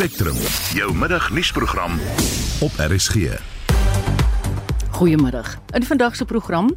Spectrum, 0.00 0.36
jou 0.72 0.94
middagnuusprogram 0.96 1.98
op 2.64 2.70
RSG. 2.88 3.36
Goeiemiddag. 4.90 5.58
In 5.76 5.82
vandag 5.82 6.16
se 6.16 6.24
program 6.24 6.70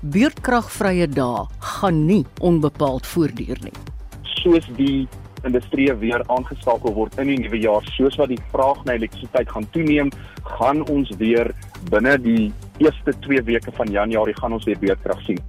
beurtkragvrye 0.00 1.06
dae 1.08 1.46
gaan 1.58 2.04
nie 2.04 2.26
onbepaald 2.40 3.06
voortduur 3.06 3.62
nie. 3.64 3.72
Soos 4.22 4.68
die 4.76 5.08
industrie 5.48 5.88
weer 6.02 6.20
aangeskakel 6.26 6.92
word 6.92 7.16
in 7.16 7.32
die 7.32 7.38
nuwe 7.40 7.62
jaar, 7.62 7.88
soos 7.96 8.20
wat 8.20 8.28
die 8.34 8.40
vraag 8.52 8.84
na 8.84 8.98
elektrisiteit 9.00 9.48
gaan 9.48 9.70
toeneem, 9.72 10.12
gaan 10.58 10.84
ons 10.92 11.14
weer 11.16 11.54
binne 11.88 12.18
die 12.20 12.52
eerste 12.84 13.16
2 13.30 13.46
weke 13.48 13.72
van 13.80 13.96
Januarie 13.96 14.36
gaan 14.36 14.52
ons 14.52 14.68
weer 14.68 14.76
beurtkrag 14.84 15.24
sien. 15.24 15.40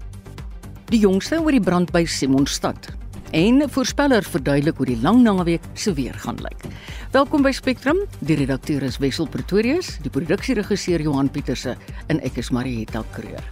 Die 0.88 1.04
jongste 1.04 1.44
oor 1.44 1.52
die 1.52 1.68
brand 1.68 1.92
by 1.92 2.06
Simonstad 2.08 2.94
en 3.32 3.70
voorspeller 3.70 4.24
verduidelik 4.24 4.78
hoe 4.78 4.86
die 4.86 5.00
lang 5.02 5.22
naweek 5.24 5.62
se 5.74 5.94
weer 5.94 6.14
gaan 6.14 6.38
lyk. 6.42 6.66
Welkom 7.12 7.42
by 7.42 7.52
Spectrum. 7.52 7.98
Die 8.20 8.36
redakteur 8.36 8.84
is 8.84 8.98
Wessel 8.98 9.28
Pretorius, 9.28 9.98
die 10.02 10.10
produksieregisseur 10.10 11.02
Johan 11.02 11.30
Pieterse 11.30 11.78
en 12.08 12.22
ek 12.22 12.38
is 12.38 12.50
Marieta 12.50 13.04
Kreur. 13.12 13.44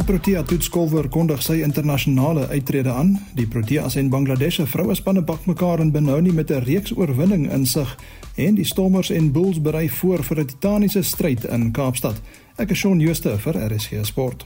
'n 0.00 0.04
Protea 0.04 0.42
toetskolwer 0.42 1.08
kondig 1.12 1.42
sy 1.42 1.58
internasionale 1.60 2.46
uittrede 2.48 2.92
aan. 2.92 3.18
Die 3.34 3.46
Proteas 3.46 3.96
en 4.00 4.08
Bangladesh 4.08 4.56
se 4.56 4.66
vrouespanne 4.66 5.22
bak 5.22 5.44
mekaar 5.46 5.80
in 5.80 5.90
Benoni 5.92 6.32
met 6.32 6.50
'n 6.50 6.62
reeks 6.64 6.96
oorwinning 6.96 7.50
in 7.52 7.66
sig 7.66 7.96
en 8.36 8.54
die 8.54 8.64
Stormers 8.64 9.10
en 9.10 9.32
Bulls 9.32 9.60
berei 9.60 9.90
voor 9.90 10.24
vir 10.24 10.38
'n 10.40 10.46
titaniese 10.46 11.02
stryd 11.02 11.44
in 11.44 11.72
Kaapstad. 11.72 12.20
Ek 12.60 12.74
is 12.74 12.82
Shaun 12.82 12.98
Schuster 13.00 13.38
vir 13.40 13.56
RSG 13.56 14.02
Sport. 14.04 14.42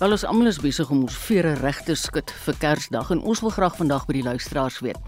Wel 0.00 0.14
ons 0.16 0.24
almal 0.26 0.48
is 0.50 0.56
besig 0.58 0.88
om 0.90 1.04
ons 1.04 1.18
vere 1.28 1.52
reg 1.60 1.76
te 1.86 1.94
skud 1.94 2.32
vir 2.42 2.56
Kersdag 2.58 3.12
en 3.14 3.20
ons 3.22 3.42
wil 3.44 3.52
graag 3.54 3.76
vandag 3.78 4.08
by 4.08 4.16
die 4.16 4.24
luisteraars 4.26 4.80
weet. 4.82 4.98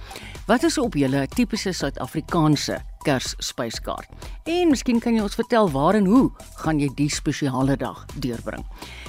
Wat 0.46 0.62
is 0.62 0.78
op 0.78 0.94
julle 0.94 1.24
tipiese 1.34 1.72
Suid-Afrikaanse 1.74 2.78
Kersspyskaart? 3.02 4.30
En 4.46 4.70
miskien 4.70 5.02
kan 5.02 5.18
jy 5.18 5.24
ons 5.26 5.34
vertel 5.40 5.72
waar 5.74 5.98
en 5.98 6.06
hoe 6.06 6.28
gaan 6.62 6.78
jy 6.78 6.92
die 6.94 7.10
spesiale 7.10 7.74
dag 7.82 8.06
deurbring? 8.14 8.62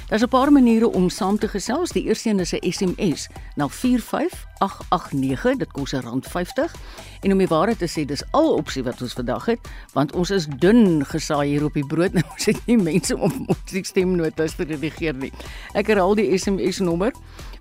Daar's 0.08 0.24
'n 0.24 0.28
paar 0.28 0.52
maniere 0.52 0.92
om 0.92 1.10
saam 1.10 1.38
te 1.38 1.48
gesels. 1.48 1.92
Die 1.92 2.04
eerste 2.04 2.30
een 2.30 2.40
is 2.40 2.52
'n 2.52 2.72
SMS 2.72 3.28
na 3.56 3.70
45889. 3.70 5.58
Dit 5.58 5.72
kos 5.72 5.94
R50. 5.94 6.76
En 7.22 7.32
om 7.32 7.38
die 7.38 7.48
waarheid 7.48 7.78
te 7.78 7.90
sê, 7.90 8.06
dis 8.06 8.24
al 8.32 8.54
opsie 8.54 8.84
wat 8.84 9.02
ons 9.02 9.14
vandag 9.14 9.46
het, 9.46 9.60
want 9.94 10.16
ons 10.16 10.30
is 10.30 10.48
dun 10.58 11.06
gesaai 11.06 11.48
hier 11.48 11.64
op 11.64 11.74
die 11.74 11.86
brood. 11.86 12.14
Nou 12.16 12.26
ons 12.32 12.46
het 12.46 12.66
nie 12.66 12.78
mense 12.78 13.18
om 13.18 13.46
ons 13.48 13.88
stemnotas 13.88 14.56
te 14.56 14.64
redigeer 14.64 15.14
nie. 15.14 15.32
Ek 15.74 15.88
herhaal 15.88 16.16
die 16.16 16.38
SMS 16.38 16.80
nommer 16.80 17.12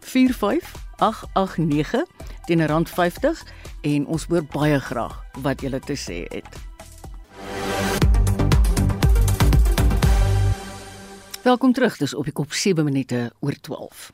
45889 0.00 2.04
teen 2.44 2.60
R50 2.60 3.42
en 3.80 4.06
ons 4.06 4.26
hoor 4.28 4.44
baie 4.44 4.80
graag 4.80 5.24
wat 5.42 5.60
julle 5.60 5.80
te 5.80 5.96
sê 5.96 6.26
het. 6.28 6.73
Welkom 11.44 11.72
terug. 11.76 11.98
Dis 12.00 12.14
op 12.16 12.24
die 12.24 12.32
kop 12.32 12.54
7 12.56 12.86
minute 12.88 13.18
oor 13.44 13.52
12. 13.60 14.04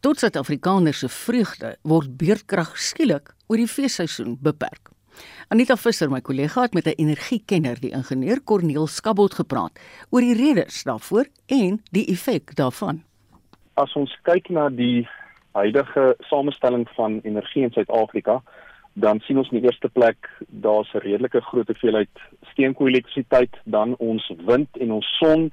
Tot 0.00 0.16
Suid-Afrikaners 0.16 1.02
se 1.02 1.08
vreugde 1.12 1.74
word 1.84 2.14
beurtkrag 2.16 2.70
skielik 2.80 3.34
oor 3.52 3.60
die 3.60 3.68
feesseisoen 3.68 4.38
beperk. 4.40 4.88
Anita 5.52 5.76
Visser, 5.76 6.08
my 6.08 6.22
kollega, 6.24 6.62
het 6.64 6.72
met 6.72 6.86
'n 6.86 6.96
energiekenner, 7.04 7.76
die 7.80 7.92
ingenieur 7.92 8.40
Corneel 8.44 8.86
Skabot 8.86 9.34
gepraat 9.34 9.78
oor 10.10 10.20
die 10.20 10.32
redes 10.34 10.82
daarvoor 10.84 11.26
en 11.46 11.82
die 11.92 12.06
effek 12.06 12.56
daarvan. 12.56 13.02
As 13.74 13.92
ons 13.92 14.16
kyk 14.22 14.48
na 14.48 14.70
die 14.70 15.08
huidige 15.52 16.16
samestelling 16.20 16.88
van 16.96 17.20
energie 17.24 17.62
in 17.62 17.72
Suid-Afrika, 17.72 18.42
dan 18.94 19.20
sien 19.20 19.36
ons 19.38 19.50
in 19.50 19.60
die 19.60 19.66
eerste 19.66 19.88
plek 19.88 20.30
daar's 20.48 20.94
'n 20.94 20.98
redelike 20.98 21.40
groot 21.40 21.66
hoeveelheid 21.66 22.18
steenkoolelektrisiteit, 22.52 23.54
dan 23.64 23.96
ons 23.96 24.32
wind 24.46 24.68
en 24.78 24.92
ons 24.92 25.16
son, 25.18 25.52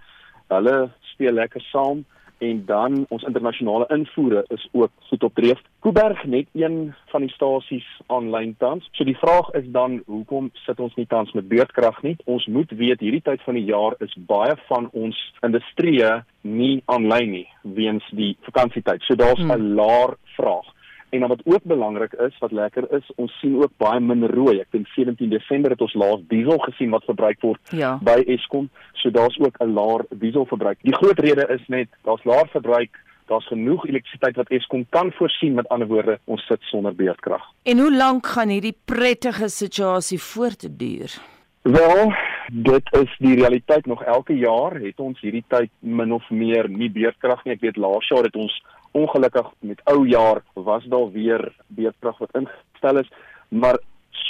hulle 0.51 0.77
speel 1.21 1.37
lekker 1.37 1.61
saam 1.61 2.05
en 2.41 2.63
dan 2.65 3.05
ons 3.13 3.23
internasionale 3.23 3.85
invoere 3.93 4.45
is 4.49 4.63
ook 4.71 4.89
goed 5.09 5.23
op 5.23 5.35
dreef. 5.37 5.59
Kuiberg 5.85 6.23
net 6.25 6.47
een 6.57 6.95
van 7.11 7.21
die 7.21 7.29
stasies 7.29 7.85
aanlyn 8.07 8.55
tans. 8.57 8.87
So 8.97 9.05
die 9.05 9.17
vraag 9.17 9.51
is 9.59 9.67
dan 9.69 9.99
hoekom 10.07 10.49
sit 10.65 10.79
ons 10.79 10.95
nie 10.97 11.05
tans 11.05 11.31
met 11.37 11.47
beurtkrag 11.47 12.01
nie? 12.01 12.15
Ons 12.25 12.47
moet 12.49 12.73
weet 12.73 12.99
hierdie 13.05 13.21
tyd 13.21 13.45
van 13.45 13.59
die 13.59 13.67
jaar 13.69 13.93
is 14.01 14.17
baie 14.17 14.57
van 14.71 14.89
ons 14.91 15.19
industrie 15.45 16.01
nie 16.41 16.81
aanlyn 16.89 17.29
nie 17.37 17.47
weens 17.61 18.09
die 18.17 18.33
vakansietyd. 18.49 19.05
So 19.05 19.15
daar's 19.15 19.39
'n 19.39 19.51
hmm. 19.51 19.75
laer 19.77 20.17
vraag. 20.35 20.65
En 21.11 21.19
dan 21.19 21.29
wat 21.29 21.41
ook 21.43 21.63
belangrik 21.63 22.13
is, 22.13 22.37
wat 22.39 22.51
lekker 22.51 22.85
is, 22.95 23.11
ons 23.15 23.31
sien 23.39 23.57
ook 23.59 23.71
baie 23.77 23.99
min 23.99 24.23
rooi. 24.31 24.61
Ek 24.63 24.71
dink 24.71 24.87
17 24.95 25.29
Desember 25.29 25.73
het 25.75 25.81
ons 25.83 25.95
laas 25.99 26.21
diesel 26.31 26.59
gesien 26.63 26.93
wat 26.95 27.03
verbruik 27.03 27.41
word 27.43 27.73
ja. 27.75 27.97
by 27.99 28.21
Eskom. 28.31 28.69
So 28.93 29.11
daar's 29.11 29.39
ook 29.39 29.59
'n 29.59 29.73
laer 29.75 30.05
dieselverbruik. 30.09 30.79
Die 30.81 30.95
groot 30.95 31.19
rede 31.19 31.47
is 31.51 31.67
net 31.67 31.89
daar's 32.07 32.23
laer 32.23 32.47
verbruik, 32.47 32.95
daar's 33.27 33.47
genoeg 33.47 33.85
elektrisiteit 33.87 34.35
wat 34.35 34.49
Eskom 34.49 34.85
kan 34.89 35.11
voorsien. 35.11 35.53
Met 35.53 35.67
ander 35.67 35.87
woorde, 35.87 36.19
ons 36.23 36.45
sit 36.45 36.61
sonder 36.61 36.95
beurtkrag. 36.95 37.43
En 37.63 37.77
hoe 37.77 37.95
lank 37.95 38.27
gaan 38.27 38.49
hierdie 38.49 38.77
prettige 38.85 39.49
situasie 39.49 40.19
voortduur? 40.19 41.19
Wel, 41.61 42.13
dit 42.51 42.93
is 42.99 43.11
die 43.23 43.35
realiteit 43.35 43.85
nog 43.85 44.03
elke 44.03 44.35
jaar 44.35 44.75
het 44.75 44.99
ons 44.99 45.19
hierdie 45.23 45.43
tyd 45.47 45.71
min 45.79 46.11
of 46.11 46.25
meer 46.29 46.67
nie 46.69 46.89
beurtkrag 46.91 47.45
nie. 47.45 47.55
Ek 47.55 47.63
weet 47.63 47.79
laas 47.79 48.07
jaar 48.11 48.27
het 48.27 48.35
ons 48.35 48.55
ongelukkig 48.91 49.47
met 49.63 49.79
ou 49.87 50.03
jaar 50.07 50.41
was 50.53 50.83
daar 50.91 51.07
weer 51.13 51.45
beurtkrag 51.67 52.19
wat 52.19 52.35
ingestel 52.35 52.99
is, 52.99 53.11
maar 53.49 53.79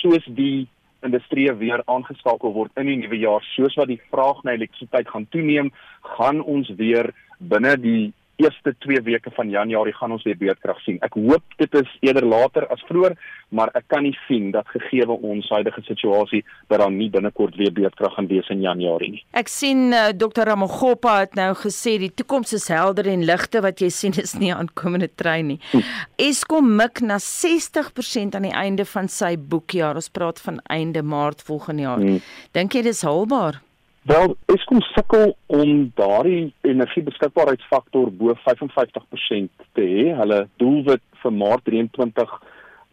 soos 0.02 0.26
die 0.38 0.68
industrie 1.02 1.50
weer 1.58 1.82
aangeskakel 1.90 2.54
word 2.54 2.78
in 2.78 2.92
die 2.92 3.00
nuwe 3.02 3.18
jaar, 3.18 3.42
soos 3.56 3.74
wat 3.80 3.90
die 3.90 4.02
vraag 4.14 4.44
na 4.46 4.54
elektrisiteit 4.54 5.10
gaan 5.10 5.26
toeneem, 5.34 5.72
gaan 6.18 6.44
ons 6.46 6.70
weer 6.78 7.10
binne 7.40 7.74
die 7.82 8.14
eerste 8.42 8.74
2 8.86 9.02
weke 9.06 9.32
van 9.36 9.50
Januarie 9.50 9.94
gaan 9.94 10.12
ons 10.12 10.24
weer 10.28 10.38
beurtkrag 10.38 10.80
sien. 10.86 10.98
Ek 11.06 11.16
hoop 11.20 11.56
dit 11.62 11.78
is 11.80 11.94
eerder 12.02 12.26
later 12.26 12.68
as 12.74 12.84
vroeër, 12.90 13.16
maar 13.50 13.72
ek 13.78 13.88
kan 13.92 14.04
nie 14.06 14.16
sien 14.28 14.52
dat 14.56 14.68
gegee 14.74 15.08
ons 15.12 15.50
huidige 15.50 15.84
situasie 15.88 16.44
dat 16.72 16.80
daar 16.80 16.92
nie 16.92 17.10
binnekort 17.12 17.56
weer 17.60 17.74
beurtkrag 17.76 18.16
gaan 18.16 18.30
wees 18.32 18.50
in 18.54 18.62
Januarie 18.64 19.12
nie. 19.18 19.24
Ek 19.38 19.52
sien 19.52 19.92
uh, 19.94 20.10
Dr. 20.16 20.46
Ramogopa 20.50 21.18
het 21.24 21.36
nou 21.40 21.52
gesê 21.60 21.98
die 22.02 22.12
toekoms 22.14 22.54
is 22.58 22.68
helder 22.72 23.10
en 23.12 23.26
ligte 23.28 23.64
wat 23.66 23.82
jy 23.84 23.90
sien 23.94 24.16
is 24.22 24.36
nie 24.40 24.54
aankomende 24.56 25.10
trein 25.16 25.54
nie. 25.54 25.60
Hm. 25.72 25.84
Eskom 26.22 26.76
mik 26.80 27.04
na 27.06 27.20
60% 27.22 28.38
aan 28.38 28.48
die 28.48 28.56
einde 28.56 28.86
van 28.86 29.12
sy 29.12 29.36
boekjaar. 29.38 30.00
Ons 30.00 30.12
praat 30.14 30.40
van 30.42 30.62
einde 30.70 31.04
Maart 31.04 31.44
volgende 31.48 31.88
jaar. 31.88 32.02
Hm. 32.02 32.24
Dink 32.58 32.78
jy 32.78 32.86
dis 32.88 33.04
haalbaar? 33.08 33.62
Wel, 34.04 34.36
Eskom 34.50 34.82
sukkel 34.82 35.36
om 35.46 35.92
daardie 35.96 36.54
energiebeskikbaarheidsfaktor 36.66 38.10
bo 38.18 38.34
55% 38.34 39.68
te 39.78 39.84
hê. 39.86 40.06
Hulle 40.18 40.40
doelwit 40.58 41.04
vir 41.22 41.36
Maart 41.38 41.70
23 41.70 42.32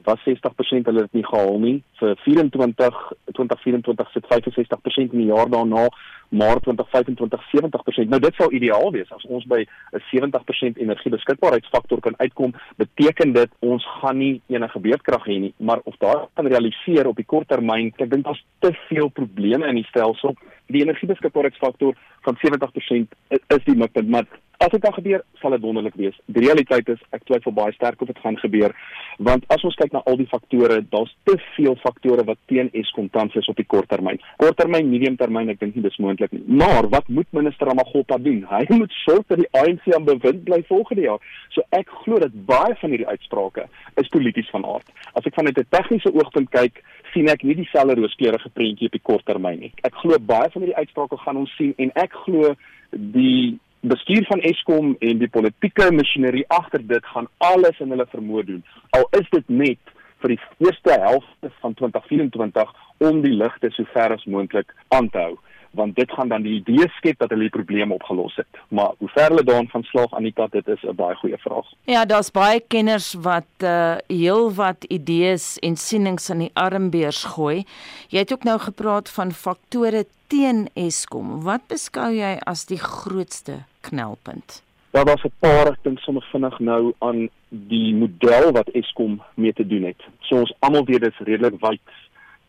was 0.08 0.24
60%, 0.24 0.88
hulle 0.88 1.04
het 1.06 1.16
nie 1.16 1.24
gehaal 1.26 1.58
nie. 1.62 1.76
Vir 2.00 2.16
24 2.24 3.00
2024 3.36 4.12
sit 4.14 4.28
65% 4.32 5.14
in 5.16 5.22
die 5.22 5.28
jaar 5.30 5.50
daarna, 5.52 5.86
maar 6.28 6.60
2025 6.64 7.46
70%. 7.52 8.12
Nou 8.12 8.20
dit 8.24 8.40
sou 8.40 8.48
ideaal 8.52 8.92
wees 8.96 9.12
as 9.16 9.26
ons 9.28 9.46
by 9.48 9.60
'n 9.64 10.02
70% 10.10 10.78
energiebeskikbaarheidsfaktor 10.84 12.00
kan 12.00 12.18
uitkom, 12.18 12.54
beteken 12.76 13.32
dit 13.32 13.50
ons 13.60 13.86
gaan 14.00 14.18
nie 14.18 14.40
enige 14.46 14.78
beurtkrag 14.78 15.24
hê 15.26 15.38
nie, 15.40 15.54
maar 15.56 15.80
of 15.84 15.96
daar 15.98 16.26
kan 16.34 16.46
realiseer 16.46 17.06
op 17.06 17.16
die 17.16 17.28
kort 17.28 17.48
termyn, 17.48 17.92
ek 17.98 18.10
dink 18.10 18.24
daar's 18.24 18.44
te 18.58 18.72
veel 18.88 19.08
probleme 19.08 19.66
in 19.68 19.74
die 19.74 19.88
stelsel 19.88 20.36
die 20.68 20.82
energiebeskikbaarheidsfaktor 20.84 21.96
van 22.26 22.36
70% 22.36 23.16
is 23.28 23.64
die 23.64 23.76
mikpunt, 23.76 24.08
maar 24.08 24.26
as 24.58 24.72
dit 24.74 24.82
kan 24.82 24.94
gebeur, 24.96 25.22
sal 25.38 25.54
dit 25.54 25.62
wonderlik 25.62 25.94
wees. 25.94 26.16
Die 26.34 26.42
realiteit 26.42 26.88
is 26.90 27.02
ek 27.14 27.22
twyfel 27.28 27.54
baie 27.54 27.74
sterk 27.76 28.00
of 28.02 28.08
dit 28.10 28.18
gaan 28.24 28.38
gebeur, 28.42 28.74
want 29.22 29.44
as 29.54 29.62
ons 29.66 29.76
kyk 29.78 29.92
na 29.94 30.02
al 30.10 30.18
die 30.18 30.26
faktore, 30.30 30.80
daar's 30.90 31.12
te 31.28 31.36
veel 31.54 31.76
faktore 31.82 32.24
wat 32.26 32.40
teen 32.50 32.70
Eskom 32.80 33.06
tans 33.14 33.36
is 33.38 33.46
op 33.50 33.58
die 33.58 33.66
korttermyn. 33.70 34.18
Korttermyn, 34.42 34.90
mediumtermyn, 34.90 35.52
ek 35.54 35.60
dink 35.62 35.78
nie 35.78 35.84
dis 35.86 35.98
moontlik 36.02 36.34
nie. 36.34 36.42
Maar 36.62 36.90
wat 36.90 37.06
moet 37.06 37.30
minister 37.38 37.70
Ramaphosa 37.70 38.18
doen? 38.22 38.40
Hy 38.50 38.64
moet 38.80 38.96
sorg 39.04 39.28
dat 39.30 39.42
die 39.44 39.50
ANC 39.60 39.86
aan 39.94 40.08
bewind 40.08 40.42
bly 40.48 40.58
volgende 40.70 41.06
jaar. 41.06 41.30
So 41.54 41.62
ek 41.78 41.94
glo 42.02 42.18
dat 42.22 42.34
baie 42.50 42.74
van 42.82 42.94
hierdie 42.94 43.08
uitsprake 43.08 43.68
is 44.02 44.10
polities 44.14 44.50
van 44.54 44.66
aard. 44.66 44.90
As 45.14 45.26
ek 45.26 45.38
vanuit 45.38 45.58
'n 45.58 45.70
tegniese 45.70 46.10
oogpunt 46.14 46.50
kyk, 46.50 46.82
sien 47.14 47.30
ek 47.30 47.46
nie 47.46 47.54
dieselfde 47.62 47.94
rooskleurige 47.94 48.50
prentjie 48.58 48.90
op 48.90 48.98
die 48.98 49.06
kort 49.06 49.24
termyn 49.24 49.62
nie. 49.62 49.72
Ek 49.86 49.94
glo 50.02 50.18
baie 50.18 50.50
van 50.50 50.66
hierdie 50.66 50.82
uitsprake 50.82 51.16
gaan 51.22 51.40
ons 51.46 51.54
sien 51.56 51.74
en 51.78 51.94
ek 51.94 52.12
glo 52.26 52.54
die 52.90 53.58
bestuur 53.80 54.24
van 54.26 54.40
Eskom 54.40 54.96
en 54.98 55.18
die 55.18 55.30
politieke 55.30 55.90
masjinerie 55.94 56.44
agter 56.48 56.82
dit 56.86 57.04
gaan 57.14 57.28
alles 57.38 57.78
in 57.80 57.94
hulle 57.94 58.06
vermoë 58.10 58.44
doen. 58.44 58.64
Al 58.90 59.06
is 59.20 59.28
dit 59.30 59.48
net 59.48 59.94
vir 60.22 60.34
die 60.34 60.40
eerste 60.66 60.96
helfte 61.00 61.50
van 61.62 61.74
2024 61.74 62.72
om 63.08 63.20
die 63.22 63.34
ligte 63.34 63.70
so 63.70 63.86
ver 63.92 64.16
as 64.16 64.24
moontlik 64.26 64.74
aan 64.94 65.10
te 65.14 65.22
hou 65.22 65.36
want 65.78 65.96
dit 65.96 66.10
gaan 66.12 66.28
dan 66.28 66.42
die 66.42 66.58
idee 66.58 66.88
skep 66.98 67.18
dat 67.22 67.30
hulle 67.30 67.46
die 67.46 67.54
probleem 67.54 67.94
opgelos 67.94 68.36
het. 68.36 68.60
Maar 68.74 68.92
hoe 68.98 69.08
ver 69.14 69.30
hulle 69.30 69.44
daarin 69.46 69.70
gaan 69.70 69.86
slaag 69.86 70.14
Anita, 70.18 70.46
dit 70.50 70.68
is 70.74 70.82
'n 70.82 70.94
baie 70.98 71.16
goeie 71.22 71.38
vraag. 71.38 71.66
Ja, 71.84 72.04
daar's 72.04 72.30
baie 72.30 72.60
kenners 72.60 73.14
wat 73.14 73.52
uh 73.62 73.96
heel 74.06 74.52
wat 74.54 74.84
idees 74.84 75.58
en 75.58 75.76
sienings 75.76 76.30
aan 76.30 76.38
die 76.46 76.54
armbeurs 76.54 77.24
gooi. 77.24 77.64
Jy 78.08 78.18
het 78.18 78.32
ook 78.32 78.44
nou 78.44 78.58
gepraat 78.58 79.10
van 79.10 79.32
faktore 79.32 80.04
teen 80.26 80.68
Eskom. 80.74 81.42
Wat 81.42 81.66
beskou 81.68 82.12
jy 82.12 82.38
as 82.44 82.66
die 82.66 82.78
grootste 82.78 83.64
knelpunt? 83.80 84.62
Daar 84.90 85.04
was 85.04 85.22
'n 85.24 85.32
paar 85.38 85.66
ek 85.66 85.82
dink 85.82 85.98
sommer 85.98 86.26
vinnig 86.32 86.58
nou 86.58 86.92
aan 86.98 87.28
die 87.48 87.94
model 87.94 88.52
wat 88.52 88.68
Eskom 88.68 89.22
mee 89.34 89.52
te 89.52 89.66
doen 89.66 89.84
het. 89.84 90.00
So 90.20 90.36
ons 90.36 90.54
almal 90.58 90.84
weet 90.84 91.00
dit 91.00 91.12
is 91.12 91.26
redelik 91.26 91.60
wyd 91.60 91.80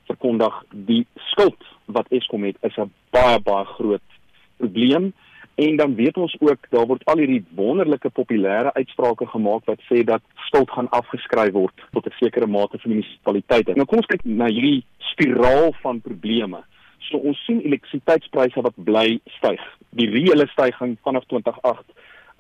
verkondig 0.10 0.56
die 0.90 1.06
skuld 1.32 1.66
wat 1.86 2.10
Eskom 2.14 2.44
het 2.48 2.58
is 2.62 2.78
'n 2.78 2.92
baie 3.16 3.40
baie 3.40 3.66
groot 3.66 4.08
probleem 4.58 5.14
en 5.56 5.76
dan 5.76 5.96
weet 5.96 6.18
ons 6.18 6.36
ook 6.40 6.70
daar 6.70 6.88
word 6.88 7.06
al 7.06 7.18
hierdie 7.18 7.44
wonderlike 7.56 8.10
populêre 8.10 8.74
uitsprake 8.74 9.26
gemaak 9.28 9.66
wat 9.66 9.82
sê 9.90 10.04
dat 10.04 10.22
skuld 10.48 10.72
gaan 10.72 10.90
afgeskryf 10.90 11.54
word 11.54 11.76
tot 11.92 12.06
'n 12.06 12.20
sekere 12.20 12.48
mate 12.48 12.80
vir 12.80 12.92
munisipaliteite. 12.92 13.74
Nou 13.76 13.86
kom 13.86 13.98
ons 13.98 14.12
kyk 14.14 14.24
na 14.24 14.48
hierdie 14.48 14.84
spiraal 14.98 15.74
van 15.82 16.02
probleme. 16.02 16.64
So 17.00 17.18
ons 17.18 17.46
sien 17.46 17.62
elektrisiteitspryse 17.62 18.62
wat 18.62 18.74
bly 18.76 19.20
styg. 19.26 19.62
Die 19.90 20.10
reële 20.10 20.48
stygings 20.48 21.00
vanaf 21.04 21.26
2008 21.26 21.86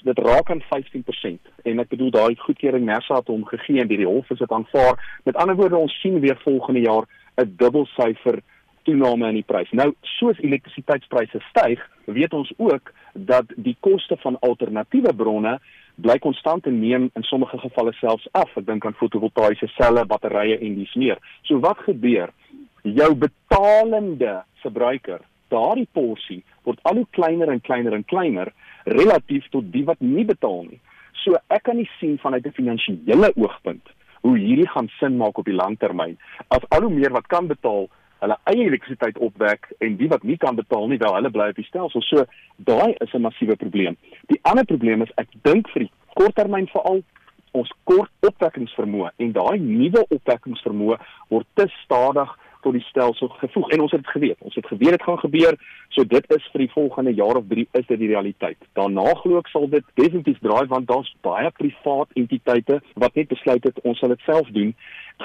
dit 0.03 0.19
raak 0.19 0.49
aan 0.51 0.61
15% 0.63 1.39
en 1.63 1.79
ek 1.79 1.89
bedoel 1.91 2.11
daai 2.11 2.35
goedkeuring 2.35 2.85
Nersa 2.85 3.15
het 3.19 3.27
hom 3.27 3.43
gegee 3.45 3.81
en 3.81 3.87
die 3.87 4.05
hof 4.05 4.29
is 4.29 4.39
dit 4.39 4.51
aanvaar. 4.51 4.95
Met 5.23 5.35
ander 5.35 5.55
woorde 5.55 5.75
ons 5.75 5.99
sien 5.99 6.19
weer 6.19 6.39
volgende 6.43 6.79
jaar 6.79 7.07
'n 7.39 7.55
dubbelsyfer 7.57 8.41
toename 8.83 9.29
in 9.29 9.39
die 9.39 9.47
prys. 9.47 9.71
Nou, 9.71 9.91
soos 10.17 10.39
elektrisiteitspryse 10.39 11.41
styg, 11.49 11.81
weet 12.05 12.33
ons 12.33 12.51
ook 12.57 12.93
dat 13.13 13.51
die 13.55 13.75
koste 13.85 14.17
van 14.23 14.39
alternatiewe 14.45 15.13
bronne 15.15 15.59
bly 15.99 16.17
konstant 16.23 16.67
en 16.69 16.79
neem 16.79 17.09
in 17.13 17.25
sommige 17.27 17.59
gevalle 17.59 17.93
selfs 17.99 18.27
af. 18.31 18.51
Ek 18.57 18.65
dink 18.67 18.85
aan 18.85 18.97
fotovoltaïese 18.99 19.67
selle, 19.75 20.05
batterye 20.07 20.59
en 20.59 20.77
dis 20.79 20.93
meer. 20.95 21.19
So 21.47 21.59
wat 21.63 21.81
gebeur? 21.87 22.31
Jou 22.83 23.11
betalende 23.19 24.39
verbruiker, 24.63 25.19
daardie 25.51 25.87
porsie 25.91 26.41
word 26.63 26.79
al 26.87 27.01
hoe 27.01 27.07
kleiner 27.17 27.51
en 27.51 27.61
kleiner 27.61 27.95
en 27.97 28.05
kleiner 28.07 28.53
relatief 28.85 29.47
tot 29.51 29.67
die 29.73 29.83
wat 29.87 29.99
nie 29.99 30.25
betaal 30.27 30.63
nie. 30.69 30.79
So 31.23 31.35
ek 31.51 31.65
kan 31.67 31.77
nie 31.77 31.89
sien 31.99 32.17
vanuit 32.21 32.45
'n 32.45 32.55
finansiële 32.55 33.33
oogpunt 33.35 33.89
hoe 34.21 34.37
hierdie 34.37 34.67
gaan 34.69 34.89
sin 34.99 35.17
maak 35.17 35.37
op 35.37 35.45
die 35.45 35.55
langtermyn. 35.55 36.17
As 36.47 36.65
al 36.69 36.81
hoe 36.87 36.93
meer 36.93 37.11
wat 37.15 37.27
kan 37.27 37.47
betaal, 37.47 37.87
hulle 38.19 38.37
eie 38.51 38.65
elektrisiteit 38.65 39.17
opwek 39.17 39.69
en 39.79 39.95
die 39.99 40.09
wat 40.11 40.23
nie 40.27 40.37
kan 40.37 40.55
betaal 40.55 40.89
nie, 40.91 40.99
wel 40.99 41.15
hulle 41.15 41.31
bly 41.31 41.51
op 41.53 41.61
die 41.61 41.67
stelsel. 41.67 42.03
So 42.03 42.25
daai 42.57 42.95
is 42.99 43.13
'n 43.13 43.21
massiewe 43.21 43.55
probleem. 43.55 43.95
Die 44.27 44.39
ander 44.43 44.65
probleem 44.65 45.01
is 45.01 45.15
ek 45.17 45.27
dink 45.43 45.69
vir 45.69 45.87
die 45.87 45.91
korttermyn 46.15 46.67
veral 46.67 47.03
ons 47.51 47.71
kort 47.83 48.11
opwekkingsvermoë 48.27 49.11
en 49.17 49.31
daai 49.31 49.57
nuwe 49.59 50.05
opwekkingsvermoë 50.09 50.97
word 51.29 51.47
te 51.53 51.67
stadig 51.83 52.29
tot 52.61 52.75
die 52.75 52.83
stelsel 52.87 53.29
gevoeg 53.39 53.69
en 53.75 53.81
ons 53.85 53.91
het 53.91 54.01
dit 54.03 54.11
geweet. 54.15 54.39
Ons 54.39 54.55
het 54.55 54.67
geweet 54.67 54.97
dit 54.97 55.03
gaan 55.03 55.19
gebeur. 55.19 55.57
So 55.95 56.03
dit 56.03 56.31
is 56.35 56.47
vir 56.53 56.65
die 56.65 56.71
volgende 56.73 57.13
jaar 57.13 57.39
of 57.39 57.47
3 57.49 57.67
is 57.79 57.87
dit 57.87 57.99
die 57.99 58.11
realiteit. 58.11 58.57
Daarna 58.79 59.13
glo 59.21 59.39
ek 59.41 59.51
sal 59.53 59.69
dit 59.71 59.85
definitief 59.99 60.39
draai 60.45 60.67
want 60.71 60.87
daar's 60.87 61.11
baie 61.25 61.51
privaat 61.57 62.11
entiteite 62.19 62.81
wat 62.95 63.15
net 63.15 63.31
besluit 63.31 63.63
het 63.63 63.79
ons 63.83 63.99
sal 63.99 64.13
dit 64.15 64.25
self 64.27 64.49
doen. 64.55 64.73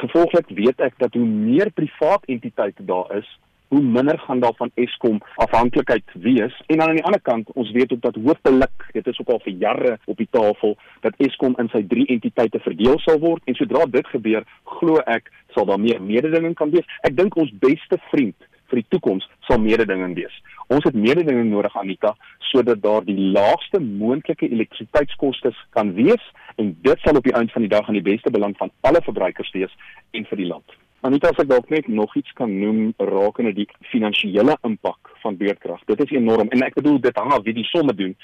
Gevolglik 0.02 0.52
weet 0.58 0.80
ek 0.80 0.98
dat 0.98 1.14
hoe 1.14 1.26
meer 1.26 1.70
privaat 1.74 2.24
entiteite 2.30 2.84
daar 2.84 3.10
is, 3.18 3.28
hoe 3.74 3.82
minder 3.82 4.18
gaan 4.18 4.40
daar 4.40 4.54
van 4.56 4.70
Eskom 4.74 5.18
afhanklikheid 5.34 6.04
wees. 6.12 6.62
En 6.66 6.78
dan 6.78 6.88
aan 6.88 6.94
die 6.94 7.04
ander 7.04 7.20
kant 7.20 7.52
ons 7.52 7.70
weet 7.70 7.92
ook 7.92 8.00
dat 8.00 8.14
hoofdelik 8.14 8.86
dit 8.92 9.06
is 9.06 9.20
ook 9.20 9.28
al 9.28 9.40
vir 9.42 9.52
jare 9.52 9.98
op 10.04 10.16
die 10.16 10.28
tafel 10.30 10.76
dat 11.00 11.18
Eskom 11.26 11.56
in 11.58 11.70
sy 11.72 11.82
drie 11.88 12.06
entiteite 12.06 12.60
verdeel 12.62 12.98
sal 13.02 13.18
word. 13.18 13.42
En 13.44 13.58
sodra 13.58 13.86
dit 13.90 14.06
gebeur 14.06 14.46
glo 14.76 15.02
ek 15.16 15.32
sal 15.56 15.66
daar 15.66 15.80
meer 15.80 16.02
mededinging 16.02 16.54
kan 16.54 16.70
wees. 16.70 16.86
Ek 17.02 17.16
dink 17.16 17.34
ons 17.36 17.50
beste 17.66 17.98
vriend 18.12 18.46
vir 18.70 18.82
die 18.82 18.86
toekoms 18.94 19.26
sal 19.48 19.58
mededinging 19.58 20.14
wees. 20.20 20.38
Ons 20.70 20.86
het 20.86 20.94
mededinging 20.94 21.50
nodig 21.50 21.74
Anita 21.76 22.14
sodat 22.52 22.78
daar 22.82 23.02
die 23.02 23.18
laagste 23.18 23.82
moontlike 23.82 24.46
elektrisiteitskoste 24.46 25.50
kan 25.74 25.90
wees. 25.98 26.30
En 26.62 26.70
dit 26.86 27.02
sal 27.02 27.18
op 27.18 27.26
die 27.26 27.34
einde 27.34 27.52
van 27.52 27.66
die 27.66 27.74
dag 27.74 27.88
aan 27.88 27.98
die 27.98 28.06
beste 28.12 28.30
belang 28.30 28.54
van 28.62 28.70
alle 28.86 29.02
verbruikers 29.02 29.50
wees 29.58 29.74
en 30.14 30.30
vir 30.30 30.44
die 30.44 30.50
land 30.54 30.78
Anita 31.04 31.28
as 31.28 31.40
ek 31.42 31.50
dalk 31.50 31.66
net 31.68 31.88
nog 31.92 32.14
iets 32.16 32.32
kan 32.32 32.48
noem 32.48 32.94
rakende 32.96 33.50
die 33.52 33.66
finansiële 33.90 34.54
impak 34.64 35.10
van 35.20 35.36
beerdkrag. 35.36 35.82
Dit 35.84 36.00
is 36.00 36.14
enorm 36.16 36.48
en 36.48 36.64
ek 36.64 36.78
bedoel 36.78 36.96
dit 37.04 37.18
hang 37.20 37.34
af 37.36 37.42
wie 37.44 37.52
die 37.58 37.66
somme 37.68 37.92
doen. 37.98 38.14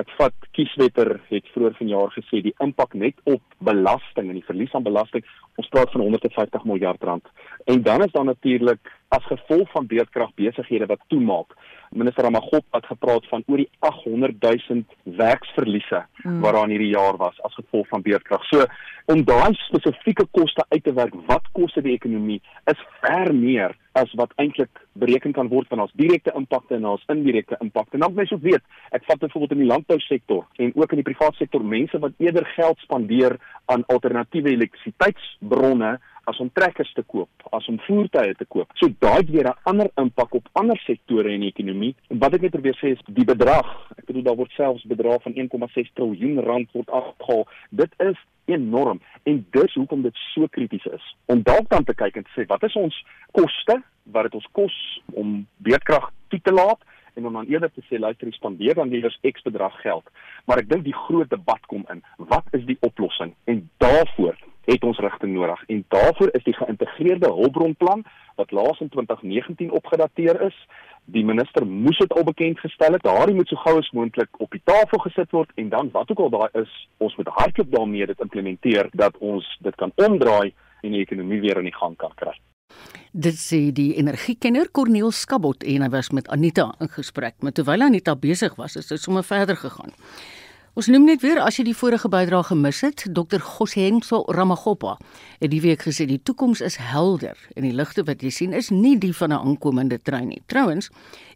Ek 0.00 0.08
vat 0.16 0.48
Kieswetter 0.56 1.18
het 1.28 1.50
vroeër 1.52 1.76
vanjaar 1.76 2.14
gesê 2.14 2.40
die 2.46 2.54
impak 2.64 2.96
net 2.96 3.20
op 3.28 3.44
belasting 3.68 4.30
en 4.30 4.38
die 4.38 4.46
verlies 4.46 4.72
aan 4.72 4.86
belasting, 4.88 5.26
ons 5.60 5.68
praat 5.68 5.92
van 5.92 6.06
150 6.06 6.64
miljard 6.70 7.04
rand. 7.04 7.28
En 7.68 7.84
dan 7.84 8.06
is 8.06 8.16
daar 8.16 8.24
natuurlik 8.30 8.88
as 9.16 9.26
gevolg 9.26 9.70
van 9.74 9.86
beerdkrag 9.90 10.34
besighede 10.38 10.86
wat 10.90 11.02
toemaak 11.12 11.56
minister 11.90 12.22
Ramagop 12.22 12.64
het 12.70 12.86
gepraat 12.86 13.26
van 13.28 13.42
oor 13.46 13.56
die 13.56 13.68
800 13.78 14.34
000 14.68 14.82
werksverliese 15.18 16.04
mm. 16.22 16.40
wat 16.40 16.54
daar 16.54 16.68
in 16.68 16.74
hierdie 16.76 16.94
jaar 16.94 17.16
was 17.18 17.40
as 17.42 17.54
gevolg 17.54 17.88
van 17.88 18.02
beerdkrag. 18.02 18.44
So 18.46 18.66
om 19.10 19.24
daai 19.26 19.54
spesifieke 19.66 20.26
koste 20.30 20.64
uit 20.68 20.84
te 20.84 20.94
werk, 20.94 21.14
wat 21.26 21.48
kos 21.52 21.74
dit 21.74 21.88
die 21.88 21.96
ekonomie 21.98 22.38
is 22.70 22.84
ver 23.02 23.32
meer 23.34 23.74
as 23.98 24.12
wat 24.14 24.30
eintlik 24.38 24.84
bereken 25.02 25.34
kan 25.34 25.50
word 25.50 25.66
van 25.72 25.82
ons 25.82 25.94
direkte 25.98 26.30
impakte 26.38 26.76
en 26.78 26.86
ons 26.92 27.02
indirekte 27.10 27.58
impakte. 27.58 27.98
Nou 27.98 28.12
mense 28.14 28.36
ook 28.36 28.46
weet, 28.46 28.62
ek 28.94 29.08
vat 29.08 29.18
byvoorbeeld 29.24 29.56
in 29.56 29.64
die 29.64 29.72
landbousektor 29.72 30.46
en 30.62 30.70
ook 30.78 30.94
in 30.94 31.02
die 31.02 31.08
private 31.10 31.42
sektor 31.42 31.64
mense 31.64 31.98
wat 31.98 32.14
eerder 32.22 32.46
geld 32.54 32.78
spandeer 32.86 33.34
aan 33.66 33.86
alternatiewe 33.90 34.54
elektrisiteitsbronne 34.54 35.96
as 36.30 36.40
om 36.42 36.50
trekkers 36.54 36.92
te 36.94 37.02
koop, 37.06 37.30
as 37.56 37.66
om 37.70 37.78
voertuie 37.86 38.34
te 38.38 38.46
koop. 38.54 38.70
So 38.80 38.88
daai 39.04 39.26
weer 39.30 39.48
'n 39.50 39.58
ander 39.70 39.90
impak 40.02 40.34
op 40.34 40.48
ander 40.52 40.78
sektore 40.86 41.32
in 41.32 41.40
die 41.40 41.52
ekonomie. 41.52 41.94
En 42.10 42.18
wat 42.18 42.34
ek 42.34 42.42
net 42.42 42.52
probeer 42.52 42.76
sê 42.78 42.92
is 42.92 43.02
die 43.06 43.24
bedrag, 43.24 43.66
ek 43.98 44.06
bedoel 44.06 44.22
daar 44.22 44.36
word 44.36 44.52
selfs 44.52 44.84
bedrag 44.84 45.22
van 45.22 45.34
1,6 45.34 45.90
miljard 45.98 46.46
rand 46.46 46.68
word 46.72 46.90
afgehaal. 46.90 47.46
Dit 47.70 47.92
is 47.98 48.18
enorm 48.46 49.00
en 49.24 49.46
dis 49.50 49.74
hoekom 49.74 50.02
dit 50.02 50.16
so 50.34 50.46
krities 50.46 50.86
is. 50.86 51.16
Om 51.26 51.42
dalk 51.42 51.68
dan 51.68 51.84
te 51.84 51.94
kyk 51.94 52.16
en 52.16 52.24
te 52.24 52.34
sê 52.36 52.46
wat 52.46 52.62
is 52.62 52.74
ons 52.74 53.04
koste? 53.32 53.82
Wat 54.04 54.22
dit 54.22 54.34
ons 54.34 54.48
kos 54.52 55.00
om 55.12 55.46
beerdkrag 55.58 56.10
toe 56.28 56.40
te 56.40 56.52
laat? 56.52 56.80
en 57.14 57.26
om 57.26 57.32
dan 57.32 57.46
eerder 57.46 57.70
te 57.74 57.82
sê 57.88 57.98
luister, 57.98 58.32
spandeer 58.32 58.74
dan 58.74 58.88
liewer 58.88 59.16
X 59.32 59.42
bedrag 59.42 59.80
geld. 59.80 60.06
Maar 60.46 60.62
ek 60.62 60.68
dink 60.70 60.84
die 60.86 60.94
groot 60.94 61.30
debat 61.30 61.66
kom 61.66 61.84
in, 61.92 62.02
wat 62.16 62.46
is 62.56 62.64
die 62.64 62.78
oplossing? 62.86 63.34
En 63.44 63.64
daarvoor 63.82 64.38
het 64.72 64.84
ons 64.84 64.98
rigting 64.98 65.32
nodig 65.34 65.62
en 65.66 65.84
daarvoor 65.94 66.30
is 66.38 66.44
die 66.46 66.56
geïntegreerde 66.56 67.32
hulpbronplan 67.40 68.04
wat 68.40 68.50
laas 68.50 68.80
in 68.80 68.88
2019 68.88 69.70
opgedateer 69.70 70.40
is. 70.46 70.56
Die 71.04 71.24
minister 71.24 71.66
moes 71.66 71.98
dit 71.98 72.12
al 72.12 72.24
bekend 72.24 72.60
gestel 72.60 72.92
het. 72.96 73.02
Daardie 73.02 73.34
moet 73.34 73.48
so 73.48 73.56
gou 73.56 73.76
as 73.78 73.90
moontlik 73.96 74.40
op 74.40 74.50
die 74.54 74.62
tafel 74.64 75.02
gesit 75.06 75.30
word 75.36 75.50
en 75.60 75.68
dan 75.68 75.90
wat 75.96 76.10
ook 76.10 76.22
al 76.26 76.34
daai 76.36 76.62
is, 76.62 76.76
ons 76.98 77.16
moet 77.16 77.32
hardloop 77.40 77.72
daarmee 77.74 78.06
dit 78.06 78.26
implementeer 78.26 78.92
dat 78.92 79.18
ons 79.18 79.48
dit 79.60 79.74
kan 79.82 79.92
omdraai 79.96 80.52
en 80.80 80.94
die 80.94 81.02
ekonomie 81.02 81.40
weer 81.40 81.60
in 81.60 81.68
die 81.68 81.76
gang 81.76 81.96
kan 82.00 82.14
kry. 82.16 82.36
Dit 83.10 83.40
sê 83.42 83.58
die 83.74 83.96
energiekenner 83.98 84.70
Corneel 84.70 85.10
Skabot 85.10 85.64
en 85.66 85.82
hy 85.82 85.88
was 85.90 86.12
met 86.14 86.28
Anita 86.30 86.68
in 86.80 86.92
gesprek. 86.92 87.40
Maar 87.42 87.56
terwyl 87.58 87.88
Anita 87.88 88.14
besig 88.14 88.54
was, 88.60 88.76
is 88.78 88.86
dit 88.92 89.02
sommer 89.02 89.26
verder 89.26 89.58
gegaan. 89.58 89.90
Ons 90.78 90.86
noem 90.86 91.02
net 91.02 91.18
weer 91.24 91.40
as 91.42 91.56
jy 91.58 91.64
die 91.66 91.74
vorige 91.74 92.06
bydrae 92.06 92.44
gemis 92.46 92.78
het, 92.86 93.02
Dr. 93.10 93.42
Goshenso 93.42 94.20
Ramagopa 94.30 94.92
het 95.40 95.50
die 95.50 95.58
week 95.64 95.82
gesê 95.82 96.04
die 96.06 96.20
toekoms 96.22 96.60
is 96.62 96.76
helder 96.78 97.34
en 97.58 97.66
die 97.66 97.72
ligte 97.74 98.04
wat 98.06 98.22
jy 98.22 98.30
sien 98.30 98.54
is 98.54 98.68
nie 98.70 98.94
die 99.02 99.10
van 99.10 99.32
'n 99.32 99.42
aankomende 99.50 99.98
trein 99.98 100.28
nie. 100.28 100.42
Trouwens, 100.46 100.90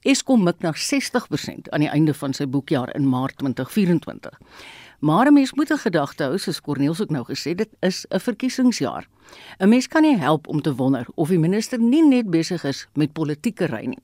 Eskom 0.04 0.44
mik 0.44 0.62
na 0.62 0.72
60% 0.72 1.68
aan 1.72 1.80
die 1.80 1.90
einde 1.90 2.14
van 2.14 2.32
sy 2.32 2.46
boekjaar 2.46 2.94
in 2.94 3.08
Maart 3.08 3.38
2024. 3.38 4.38
Maar 5.00 5.26
'n 5.26 5.34
mens 5.34 5.52
moet 5.54 5.70
'n 5.72 5.78
gedagte 5.78 6.24
hou, 6.24 6.38
soos 6.38 6.60
Corneels 6.60 7.00
ook 7.00 7.10
nou 7.10 7.24
gesê, 7.24 7.54
dit 7.54 7.68
is 7.80 8.06
'n 8.10 8.20
verkiesingsjaar. 8.20 9.08
'n 9.58 9.68
Mens 9.68 9.88
kan 9.88 10.02
nie 10.02 10.16
help 10.16 10.46
om 10.46 10.62
te 10.62 10.74
wonder 10.74 11.06
of 11.14 11.28
die 11.28 11.38
minister 11.38 11.78
nie 11.78 12.06
net 12.06 12.30
besig 12.30 12.64
is 12.64 12.86
met 12.94 13.12
politieke 13.12 13.66
ry 13.66 13.84
nie. 13.86 14.02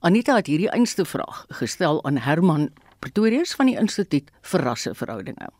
Anita 0.00 0.34
het 0.36 0.46
hierdie 0.46 0.70
einste 0.70 1.04
vraag 1.04 1.44
gestel 1.48 2.04
aan 2.04 2.16
Herman 2.16 2.70
Pretorius 3.06 3.54
van 3.54 3.70
die 3.70 3.76
Instituut 3.78 4.32
vir 4.50 4.64
Rasseverhoudinge. 4.66 5.52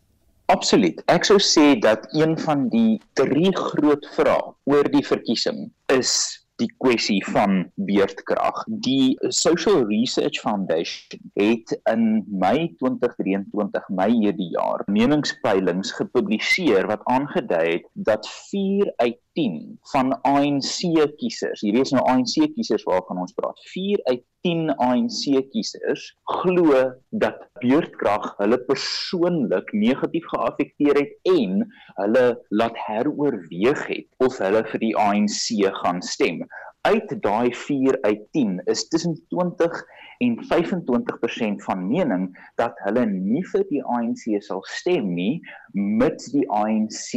Absoluut. 0.51 0.99
Ek 1.11 1.27
sou 1.27 1.37
sê 1.43 1.77
dat 1.83 2.09
een 2.15 2.35
van 2.43 2.67
die 2.73 2.99
drie 3.19 3.53
groot 3.55 4.07
vrae 4.17 4.51
oor 4.71 4.91
die 4.91 5.05
verkiesing 5.07 5.69
is 5.95 6.11
die 6.59 6.69
kwessie 6.83 7.21
van 7.31 7.67
beerdkrag. 7.87 8.63
Die 8.83 9.15
Social 9.29 9.85
Research 9.87 10.41
Foundation 10.43 11.21
het 11.39 11.75
in 11.93 12.25
Mei 12.27 12.73
2023, 12.81 13.91
Mei 13.95 14.09
hierdie 14.15 14.51
jaar, 14.57 14.83
meningspeilings 14.91 15.93
gepubliseer 16.01 16.89
wat 16.91 17.05
aangedui 17.13 17.67
het 17.77 17.87
dat 18.09 18.27
4 18.51 18.91
uit 19.05 19.21
10 19.37 19.79
van 19.93 20.15
ANC 20.29 20.79
kiesers, 21.21 21.63
hierdie 21.65 21.85
is 21.85 21.93
nou 21.95 22.03
ANC 22.09 22.39
kiesers 22.55 22.87
waarvan 22.89 23.21
ons 23.25 23.35
praat. 23.37 23.61
4 23.73 24.01
uit 24.11 24.25
10 24.47 24.71
ANC 24.83 25.25
kiesers 25.53 26.07
glo 26.41 26.83
dat 27.25 27.43
beurtkrag 27.63 28.29
hulle 28.41 28.59
persoonlik 28.69 29.73
negatief 29.77 30.29
geaffekteer 30.33 31.01
het 31.03 31.33
en 31.33 31.67
hulle 32.01 32.25
laat 32.63 32.79
heroorweeg 32.87 33.85
het 33.91 34.09
of 34.25 34.39
hulle 34.45 34.63
vir 34.73 34.85
die 34.87 34.95
ANC 35.03 35.53
gaan 35.83 36.01
stem. 36.03 36.45
Uit 36.87 37.11
daai 37.23 37.51
4 37.51 37.99
uit 38.07 38.27
10 38.39 38.61
is 38.71 38.87
tussen 38.89 39.17
20 39.35 39.81
en 40.25 40.37
25% 40.49 41.65
van 41.67 41.87
mening 41.91 42.29
dat 42.61 42.79
hulle 42.87 43.05
nie 43.11 43.43
vir 43.53 43.67
die 43.69 43.83
ANC 43.99 44.29
sal 44.47 44.63
stem 44.71 45.13
nie 45.19 45.41
mits 45.75 46.31
die 46.33 46.47
ANC 46.49 47.11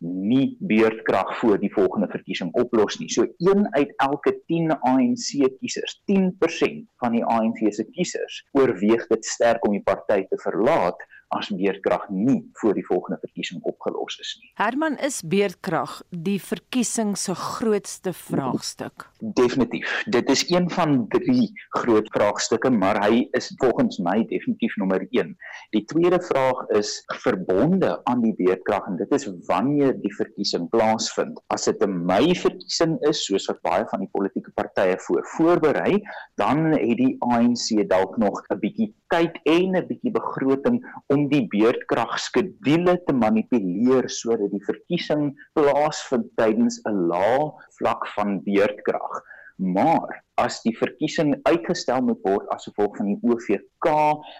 nie 0.00 0.56
beurtkrag 0.60 1.38
voor 1.38 1.58
die 1.60 1.72
volgende 1.72 2.08
verkiesing 2.08 2.52
oplos 2.56 2.98
nie. 2.98 3.10
So 3.12 3.26
een 3.36 3.66
uit 3.74 3.92
elke 3.96 4.32
10 4.46 4.72
ANC 4.80 5.32
kiesers, 5.60 6.00
10% 6.08 6.86
van 7.02 7.16
die 7.16 7.24
ANC 7.24 7.60
se 7.68 7.84
kiesers 7.92 8.40
oorweeg 8.56 9.06
dit 9.12 9.24
sterk 9.24 9.66
om 9.66 9.76
die 9.76 9.84
party 9.84 10.22
te 10.28 10.40
verlaat 10.40 11.04
as 11.30 11.50
beerdkrag 11.54 12.08
nie 12.10 12.40
voor 12.58 12.74
die 12.74 12.84
volgende 12.86 13.18
verkiesing 13.22 13.62
opgelos 13.62 14.18
is 14.18 14.32
nie. 14.40 14.50
Herman 14.58 14.96
is 14.98 15.20
beerdkrag 15.22 16.00
die 16.10 16.38
verkiesing 16.42 17.14
se 17.18 17.34
grootste 17.38 18.12
vraagstuk. 18.16 19.06
Definitief. 19.38 19.92
Dit 20.10 20.30
is 20.30 20.42
een 20.50 20.66
van 20.70 21.06
drie 21.12 21.50
groot 21.78 22.08
vraagstukke, 22.14 22.70
maar 22.70 22.98
hy 23.04 23.28
is 23.38 23.52
volgens 23.62 24.00
my 24.02 24.24
definitief 24.30 24.74
nommer 24.80 25.06
1. 25.10 25.36
Die 25.76 25.84
tweede 25.92 26.20
vraag 26.26 26.64
is 26.80 26.96
verbonde 27.22 27.92
aan 28.10 28.24
die 28.24 28.34
beerdkrag 28.38 28.88
en 28.90 28.98
dit 28.98 29.14
is 29.14 29.28
wanneer 29.46 29.94
die 30.02 30.14
verkiesing 30.18 30.68
plaasvind. 30.72 31.38
As 31.54 31.68
dit 31.70 31.82
'n 31.86 32.04
Mei 32.10 32.34
verkiesing 32.34 32.98
is, 33.06 33.24
soos 33.26 33.46
wat 33.46 33.62
baie 33.62 33.86
van 33.90 34.00
die 34.00 34.10
politieke 34.10 34.50
partye 34.54 34.98
voor 34.98 35.22
voorberei, 35.36 36.00
dan 36.34 36.72
het 36.72 36.96
die 36.98 37.16
ANC 37.20 37.88
dalk 37.88 38.16
nog 38.18 38.42
'n 38.50 38.58
bietjie 38.58 38.94
tyd 39.08 39.38
en 39.44 39.76
'n 39.76 39.86
bietjie 39.86 40.10
begroting 40.10 40.78
om 41.06 41.19
om 41.20 41.28
die 41.32 41.44
beurtkragskedule 41.52 42.96
te 43.06 43.14
manipuleer 43.16 44.08
sodat 44.12 44.52
die 44.54 44.64
verkiesing 44.68 45.30
plaasvind 45.58 46.32
tydens 46.40 46.80
'n 46.88 47.04
lae 47.12 47.50
vlak 47.78 48.08
van 48.16 48.40
beurtkrag. 48.46 49.20
Maar 49.60 50.22
as 50.40 50.62
die 50.64 50.72
verkiesing 50.72 51.34
uitgestel 51.44 52.00
moet 52.00 52.20
word 52.24 52.46
as 52.54 52.64
gevolg 52.64 52.94
van 52.96 53.10
die 53.10 53.18
OVK 53.28 53.88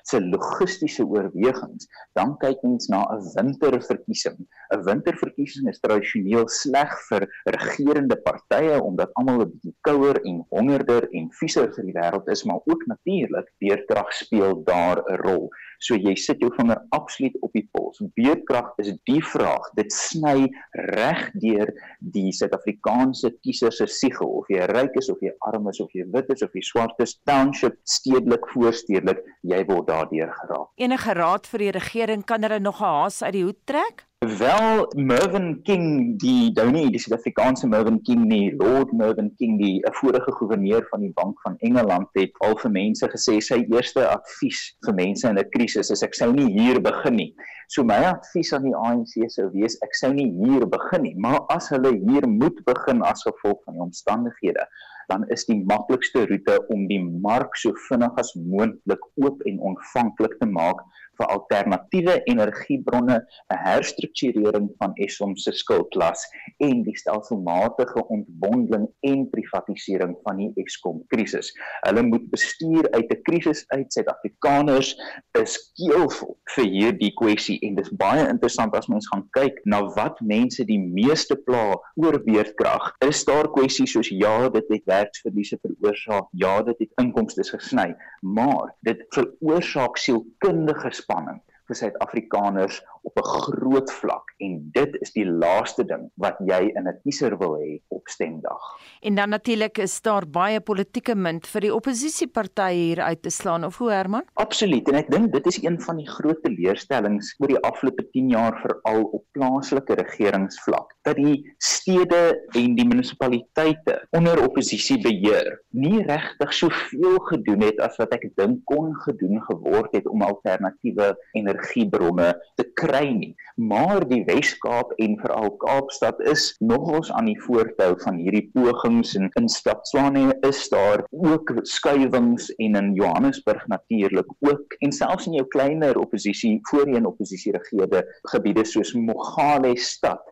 se 0.09 0.21
logistiese 0.25 1.05
oorwegings, 1.05 1.89
dan 2.17 2.39
kyk 2.41 2.63
mens 2.65 2.89
na 2.89 3.03
'n 3.05 3.21
winterverkiesing. 3.35 4.39
'n 4.73 4.85
Winterverkiesing 4.87 5.69
is 5.69 5.81
tradisioneel 5.81 6.49
sleg 6.49 6.93
vir 7.09 7.29
regerende 7.57 8.17
partye 8.25 8.81
omdat 8.81 9.13
almal 9.21 9.43
'n 9.45 9.51
bietjie 9.53 9.77
kouer 9.89 10.17
en 10.25 10.41
hongerder 10.49 11.09
en 11.13 11.29
vieser 11.41 11.69
vir 11.75 11.85
die 11.85 11.99
wêreld 12.01 12.29
is, 12.29 12.45
maar 12.45 12.61
ook 12.65 12.87
natuurlik 12.87 13.53
beurtkrag 13.61 14.13
speel 14.13 14.65
daar 14.65 15.05
'n 15.05 15.21
rol. 15.27 15.51
So 15.81 15.97
jy 15.97 16.15
sit 16.21 16.43
jou 16.45 16.51
vinger 16.57 16.79
absoluut 16.97 17.37
op 17.41 17.55
die 17.57 17.65
pols. 17.73 18.03
Beurtkrag 18.19 18.73
is 18.83 18.93
die 19.09 19.23
vraag. 19.25 19.71
Dit 19.79 19.95
sny 19.95 20.51
reg 20.93 21.23
deur 21.41 21.73
die 22.15 22.29
Suid-Afrikaanse 22.37 23.33
kiezer 23.41 23.73
se 23.73 23.89
siegel 23.89 24.29
of 24.43 24.51
jy 24.53 24.67
ryk 24.71 24.99
is 25.01 25.09
of 25.13 25.23
jy 25.25 25.33
arm 25.49 25.71
is 25.73 25.81
of 25.81 25.93
jy 25.97 26.05
wit 26.13 26.31
is 26.35 26.45
of 26.45 26.53
jy 26.55 26.65
swart 26.67 27.01
is, 27.01 27.17
township, 27.29 27.79
stedelik, 27.89 28.45
voorstedelik, 28.53 29.25
jy 29.47 29.65
word 29.71 29.89
daardeur 29.89 30.35
geraak. 30.43 30.69
Enige 30.81 31.17
raad 31.17 31.49
vir 31.49 31.67
die 31.67 31.73
regering 31.81 32.27
kan 32.29 32.45
hulle 32.45 32.61
nog 32.61 32.81
'n 32.81 32.85
haas 32.85 33.23
uit 33.23 33.33
die 33.33 33.45
hoed 33.45 33.67
trek? 33.67 34.10
Wel 34.21 34.87
Mervyn 34.97 35.63
King 35.65 36.19
die 36.19 36.53
Downey 36.53 36.91
die 36.93 36.99
Suid-Afrikaanse 36.99 37.67
Mervyn 37.67 38.03
King 38.05 38.27
nie 38.29 38.51
Lord 38.51 38.93
Mervyn 38.93 39.31
King 39.39 39.57
die 39.57 39.81
'n 39.81 39.95
vorige 39.97 40.33
goewerneur 40.33 40.85
van 40.91 41.01
die 41.01 41.13
Bank 41.21 41.41
van 41.41 41.57
Engeland 41.61 42.09
het 42.13 42.37
al 42.41 42.59
vir 42.63 42.71
mense 42.71 43.09
gesê 43.09 43.39
sy 43.41 43.59
eerste 43.73 44.05
advies 44.09 44.61
vir 44.85 44.95
mense 44.99 45.27
in 45.27 45.39
'n 45.39 45.49
krisis 45.57 45.91
is 45.91 46.03
ek 46.03 46.15
sou 46.15 46.31
nie 46.35 46.53
hier 46.53 46.83
begin 46.83 47.17
nie. 47.17 47.35
So 47.69 47.83
my 47.83 48.01
advies 48.13 48.53
aan 48.53 48.69
die 48.69 48.77
ANC 48.77 49.31
sou 49.31 49.49
wees 49.57 49.79
ek 49.89 49.95
sou 49.95 50.13
nie 50.13 50.29
hier 50.45 50.69
begin 50.69 51.03
nie, 51.03 51.15
maar 51.17 51.41
as 51.49 51.71
hulle 51.73 51.97
hier 51.97 52.29
moet 52.29 52.61
begin 52.67 53.01
as 53.03 53.23
gevolg 53.23 53.65
van 53.65 53.75
die 53.75 53.87
omstandighede, 53.89 54.69
dan 55.09 55.25
is 55.29 55.47
die 55.47 55.65
maklikste 55.65 56.27
roete 56.29 56.61
om 56.69 56.87
die 56.89 57.01
mark 57.01 57.57
so 57.57 57.73
vinnig 57.89 58.19
as 58.19 58.35
moontlik 58.35 59.01
oop 59.17 59.41
en 59.47 59.61
ontvanklik 59.73 60.37
te 60.41 60.47
maak 60.47 60.85
vir 61.21 61.33
alternatiewe 61.35 62.17
energiebronne, 62.33 63.21
'n 63.53 63.61
herstrukturering 63.65 64.71
van 64.79 64.95
Eskom 64.97 65.37
se 65.37 65.53
skuldklas 65.53 66.25
en 66.59 66.83
die 66.87 66.97
stelselmatige 66.97 68.07
ontbondeling 68.09 68.89
en 69.01 69.27
privatisering 69.31 70.17
van 70.25 70.37
die 70.41 70.51
Eskom 70.65 71.03
krisis. 71.13 71.53
Hulle 71.87 72.03
moet 72.03 72.31
bestuur 72.31 72.91
uit 72.91 73.11
'n 73.13 73.23
krisis 73.29 73.65
uit 73.69 73.93
Suid-Afrikaners 73.93 74.97
is 75.41 75.73
keelvol 75.77 76.37
vir 76.55 76.65
hierdie 76.65 77.13
kwessie 77.15 77.59
en 77.67 77.75
dit 77.75 77.87
is 77.87 77.97
baie 77.97 78.27
interessant 78.29 78.75
as 78.77 78.89
mens 78.89 79.09
gaan 79.09 79.27
kyk 79.37 79.61
na 79.65 79.83
wat 79.97 80.21
mense 80.21 80.65
die 80.65 80.79
meeste 80.79 81.37
pla 81.37 81.77
oor 81.95 82.19
beerdkrag. 82.25 82.95
Is 83.07 83.25
daar 83.25 83.51
kwessies 83.53 83.93
soos 83.93 84.09
ja, 84.09 84.49
dit 84.49 84.65
het 84.71 84.85
werksverliese 84.85 85.59
veroorsaak, 85.63 86.29
ja, 86.33 86.63
dit 86.63 86.79
het 86.79 87.03
inkomste 87.03 87.45
gesny, 87.45 87.95
maar 88.21 88.75
dit 88.87 89.03
veroorsaak 89.15 89.99
sielkundige 89.99 90.91
spanning 91.11 91.41
vir 91.67 91.79
Suid-Afrikaners 91.81 92.81
op 93.03 93.17
'n 93.19 93.29
groot 93.29 93.93
vlak 93.93 94.35
en 94.39 94.69
dit 94.73 94.97
is 95.01 95.13
die 95.13 95.27
laaste 95.27 95.85
ding 95.85 96.11
wat 96.15 96.37
jy 96.39 96.61
in 96.75 96.89
'n 96.89 96.99
kiezer 97.03 97.39
wil 97.39 97.57
hê 97.59 97.81
op 97.89 98.09
stemdag. 98.09 98.63
En 99.01 99.15
dan 99.15 99.29
natuurlik 99.29 99.79
is 99.79 100.01
daar 100.03 100.27
baie 100.29 100.61
politieke 100.61 101.15
munt 101.15 101.47
vir 101.47 101.61
die 101.61 101.75
oppositiepartye 101.75 102.75
hier 102.75 103.01
uit 103.01 103.23
te 103.23 103.31
slaan 103.31 103.65
of 103.65 103.79
hoe 103.79 103.91
Herman? 103.91 104.25
Absoluut 104.35 104.89
en 104.89 104.95
ek 104.95 105.11
dink 105.11 105.33
dit 105.33 105.47
is 105.47 105.63
een 105.63 105.81
van 105.81 105.97
die 105.97 106.09
groot 106.09 106.43
teleurstellings 106.43 107.35
oor 107.39 107.49
die 107.49 107.63
afgelope 107.63 108.11
10 108.11 108.29
jaar 108.29 108.61
veral 108.61 109.03
op 109.03 109.25
plaaslike 109.33 109.95
regeringsvlak 109.95 110.95
dat 111.03 111.17
die 111.17 111.55
stede 111.59 112.47
en 112.53 112.75
die 112.75 112.87
munisipaliteite 112.87 114.07
onder 114.11 114.43
oppositiebeheer 114.49 115.63
nie 115.71 116.03
regtig 116.03 116.55
soveel 116.55 117.19
gedoen 117.19 117.63
het 117.63 117.79
as 117.81 117.97
wat 117.97 118.13
ek 118.13 118.29
dink 118.37 118.65
kon 118.65 118.95
gedoen 118.95 119.43
geword 119.43 119.93
het 119.93 120.07
om 120.07 120.23
alternatiewe 120.23 121.17
energiebronne 121.33 122.35
te 122.57 122.65
kry 122.75 122.90
kry 122.91 123.11
nie. 123.15 123.35
Maar 123.61 124.05
die 124.09 124.23
Wes-Kaap 124.25 124.93
en 125.03 125.17
veral 125.21 125.51
Kaapstad 125.63 126.21
is 126.31 126.51
nogals 126.65 127.11
aan 127.13 127.29
die 127.29 127.39
voortou 127.45 127.93
van 128.05 128.19
hierdie 128.23 128.47
pogings 128.55 129.15
en 129.19 129.29
in 129.39 129.49
Stad 129.53 129.83
Tshwane 129.87 130.31
is 130.47 130.63
daar 130.73 131.05
ook 131.11 131.53
skuwings 131.69 132.49
en 132.57 132.79
in 132.81 132.93
Johannesburg 132.97 133.67
natuurlik 133.73 134.31
ook 134.49 134.77
en 134.81 134.93
selfs 134.93 135.29
in 135.29 135.37
jou 135.39 135.47
kleiner 135.53 135.99
oppositie 136.01 136.59
voorheen 136.71 137.07
oppositie 137.07 137.53
regerende 137.57 138.05
gebiede 138.33 138.65
soos 138.65 138.95
Mogale 138.95 139.75
stad. 139.79 140.23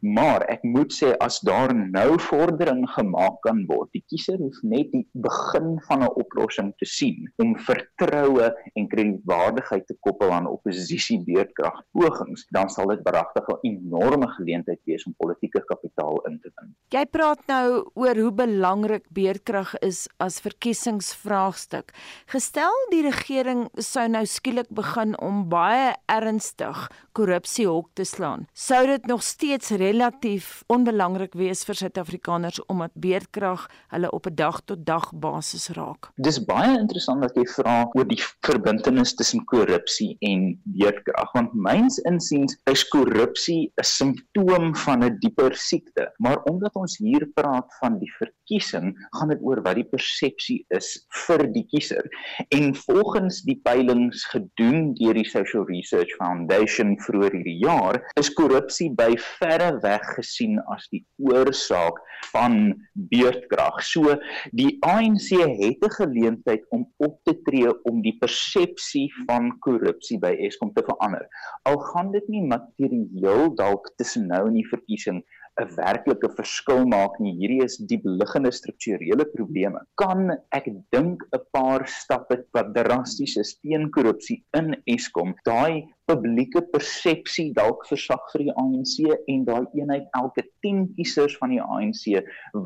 Maar 0.00 0.46
ek 0.52 0.64
moet 0.64 0.92
sê 0.94 1.12
as 1.24 1.40
daar 1.46 1.74
nou 1.76 2.16
vordering 2.28 2.84
gemaak 2.94 3.40
kan 3.44 3.64
word, 3.68 3.90
die 3.92 4.04
kiezer 4.08 4.38
hoef 4.40 4.58
net 4.62 4.90
die 4.94 5.04
begin 5.12 5.76
van 5.88 6.04
'n 6.06 6.12
oplossing 6.22 6.72
te 6.80 6.88
sien 6.88 7.28
om 7.42 7.56
vertroue 7.68 8.48
en 8.74 8.88
kredietwaardigheid 8.88 9.86
te 9.86 9.96
koppel 10.00 10.32
aan 10.32 10.48
oppositie 10.48 11.20
beurtkrag 11.24 11.82
pogings, 12.08 12.46
dan 12.50 12.70
sal 12.72 12.88
dit 12.92 13.00
regtig 13.04 13.48
'n 13.48 13.58
enorme 13.62 14.28
geleentheid 14.36 14.80
wees 14.84 15.04
om 15.06 15.14
politieke 15.16 15.62
kapitaal 15.64 16.20
in 16.26 16.38
te 16.40 16.50
win. 16.56 16.74
Jy 16.88 17.04
praat 17.06 17.40
nou 17.46 17.90
oor 17.94 18.16
hoe 18.16 18.32
belangrik 18.32 19.04
beerdkrag 19.12 19.74
is 19.80 20.08
as 20.18 20.40
verkiesingsvraagstuk. 20.40 21.92
Gestel 22.26 22.72
die 22.90 23.02
regering 23.02 23.68
sou 23.74 24.08
nou 24.08 24.24
skielik 24.26 24.68
begin 24.70 25.18
om 25.20 25.48
baie 25.48 25.94
ernstig 26.06 26.88
korrupsie 27.12 27.66
hok 27.66 27.90
te 27.94 28.04
slaan. 28.04 28.46
Sou 28.54 28.86
dit 28.86 29.06
nog 29.06 29.22
steeds 29.22 29.70
relatief 29.70 30.62
onbelangrik 30.66 31.34
wees 31.34 31.64
vir 31.64 31.74
Suid-Afrikaners 31.74 32.60
omdat 32.66 32.92
beerdkrag 32.94 33.68
hulle 33.88 34.10
op 34.10 34.26
'n 34.26 34.34
dag 34.34 34.60
tot 34.64 34.86
dag 34.86 35.12
basis 35.12 35.68
raak? 35.68 36.10
Dis 36.16 36.44
baie 36.44 36.78
interessant 36.78 37.22
dat 37.22 37.34
jy 37.34 37.44
vra 37.46 37.90
oor 37.94 38.06
die 38.06 38.22
verbintenis 38.40 39.14
tussen 39.14 39.44
korrupsie 39.44 40.16
en 40.20 40.60
beerdkrag 40.64 41.32
want 41.32 41.54
myns 41.54 41.97
insiens 42.06 42.56
is 42.70 42.84
korrupsie 42.88 43.72
'n 43.80 43.84
simptoom 43.84 44.76
van 44.76 45.04
'n 45.04 45.18
dieper 45.20 45.54
siekte. 45.54 46.12
Maar 46.18 46.42
omdat 46.42 46.74
ons 46.74 46.98
hier 46.98 47.26
praat 47.34 47.76
van 47.80 47.98
die 47.98 48.12
verkiesing, 48.18 48.94
gaan 49.10 49.28
dit 49.28 49.42
oor 49.42 49.62
wat 49.62 49.74
die 49.74 49.88
persepsie 49.88 50.64
is 50.68 51.06
vir 51.26 51.46
die 51.52 51.66
kiezer. 51.66 52.04
En 52.48 52.74
volgens 52.74 53.42
die 53.42 53.60
peilings 53.62 54.24
gedoen 54.24 54.94
deur 54.94 55.14
die 55.14 55.28
Social 55.28 55.64
Research 55.64 56.14
Foundation 56.16 56.98
vroeër 57.00 57.32
hierdie 57.32 57.58
jaar, 57.64 58.02
is 58.16 58.32
korrupsie 58.32 58.90
by 58.94 59.16
verre 59.38 59.78
weg 59.82 60.04
gesien 60.16 60.58
as 60.74 60.88
die 60.90 61.04
oorsaak 61.16 61.98
van 62.32 62.74
beurtkrag. 63.10 63.80
So 63.82 64.16
die 64.52 64.76
ANC 64.80 65.30
het 65.38 65.84
'n 65.84 65.96
geleentheid 66.00 66.64
om 66.70 66.86
op 66.96 67.20
te 67.24 67.34
tree 67.42 67.70
om 67.84 68.02
die 68.02 68.16
persepsie 68.18 69.08
van 69.26 69.58
korrupsie 69.58 70.18
by 70.18 70.34
Eskom 70.46 70.72
te 70.72 70.82
verander. 70.82 71.26
Al 71.62 71.78
gaan 71.90 72.12
dit 72.12 72.28
nie 72.28 72.44
materieel 72.44 73.54
dalk 73.58 73.90
tussen 74.00 74.28
nou 74.30 74.46
en 74.48 74.56
die 74.58 74.68
verkiesing 74.70 75.22
'n 75.58 75.70
werklike 75.74 76.28
verskil 76.38 76.84
maak 76.86 77.18
nie. 77.22 77.34
Hierdie 77.40 77.64
is 77.64 77.76
die 77.90 77.98
liggende 78.04 78.52
strukturele 78.54 79.24
probleme. 79.32 79.80
Kan 80.02 80.30
ek 80.58 80.68
dink 80.94 81.24
'n 81.34 81.44
paar 81.56 81.86
stappe 81.86 82.44
wat 82.54 82.74
drasties 82.74 83.36
is 83.36 83.56
teen 83.60 83.90
korrupsie 83.90 84.44
in 84.54 84.76
Eskom, 84.86 85.34
daai 85.44 85.88
publieke 86.08 86.62
persepsie 86.72 87.50
dalk 87.56 87.84
versag 87.88 88.22
vir 88.32 88.46
die 88.46 88.54
ANC 88.62 88.94
en 89.34 89.44
daai 89.48 89.66
eenheid 89.76 90.06
elke 90.16 90.44
10 90.64 90.86
kiesers 90.96 91.36
van 91.40 91.52
die 91.52 91.60
ANC 91.60 92.04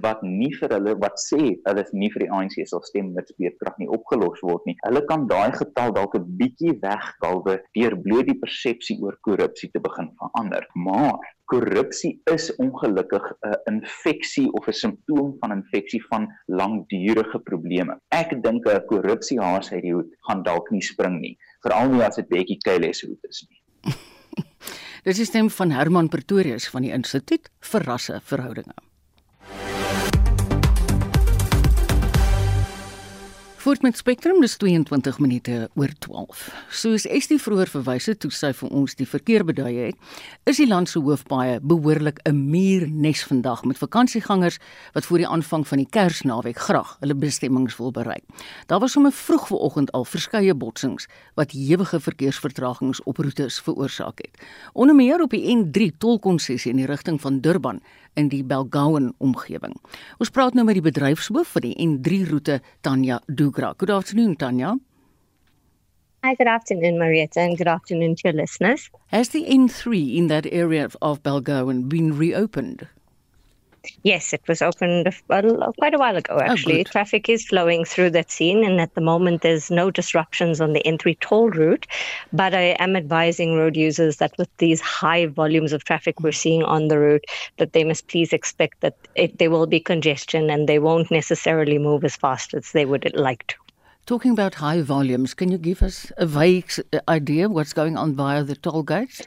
wat 0.05 0.23
nie 0.23 0.53
vir 0.61 0.77
hulle 0.77 0.95
wat 1.03 1.19
sê 1.19 1.41
hulle 1.67 1.85
nie 1.93 2.11
vir 2.15 2.27
die 2.27 2.31
ANC 2.39 2.57
sal 2.71 2.85
stem 2.87 3.11
met 3.17 3.35
beerdkrag 3.43 3.81
nie 3.83 3.91
opgelos 3.97 4.41
word 4.47 4.67
nie. 4.69 4.77
Hulle 4.87 5.03
kan 5.11 5.27
daai 5.31 5.51
getal 5.59 5.95
dalk 5.99 6.15
'n 6.19 6.27
bietjie 6.41 6.79
wegkalwe 6.87 7.59
deur 7.79 7.99
bloot 8.07 8.31
die 8.31 8.39
persepsie 8.45 8.99
oor 9.03 9.19
korrupsie 9.27 9.71
te 9.75 9.83
begin 9.83 10.13
verander. 10.23 10.67
Maar 10.75 11.19
korrupsie 11.53 12.15
is 12.33 12.47
ongelukkig 12.65 13.25
'n 13.43 13.57
infeksie 13.73 14.49
of 14.59 14.69
'n 14.69 14.79
simptoom 14.85 15.37
van 15.41 15.57
infeksie 15.59 16.03
van 16.11 16.29
langdurige 16.47 17.39
probleme. 17.51 17.99
Ek 18.11 18.31
dink 18.43 18.67
'n 18.67 18.87
korrupsiehaas 18.87 19.73
uit 19.73 19.83
die 19.83 19.95
hoed 19.95 20.11
gaan 20.29 20.43
dalk 20.43 20.71
nie 20.71 20.81
spring 20.83 21.21
nie, 21.21 21.37
veral 21.63 21.93
nie 21.93 22.05
as 22.05 22.19
dit 22.21 22.29
Bekkie 22.29 22.59
Cele 22.65 22.93
se 22.95 23.09
hoed 23.09 23.29
is 23.29 23.45
nie. 23.49 23.61
Dis 25.07 25.19
die 25.19 25.27
stem 25.27 25.51
van 25.51 25.75
Herman 25.75 26.11
Pretorius 26.13 26.69
van 26.71 26.87
die 26.87 26.95
Instituut 26.95 27.51
vir 27.73 27.87
Rasseverhoudinge. 27.89 28.77
Voort 33.63 33.83
met 33.83 33.97
Spectrum 33.97 34.41
dis 34.43 34.57
22 34.57 35.19
minute 35.23 35.69
oor 35.79 35.91
12. 35.99 36.41
Soos 36.75 37.05
Estie 37.07 37.37
vroeër 37.39 37.71
verwys 37.71 38.09
het 38.11 38.19
toe 38.25 38.31
sy 38.35 38.49
vir 38.59 38.73
ons 38.75 38.97
die 38.99 39.07
verkeer 39.07 39.45
bedui 39.47 39.77
het, 39.77 40.17
is 40.51 40.59
die 40.59 40.67
land 40.67 40.91
se 40.91 40.99
hoofpaaie 40.99 41.61
behoorlik 41.63 42.19
'n 42.27 42.41
muurnes 42.51 43.23
vandag 43.23 43.63
met 43.65 43.79
vakansiegangers 43.79 44.59
wat 44.95 45.07
voor 45.07 45.19
die 45.19 45.29
aanvang 45.29 45.69
van 45.69 45.79
die 45.79 45.87
Kersnaweek 45.87 46.59
graag 46.59 46.97
hulle 47.01 47.15
bestemminge 47.15 47.77
wil 47.79 47.93
bereik. 47.93 48.25
Daar 48.67 48.81
was 48.81 48.93
sommer 48.93 49.13
vroeg 49.13 49.47
vanoggend 49.47 49.93
al 49.93 50.05
verskeie 50.05 50.55
botsings 50.55 51.07
wat 51.35 51.53
ewige 51.53 52.01
verkeersvertragings 52.01 53.03
op 53.03 53.17
roetes 53.17 53.61
veroorsaak 53.61 54.19
het. 54.19 54.43
Onder 54.73 54.95
meer 54.95 55.23
op 55.23 55.31
die 55.31 55.57
N3 55.57 55.99
tolkonsessie 55.99 56.71
in 56.71 56.77
die 56.77 56.87
rigting 56.87 57.21
van 57.21 57.41
Durban 57.41 57.81
in 58.15 58.29
die 58.29 58.43
Belgauen 58.45 59.13
omgewing. 59.19 59.77
Ons 60.19 60.31
praat 60.31 60.55
nou 60.55 60.65
met 60.69 60.79
die 60.79 60.85
bedryfshoof 60.85 61.57
vir 61.57 61.67
die 61.69 61.75
N3 61.81 62.23
roete 62.31 62.61
Tanya 62.81 63.21
Dugra. 63.27 63.75
Good 63.79 63.91
afternoon 63.91 64.37
Tanya. 64.37 64.77
Hi, 66.23 66.37
good 66.37 66.47
afternoon, 66.47 66.99
Marietta, 66.99 67.41
and 67.41 67.59
good 67.59 67.67
afternoon 67.67 68.15
to 68.15 68.29
your 68.29 68.37
listeners. 68.37 68.91
Has 69.09 69.31
the 69.31 69.45
N3 69.45 70.17
in 70.17 70.29
that 70.29 70.47
area 70.53 70.89
of 71.01 71.23
Belgauen 71.23 71.89
been 71.89 72.17
reopened? 72.17 72.87
Yes, 74.03 74.33
it 74.33 74.43
was 74.47 74.63
opened 74.63 75.13
quite 75.27 75.45
a 75.95 75.99
while 75.99 76.17
ago, 76.17 76.37
oh, 76.39 76.41
actually. 76.41 76.81
Oh, 76.81 76.85
Traffic 76.85 77.29
is 77.29 77.47
flowing 77.47 77.85
through 77.85 78.11
that 78.11 78.31
scene, 78.31 78.65
and 78.65 78.81
at 78.81 78.95
the 78.95 79.01
moment, 79.01 79.43
there's 79.43 79.71
no 79.71 79.91
disruptions 79.91 80.61
on 80.61 80.73
the 80.73 80.83
N3 80.85 81.19
toll 81.21 81.51
route. 81.51 81.87
But 82.33 82.55
I 82.55 82.77
am 82.79 82.97
advising 82.97 83.55
road 83.55 83.77
users 83.77 84.17
that 84.19 84.33
with 84.39 84.49
these 84.59 84.81
high 84.81 85.27
volumes 85.27 85.73
of 85.73 85.85
traffic 85.85 86.21
we're 86.21 86.33
seeing 86.33 86.63
on 86.63 86.89
the 86.89 86.99
route, 86.99 87.25
that 87.59 87.73
they 87.73 87.85
must 87.85 88.09
please 88.09 88.33
expect 88.33 88.81
that 88.81 88.97
it, 89.15 89.39
there 89.39 89.51
will 89.51 89.67
be 89.67 89.81
congestion 89.81 90.51
and 90.51 90.69
they 90.69 90.79
won't 90.79 91.11
necessarily 91.11 91.79
move 91.79 92.05
as 92.05 92.17
fast 92.17 92.55
as 92.55 92.73
they 92.73 92.85
would 92.85 93.11
like 93.15 93.47
to. 93.49 93.57
Talking 94.05 94.33
about 94.33 94.55
high 94.55 94.83
volumes, 94.83 95.33
can 95.33 95.51
you 95.51 95.59
give 95.59 95.83
us 95.83 96.11
a 96.17 96.27
vague 96.27 96.73
uh, 96.93 96.99
idea 97.09 97.49
what's 97.49 97.73
going 97.73 97.97
on 97.97 98.15
via 98.15 98.43
the 98.43 98.57
toll 98.57 98.83
gates? 98.83 99.23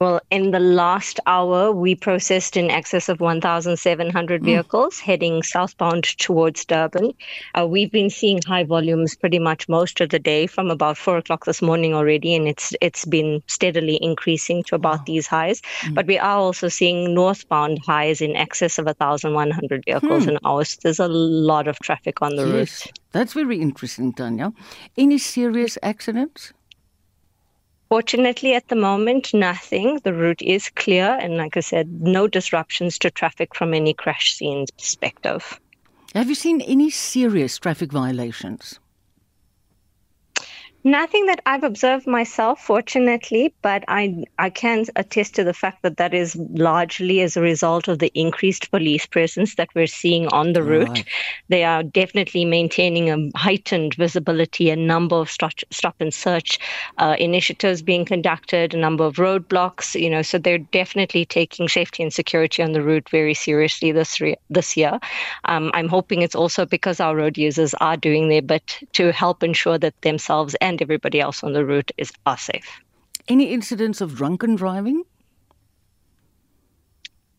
Well, 0.00 0.20
in 0.30 0.52
the 0.52 0.60
last 0.60 1.18
hour, 1.26 1.72
we 1.72 1.96
processed 1.96 2.56
in 2.56 2.70
excess 2.70 3.08
of 3.08 3.18
1,700 3.18 4.40
hmm. 4.40 4.44
vehicles 4.44 4.96
mm. 4.98 5.00
heading 5.00 5.42
southbound 5.42 6.04
towards 6.04 6.64
Durban. 6.64 7.14
Uh, 7.58 7.66
we've 7.66 7.90
been 7.90 8.08
seeing 8.08 8.40
high 8.46 8.62
volumes 8.62 9.16
pretty 9.16 9.40
much 9.40 9.68
most 9.68 10.00
of 10.00 10.10
the 10.10 10.20
day 10.20 10.46
from 10.46 10.70
about 10.70 10.98
four 10.98 11.16
o'clock 11.18 11.46
this 11.46 11.60
morning 11.60 11.94
already, 11.94 12.36
and 12.36 12.46
it's 12.46 12.72
it's 12.80 13.04
been 13.04 13.42
steadily 13.48 13.98
increasing 14.00 14.62
to 14.68 14.76
about 14.76 15.00
oh. 15.00 15.04
these 15.04 15.26
highs. 15.26 15.62
Mm. 15.80 15.94
But 15.94 16.06
we 16.06 16.16
are 16.16 16.38
also 16.38 16.68
seeing 16.68 17.12
northbound 17.12 17.80
highs 17.84 18.20
in 18.20 18.36
excess 18.36 18.78
of 18.78 18.86
1,100 18.86 19.84
vehicles 19.84 20.26
mm. 20.26 20.28
an 20.28 20.38
hour. 20.44 20.64
So 20.64 20.78
there's 20.80 21.00
a 21.00 21.08
lot 21.08 21.66
of 21.66 21.76
traffic 21.80 22.22
on 22.22 22.36
the 22.36 22.46
yes. 22.46 22.86
route. 22.86 22.98
That's 23.10 23.32
very 23.32 23.60
interesting, 23.60 24.12
Tanya. 24.12 24.52
Any 24.96 25.18
serious 25.18 25.76
accidents? 25.82 26.52
Fortunately, 27.88 28.54
at 28.54 28.68
the 28.68 28.76
moment, 28.76 29.32
nothing. 29.32 30.00
The 30.04 30.12
route 30.12 30.42
is 30.42 30.68
clear, 30.68 31.18
and 31.20 31.38
like 31.38 31.56
I 31.56 31.60
said, 31.60 31.88
no 32.02 32.28
disruptions 32.28 32.98
to 32.98 33.10
traffic 33.10 33.54
from 33.54 33.72
any 33.72 33.94
crash 33.94 34.34
scenes 34.34 34.70
perspective. 34.70 35.58
Have 36.14 36.28
you 36.28 36.34
seen 36.34 36.60
any 36.60 36.90
serious 36.90 37.58
traffic 37.58 37.90
violations? 37.90 38.78
Nothing 40.84 41.26
that 41.26 41.40
I've 41.44 41.64
observed 41.64 42.06
myself, 42.06 42.60
fortunately, 42.60 43.52
but 43.62 43.84
I 43.88 44.22
I 44.38 44.48
can 44.48 44.84
attest 44.94 45.34
to 45.34 45.42
the 45.42 45.52
fact 45.52 45.82
that 45.82 45.96
that 45.96 46.14
is 46.14 46.36
largely 46.36 47.20
as 47.20 47.36
a 47.36 47.40
result 47.40 47.88
of 47.88 47.98
the 47.98 48.12
increased 48.14 48.70
police 48.70 49.04
presence 49.04 49.56
that 49.56 49.70
we're 49.74 49.88
seeing 49.88 50.28
on 50.28 50.52
the 50.52 50.62
route. 50.62 50.88
Right. 50.88 51.04
They 51.48 51.64
are 51.64 51.82
definitely 51.82 52.44
maintaining 52.44 53.10
a 53.10 53.36
heightened 53.36 53.94
visibility, 53.94 54.70
a 54.70 54.76
number 54.76 55.16
of 55.16 55.28
stop, 55.28 55.52
stop 55.72 55.96
and 55.98 56.14
search 56.14 56.60
uh, 56.98 57.16
initiatives 57.18 57.82
being 57.82 58.04
conducted, 58.04 58.72
a 58.72 58.78
number 58.78 59.04
of 59.04 59.16
roadblocks. 59.16 60.00
You 60.00 60.10
know, 60.10 60.22
so 60.22 60.38
they're 60.38 60.58
definitely 60.58 61.24
taking 61.24 61.66
safety 61.66 62.04
and 62.04 62.12
security 62.12 62.62
on 62.62 62.70
the 62.70 62.82
route 62.84 63.08
very 63.08 63.34
seriously 63.34 63.90
this 63.90 64.20
re- 64.20 64.38
this 64.48 64.76
year. 64.76 65.00
Um, 65.44 65.72
I'm 65.74 65.88
hoping 65.88 66.22
it's 66.22 66.36
also 66.36 66.64
because 66.66 67.00
our 67.00 67.16
road 67.16 67.36
users 67.36 67.74
are 67.74 67.96
doing 67.96 68.28
their 68.28 68.42
bit 68.42 68.78
to 68.92 69.10
help 69.10 69.42
ensure 69.42 69.76
that 69.78 70.00
themselves 70.02 70.54
and 70.60 70.67
and 70.68 70.80
everybody 70.82 71.20
else 71.20 71.42
on 71.42 71.52
the 71.52 71.64
route 71.64 71.90
is 71.96 72.12
are 72.26 72.38
safe. 72.38 72.80
Any 73.26 73.52
incidents 73.52 74.00
of 74.00 74.14
drunken 74.14 74.56
driving? 74.56 75.02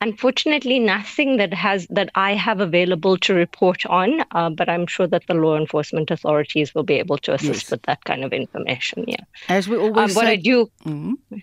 Unfortunately, 0.02 0.80
nothing 0.80 1.38
that 1.38 1.54
has 1.54 1.86
that 1.90 2.10
I 2.16 2.34
have 2.34 2.62
available 2.62 3.18
to 3.18 3.34
report 3.34 3.86
on, 3.86 4.24
uh, 4.32 4.50
but 4.50 4.70
I'm 4.70 4.88
sure 4.88 5.08
that 5.08 5.28
the 5.28 5.34
law 5.34 5.58
enforcement 5.58 6.10
authorities 6.10 6.74
will 6.74 6.84
be 6.84 6.96
able 6.96 7.18
to 7.20 7.34
assist 7.34 7.64
yes. 7.66 7.72
with 7.72 7.82
that 7.84 8.06
kind 8.06 8.24
of 8.24 8.32
information. 8.32 9.04
Yeah, 9.08 9.26
as 9.50 9.68
we 9.68 9.76
always. 9.76 10.12
Um, 10.12 10.16
what 10.16 10.26
say- 10.26 10.34
I 10.34 10.36
do. 10.38 10.72
Mm-hmm. 10.86 11.38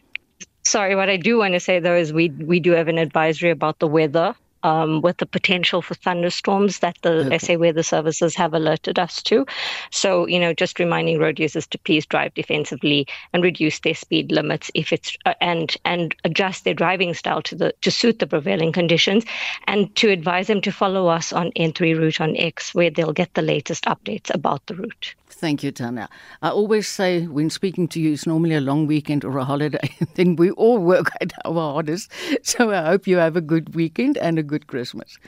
Sorry, 0.64 0.96
what 0.96 1.09
I 1.09 1.16
do 1.16 1.38
want 1.38 1.55
to 1.55 1.61
say 1.61 1.79
though 1.81 1.94
is 1.96 2.12
we 2.12 2.31
we 2.31 2.59
do 2.59 2.72
have 2.72 2.88
an 2.88 2.99
advisory 2.99 3.51
about 3.51 3.79
the 3.79 3.87
weather 3.87 4.35
um, 4.66 5.00
with 5.00 5.18
the 5.18 5.26
potential 5.26 5.81
for 5.81 5.94
thunderstorms 5.94 6.81
that 6.81 6.98
the 7.02 7.26
okay. 7.26 7.38
SA 7.38 7.55
Weather 7.55 7.85
Services 7.85 8.35
have 8.35 8.52
alerted 8.52 8.98
us 8.98 9.22
to. 9.22 9.46
So, 9.92 10.26
you 10.26 10.40
know, 10.40 10.52
just 10.52 10.81
reminding 10.81 11.20
road 11.20 11.38
users 11.38 11.68
to 11.68 11.79
please 11.79 12.05
drive 12.05 12.35
defensively 12.35 13.07
and 13.33 13.44
reduce 13.44 13.79
their 13.79 13.94
speed 13.94 14.33
limits 14.33 14.70
if 14.74 14.92
it's 14.92 15.16
uh, 15.24 15.35
and 15.40 15.76
and 15.85 16.16
adjust 16.24 16.64
their 16.64 16.74
driving 16.74 17.14
style 17.14 17.42
to 17.42 17.55
the 17.55 17.72
to 17.83 17.90
suit 17.92 18.18
the 18.18 18.26
prevailing 18.26 18.72
conditions, 18.72 19.24
and 19.68 19.94
to 19.94 20.11
advise 20.11 20.48
them 20.48 20.61
to 20.62 20.72
follow 20.72 21.07
us 21.07 21.33
on 21.33 21.52
N3 21.52 21.96
Route 21.96 22.20
on 22.20 22.37
X, 22.37 22.74
where 22.74 22.90
they'll 22.90 23.12
get 23.12 23.35
the 23.35 23.42
latest 23.42 23.85
updates 23.85 24.35
about 24.35 24.66
the 24.66 24.74
route. 24.74 25.14
Thank 25.29 25.62
you, 25.62 25.70
Tanya. 25.70 26.09
I 26.40 26.48
always 26.48 26.88
say 26.88 27.26
when 27.26 27.50
speaking 27.50 27.88
to 27.88 28.00
you, 28.00 28.14
it's 28.14 28.26
normally 28.26 28.55
a 28.55 28.61
long 28.61 28.87
weekend 28.87 29.22
or 29.22 29.37
a 29.37 29.44
holiday. 29.44 29.94
then 30.14 30.35
we 30.35 30.50
all 30.52 30.79
work 30.79 31.11
at 31.20 31.33
our 31.44 31.52
hardest. 31.52 32.11
So 32.42 32.70
I 32.70 32.87
hope 32.87 33.07
you 33.07 33.18
have 33.18 33.37
a 33.37 33.42
good 33.42 33.74
weekend 33.74 34.16
and 34.16 34.38
a 34.38 34.42
good 34.42 34.56
Christmas. 34.64 35.19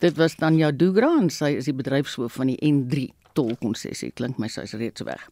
Dit 0.00 0.16
was 0.16 0.34
Tanya 0.36 0.72
Dugra 0.72 1.08
en 1.18 1.30
sy 1.30 1.54
is 1.56 1.64
die 1.64 1.76
bedryfshoof 1.76 2.34
van 2.36 2.50
die 2.52 2.58
N3 2.60 3.08
tolkonsessie. 3.34 4.12
Klink 4.12 4.38
my 4.38 4.50
sy's 4.52 4.74
reeds 4.76 5.04
weg. 5.06 5.22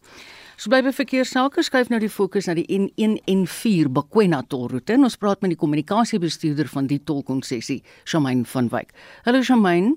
So 0.57 0.71
bly 0.71 0.83
by 0.87 0.93
verkeersake 0.95 1.65
skuif 1.67 1.91
nou 1.91 1.99
die 2.03 2.11
fokus 2.13 2.47
na 2.49 2.55
die 2.55 2.67
N1 2.71 3.19
en 3.31 3.45
4 3.51 3.91
Bakwena 3.93 4.43
tolroete. 4.47 4.95
Ons 4.95 5.19
praat 5.19 5.43
met 5.43 5.55
die 5.55 5.59
kommunikasiebestuurder 5.59 6.71
van 6.71 6.87
die 6.91 7.01
tolkonsessie, 7.03 7.81
Shamaine 8.07 8.47
van 8.47 8.71
Wyk. 8.73 8.95
Hallo 9.27 9.43
Shamaine. 9.43 9.97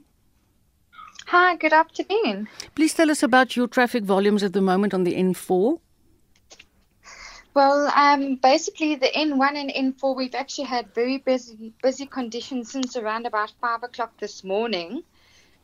Hi, 1.32 1.56
good 1.58 1.74
afternoon. 1.74 2.48
Please 2.76 2.94
tell 2.94 3.10
us 3.10 3.24
about 3.24 3.56
your 3.56 3.68
traffic 3.68 4.04
volumes 4.04 4.44
at 4.44 4.54
the 4.54 4.62
moment 4.62 4.94
on 4.94 5.04
the 5.04 5.14
N4. 5.14 5.80
Well, 7.56 7.90
um, 7.96 8.36
basically 8.36 8.96
the 8.96 9.08
N1 9.08 9.56
and 9.56 9.96
N4, 9.96 10.14
we've 10.14 10.36
actually 10.36 10.66
had 10.66 10.94
very 10.94 11.20
busy, 11.20 11.72
busy 11.82 12.06
conditions 12.06 12.70
since 12.70 12.98
around 12.98 13.26
about 13.26 13.54
five 13.62 13.82
o'clock 13.82 14.20
this 14.20 14.44
morning. 14.44 15.04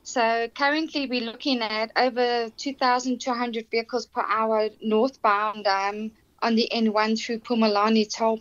So 0.03 0.47
currently 0.55 1.07
we're 1.07 1.25
looking 1.25 1.61
at 1.61 1.91
over 1.97 2.49
2,200 2.55 3.67
vehicles 3.69 4.05
per 4.05 4.23
hour 4.25 4.69
northbound 4.81 5.67
um, 5.67 6.11
on 6.41 6.55
the 6.55 6.69
N1 6.73 7.21
through 7.21 7.39
Pumalani 7.39 8.09
toll. 8.09 8.39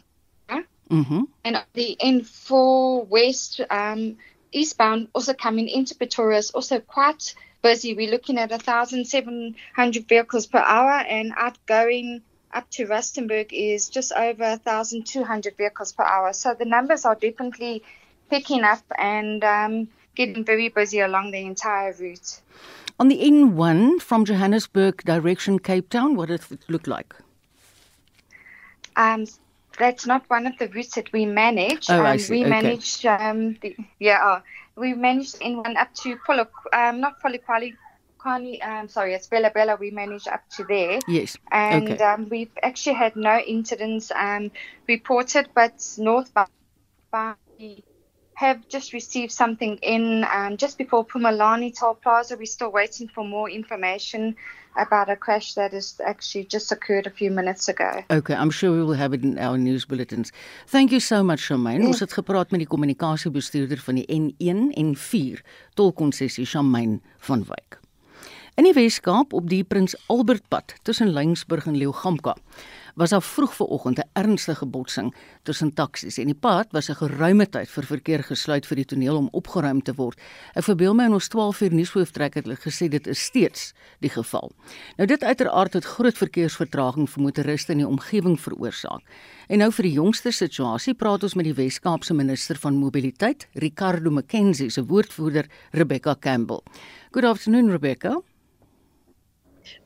Mm-hmm. 0.48 1.22
And 1.44 1.64
the 1.74 1.96
N4 2.00 3.08
west, 3.08 3.60
um, 3.68 4.16
eastbound 4.52 5.08
also 5.12 5.34
coming 5.34 5.68
into 5.68 5.96
Pretoria 5.96 6.38
is 6.38 6.50
also 6.52 6.78
quite 6.78 7.34
busy. 7.62 7.94
We're 7.94 8.12
looking 8.12 8.38
at 8.38 8.50
1,700 8.50 10.08
vehicles 10.08 10.46
per 10.46 10.58
hour 10.58 11.04
and 11.08 11.32
outgoing 11.36 12.22
up 12.52 12.68
to 12.70 12.86
Rustenburg 12.86 13.48
is 13.52 13.88
just 13.88 14.12
over 14.12 14.50
1,200 14.62 15.56
vehicles 15.56 15.92
per 15.92 16.04
hour. 16.04 16.32
So 16.32 16.54
the 16.54 16.64
numbers 16.64 17.04
are 17.04 17.14
definitely 17.14 17.82
picking 18.28 18.62
up 18.64 18.82
and 18.98 19.42
um, 19.44 19.88
getting 20.14 20.44
very 20.44 20.68
busy 20.68 21.00
along 21.00 21.30
the 21.30 21.38
entire 21.38 21.92
route. 21.92 22.40
On 22.98 23.08
the 23.08 23.18
N1 23.18 24.00
from 24.00 24.24
Johannesburg 24.24 25.02
direction 25.04 25.58
Cape 25.58 25.88
Town, 25.88 26.16
what 26.16 26.28
does 26.28 26.50
it 26.50 26.60
look 26.68 26.86
like? 26.86 27.14
Um, 28.96 29.26
that's 29.78 30.06
not 30.06 30.28
one 30.28 30.46
of 30.46 30.58
the 30.58 30.68
routes 30.68 30.94
that 30.96 31.12
we 31.12 31.24
manage. 31.24 31.88
Oh, 31.88 32.00
um, 32.00 32.06
I 32.06 32.16
see. 32.18 32.34
We 32.34 32.40
Okay. 32.40 32.50
manage, 32.50 33.06
um, 33.06 33.54
the, 33.62 33.76
yeah, 33.98 34.18
uh, 34.22 34.40
we 34.76 34.94
manage 34.94 35.32
N1 35.40 35.76
up 35.76 35.94
to 36.02 36.16
Polo, 36.26 36.48
um, 36.72 37.00
not 37.00 37.20
Polokwane, 37.22 37.76
Kwani, 38.20 38.62
um, 38.66 38.88
sorry, 38.88 39.14
it's 39.14 39.26
Bella 39.26 39.50
Bella. 39.50 39.76
We 39.80 39.90
manage 39.90 40.26
up 40.26 40.48
to 40.56 40.64
there. 40.64 40.98
Yes. 41.08 41.36
and 41.50 41.90
okay. 41.90 42.04
um, 42.04 42.28
we've 42.28 42.52
actually 42.62 42.96
had 42.96 43.16
no 43.16 43.38
incidents 43.38 44.12
um, 44.14 44.50
reported, 44.86 45.48
but 45.54 45.82
northbound 45.98 46.48
we 47.58 47.84
have 48.34 48.66
just 48.68 48.92
received 48.92 49.32
something 49.32 49.76
in 49.82 50.24
um, 50.32 50.56
just 50.56 50.78
before 50.78 51.04
Pumalani 51.04 51.76
Toll 51.78 51.94
Plaza. 51.94 52.36
We're 52.36 52.46
still 52.46 52.72
waiting 52.72 53.08
for 53.08 53.24
more 53.24 53.50
information 53.50 54.34
about 54.76 55.10
a 55.10 55.16
crash 55.16 55.54
that 55.54 55.72
has 55.72 56.00
actually 56.04 56.44
just 56.44 56.72
occurred 56.72 57.06
a 57.06 57.10
few 57.10 57.30
minutes 57.30 57.68
ago. 57.68 58.02
Okay, 58.10 58.34
I'm 58.34 58.50
sure 58.50 58.72
we 58.72 58.82
will 58.82 58.94
have 58.94 59.12
it 59.12 59.22
in 59.22 59.38
our 59.38 59.58
news 59.58 59.84
bulletins. 59.84 60.32
Thank 60.68 60.92
you 60.92 61.00
so 61.00 61.22
much, 61.22 61.40
Shamaine. 61.40 61.84
Ons 61.86 62.00
het 62.00 62.12
gepraat 62.12 62.50
met 62.50 62.60
die 62.60 62.70
kommunikasiebestuurder 62.70 63.78
van 63.78 64.00
die 64.00 64.06
N1 64.08 64.72
en 64.72 64.96
4 64.96 65.44
tolkonsessie 65.74 66.46
Shamaine 66.46 67.00
van 67.18 67.44
Wyk. 67.44 67.80
In 68.60 68.66
die 68.66 68.74
Weskaap 68.76 69.32
op 69.32 69.46
die 69.48 69.62
Prins 69.64 69.94
Albertpad 70.12 70.74
tussen 70.84 71.14
Lyngsburg 71.16 71.64
en 71.70 71.76
Leeugamka 71.80 72.34
was 72.94 73.14
daar 73.14 73.22
vroeg 73.22 73.54
vanoggend 73.54 73.98
'n 73.98 74.08
ernstige 74.12 74.66
botsing 74.66 75.14
tussen 75.42 75.74
taksies 75.74 76.18
en 76.18 76.26
die 76.26 76.34
pad 76.34 76.66
was 76.70 76.90
'n 76.90 76.94
geruime 76.94 77.48
tyd 77.48 77.68
vir 77.70 77.84
verkeer 77.84 78.22
gesluit 78.22 78.66
vir 78.66 78.76
die 78.76 78.84
toneel 78.84 79.16
om 79.16 79.28
opgeruim 79.32 79.82
te 79.82 79.94
word. 79.94 80.20
Ek 80.54 80.64
verbeel 80.64 80.94
my 80.94 81.04
in 81.04 81.12
ons 81.12 81.28
12 81.28 81.60
uur 81.60 81.72
nuushooftrekker 81.72 82.42
het 82.42 82.44
hulle 82.44 82.70
gesê 82.70 82.88
dit 82.88 83.06
is 83.06 83.24
steeds 83.24 83.72
die 84.00 84.10
geval. 84.10 84.52
Nou 84.96 85.06
dit 85.06 85.24
uiteraard 85.24 85.72
het 85.72 85.84
groot 85.84 86.18
verkeersvertraging 86.18 87.10
vir 87.10 87.22
motoriste 87.22 87.72
in 87.72 87.78
die 87.78 87.88
omgewing 87.88 88.40
veroorsaak. 88.40 89.00
En 89.48 89.58
nou 89.58 89.72
vir 89.72 89.82
die 89.82 89.92
jongste 89.92 90.30
situasie 90.30 90.94
praat 90.94 91.22
ons 91.22 91.34
met 91.34 91.44
die 91.44 91.54
Wes-Kaapse 91.54 92.14
minister 92.14 92.56
van 92.56 92.74
mobiliteit, 92.74 93.48
Ricardo 93.54 94.10
McKenzie 94.10 94.70
se 94.70 94.84
woordvoerder 94.84 95.46
Rebecca 95.70 96.14
Campbell. 96.20 96.60
Good 97.10 97.24
afternoon 97.24 97.70
Rebecca. 97.70 98.20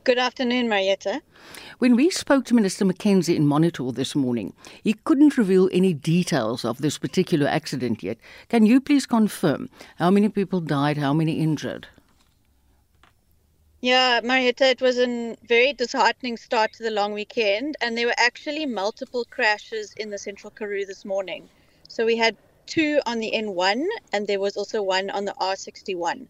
Good 0.05 0.19
afternoon, 0.19 0.69
Marietta. 0.69 1.23
When 1.79 1.97
we 1.97 2.11
spoke 2.11 2.45
to 2.47 2.55
Minister 2.55 2.85
Mackenzie 2.85 3.37
in 3.37 3.47
Monitor 3.47 3.91
this 3.93 4.15
morning, 4.15 4.53
he 4.83 4.93
couldn't 4.93 5.37
reveal 5.37 5.69
any 5.73 5.93
details 5.93 6.65
of 6.65 6.79
this 6.79 6.99
particular 6.99 7.47
accident 7.47 8.03
yet. 8.03 8.19
Can 8.49 8.67
you 8.67 8.81
please 8.81 9.07
confirm 9.07 9.69
how 9.97 10.11
many 10.11 10.29
people 10.29 10.61
died, 10.61 10.99
how 10.99 11.13
many 11.13 11.41
injured? 11.41 11.89
Yeah, 13.81 14.21
Marietta, 14.25 14.67
it 14.67 14.81
was 14.81 14.99
a 14.99 15.37
very 15.47 15.73
disheartening 15.75 16.39
start 16.39 16.73
to 16.75 16.83
the 16.83 16.91
long 16.91 17.13
weekend, 17.13 17.77
and 17.83 17.99
there 17.99 18.07
were 18.07 18.15
actually 18.17 18.65
multiple 18.65 19.27
crashes 19.27 19.93
in 19.99 20.09
the 20.11 20.17
central 20.19 20.51
Karoo 20.51 20.87
this 20.87 21.05
morning. 21.05 21.49
So 21.89 22.07
we 22.07 22.17
had 22.17 22.37
two 22.67 23.01
on 23.05 23.19
the 23.19 23.33
N1, 23.35 23.85
and 24.13 24.27
there 24.27 24.41
was 24.41 24.57
also 24.57 24.83
one 24.83 25.11
on 25.11 25.27
the 25.27 25.35
R61. 25.41 26.27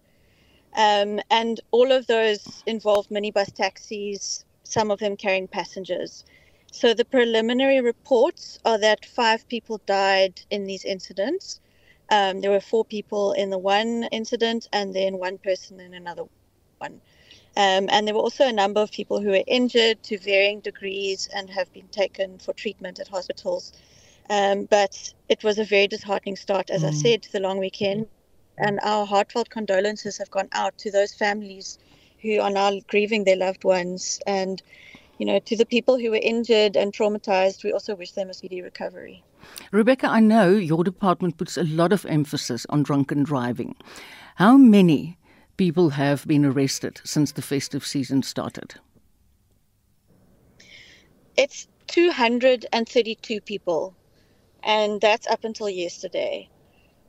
Um, 0.76 1.20
and 1.30 1.60
all 1.70 1.92
of 1.92 2.06
those 2.06 2.62
involved 2.66 3.10
minibus 3.10 3.52
taxis, 3.52 4.44
some 4.64 4.90
of 4.90 4.98
them 4.98 5.16
carrying 5.16 5.48
passengers. 5.48 6.24
So 6.72 6.94
the 6.94 7.04
preliminary 7.04 7.80
reports 7.80 8.58
are 8.64 8.78
that 8.78 9.06
five 9.06 9.48
people 9.48 9.80
died 9.86 10.40
in 10.50 10.64
these 10.64 10.84
incidents. 10.84 11.60
Um, 12.10 12.40
there 12.40 12.50
were 12.50 12.60
four 12.60 12.84
people 12.84 13.32
in 13.32 13.50
the 13.50 13.58
one 13.58 14.04
incident, 14.10 14.66
and 14.72 14.92
then 14.94 15.18
one 15.18 15.38
person 15.38 15.80
in 15.80 15.94
another 15.94 16.24
one. 16.78 17.00
Um, 17.56 17.88
and 17.90 18.06
there 18.06 18.14
were 18.14 18.20
also 18.20 18.48
a 18.48 18.52
number 18.52 18.80
of 18.80 18.90
people 18.90 19.20
who 19.20 19.30
were 19.30 19.44
injured 19.46 20.02
to 20.04 20.18
varying 20.18 20.60
degrees 20.60 21.28
and 21.34 21.48
have 21.50 21.72
been 21.72 21.88
taken 21.88 22.38
for 22.38 22.52
treatment 22.52 22.98
at 22.98 23.08
hospitals. 23.08 23.72
Um, 24.28 24.64
but 24.64 25.14
it 25.28 25.44
was 25.44 25.58
a 25.58 25.64
very 25.64 25.86
disheartening 25.86 26.36
start, 26.36 26.70
as 26.70 26.82
I 26.82 26.90
Mm. 26.90 26.94
said, 26.94 27.22
to 27.22 27.32
the 27.32 27.40
long 27.40 27.58
weekend. 27.58 28.08
And 28.56 28.78
our 28.82 29.06
heartfelt 29.06 29.50
condolences 29.50 30.18
have 30.18 30.30
gone 30.30 30.48
out 30.52 30.78
to 30.78 30.90
those 30.90 31.12
families 31.12 31.78
who 32.20 32.40
are 32.40 32.50
now 32.50 32.80
grieving 32.86 33.24
their 33.24 33.36
loved 33.36 33.64
ones. 33.64 34.20
And, 34.26 34.62
you 35.18 35.26
know, 35.26 35.38
to 35.40 35.56
the 35.56 35.66
people 35.66 35.98
who 35.98 36.10
were 36.10 36.20
injured 36.22 36.76
and 36.76 36.92
traumatized, 36.92 37.64
we 37.64 37.72
also 37.72 37.94
wish 37.94 38.12
them 38.12 38.30
a 38.30 38.34
speedy 38.34 38.62
recovery. 38.62 39.22
Rebecca, 39.72 40.06
I 40.06 40.20
know 40.20 40.50
your 40.50 40.84
department 40.84 41.36
puts 41.36 41.56
a 41.56 41.64
lot 41.64 41.92
of 41.92 42.06
emphasis 42.06 42.66
on 42.70 42.82
drunken 42.82 43.24
driving. 43.24 43.76
How 44.36 44.56
many 44.56 45.18
people 45.56 45.90
have 45.90 46.26
been 46.26 46.44
arrested 46.44 47.00
since 47.04 47.32
the 47.32 47.42
festive 47.42 47.86
season 47.86 48.22
started? 48.22 48.74
It's 51.36 51.68
232 51.88 53.40
people, 53.40 53.94
and 54.62 55.00
that's 55.00 55.26
up 55.26 55.44
until 55.44 55.68
yesterday. 55.68 56.48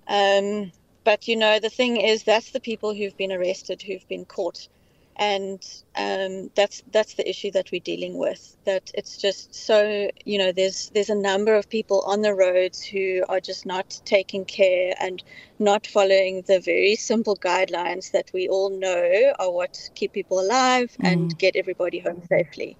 Um, 0.07 0.71
but 1.05 1.27
you 1.27 1.35
know, 1.37 1.59
the 1.59 1.69
thing 1.69 1.97
is, 1.97 2.23
that's 2.23 2.51
the 2.51 2.59
people 2.59 2.93
who've 2.93 3.15
been 3.15 3.31
arrested, 3.31 3.81
who've 3.81 4.07
been 4.09 4.25
caught, 4.25 4.67
and 5.15 5.63
um, 5.95 6.49
that's 6.55 6.83
that's 6.91 7.13
the 7.13 7.29
issue 7.29 7.51
that 7.51 7.71
we're 7.71 7.79
dealing 7.79 8.17
with. 8.17 8.57
That 8.65 8.91
it's 8.95 9.15
just 9.15 9.53
so 9.53 10.09
you 10.25 10.37
know, 10.39 10.51
there's 10.51 10.89
there's 10.89 11.11
a 11.11 11.15
number 11.15 11.55
of 11.55 11.69
people 11.69 12.01
on 12.07 12.21
the 12.21 12.33
roads 12.33 12.83
who 12.83 13.23
are 13.29 13.39
just 13.39 13.67
not 13.67 14.01
taking 14.03 14.45
care 14.45 14.95
and 14.99 15.23
not 15.59 15.85
following 15.85 16.43
the 16.47 16.59
very 16.59 16.95
simple 16.95 17.37
guidelines 17.37 18.11
that 18.11 18.31
we 18.33 18.49
all 18.49 18.71
know 18.71 19.33
are 19.39 19.51
what 19.51 19.89
keep 19.93 20.11
people 20.11 20.39
alive 20.39 20.97
and 21.01 21.37
get 21.37 21.55
everybody 21.55 21.99
home 21.99 22.21
safely. 22.27 22.75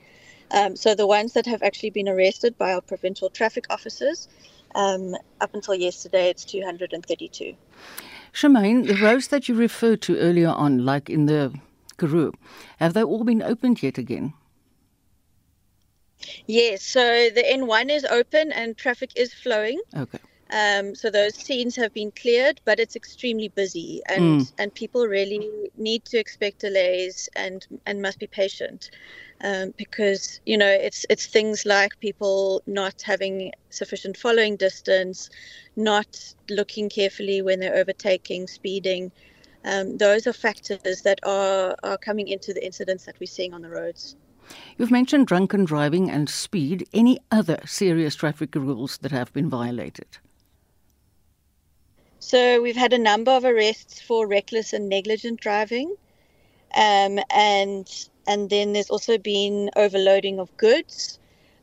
Um, 0.52 0.76
so 0.76 0.96
the 0.96 1.08
ones 1.08 1.34
that 1.34 1.46
have 1.46 1.64
actually 1.64 1.92
been 1.92 2.10
arrested 2.10 2.58
by 2.58 2.74
our 2.74 2.82
provincial 2.82 3.30
traffic 3.30 3.66
officers, 3.70 4.28
um, 4.76 5.16
up 5.42 5.54
until 5.54 5.76
yesterday, 5.76 6.30
it's 6.30 6.46
232. 6.46 7.56
Shemaine, 8.36 8.86
the 8.86 8.96
roads 8.96 9.30
that 9.30 9.48
you 9.48 9.56
referred 9.56 10.02
to 10.02 10.18
earlier 10.18 10.50
on, 10.50 10.84
like 10.84 11.10
in 11.10 11.26
the 11.26 11.54
Karoo, 11.98 12.34
have 12.80 12.94
they 12.94 13.02
all 13.02 13.24
been 13.24 13.42
opened 13.42 13.82
yet 13.82 13.98
again? 13.98 14.34
Yes, 16.46 16.84
so 16.84 17.30
the 17.30 17.44
N1 17.44 17.90
is 17.90 18.04
open 18.04 18.52
and 18.52 18.76
traffic 18.76 19.12
is 19.16 19.34
flowing. 19.34 19.80
Okay. 19.96 20.20
Um, 20.52 20.94
so 20.94 21.10
those 21.10 21.34
scenes 21.34 21.76
have 21.76 21.94
been 21.94 22.12
cleared, 22.12 22.62
but 22.66 22.80
it's 22.80 22.96
extremely 22.96 23.48
busy, 23.48 24.02
and 24.08 24.52
and 24.60 24.74
people 24.74 25.08
really 25.08 25.72
need 25.76 26.06
to 26.06 26.20
expect 26.20 26.60
delays 26.60 27.28
and 27.36 27.66
and 27.88 28.00
must 28.00 28.20
be 28.20 28.28
patient, 28.28 28.92
um, 29.42 29.74
because 29.76 30.40
you 30.46 30.56
know 30.56 30.70
it's 30.70 31.04
it's 31.10 31.26
things 31.26 31.66
like 31.66 32.00
people 32.00 32.62
not 32.68 33.02
having 33.02 33.54
sufficient 33.72 34.18
following 34.18 34.56
distance, 34.56 35.32
not 35.76 36.36
looking 36.52 36.90
carefully 36.90 37.42
when 37.42 37.60
they're 37.60 37.76
overtaking, 37.76 38.48
speeding. 38.48 39.12
Um, 39.64 39.98
those 39.98 40.28
are 40.28 40.34
factors 40.34 41.02
that 41.02 41.20
are 41.24 41.76
are 41.82 41.98
coming 41.98 42.28
into 42.28 42.54
the 42.54 42.64
incidents 42.64 43.06
that 43.06 43.20
we're 43.20 43.26
seeing 43.26 43.52
on 43.52 43.64
the 43.64 43.70
roads. 43.70 44.16
You've 44.78 44.92
mentioned 44.92 45.26
drunken 45.26 45.66
driving 45.66 46.12
and 46.12 46.30
speed. 46.30 46.88
Any 46.94 47.20
other 47.32 47.58
serious 47.66 48.14
traffic 48.14 48.54
rules 48.54 49.00
that 49.00 49.12
have 49.12 49.34
been 49.34 49.50
violated? 49.50 50.20
So 52.28 52.60
we've 52.60 52.76
had 52.76 52.92
a 52.92 52.98
number 52.98 53.30
of 53.30 53.46
arrests 53.46 54.02
for 54.02 54.26
reckless 54.26 54.74
and 54.74 54.90
negligent 54.90 55.40
driving, 55.40 55.96
um, 56.74 57.20
and 57.30 57.88
and 58.26 58.50
then 58.50 58.74
there's 58.74 58.90
also 58.90 59.20
been 59.20 59.70
overloading 59.76 60.40
of 60.40 60.58
goods. 60.58 61.20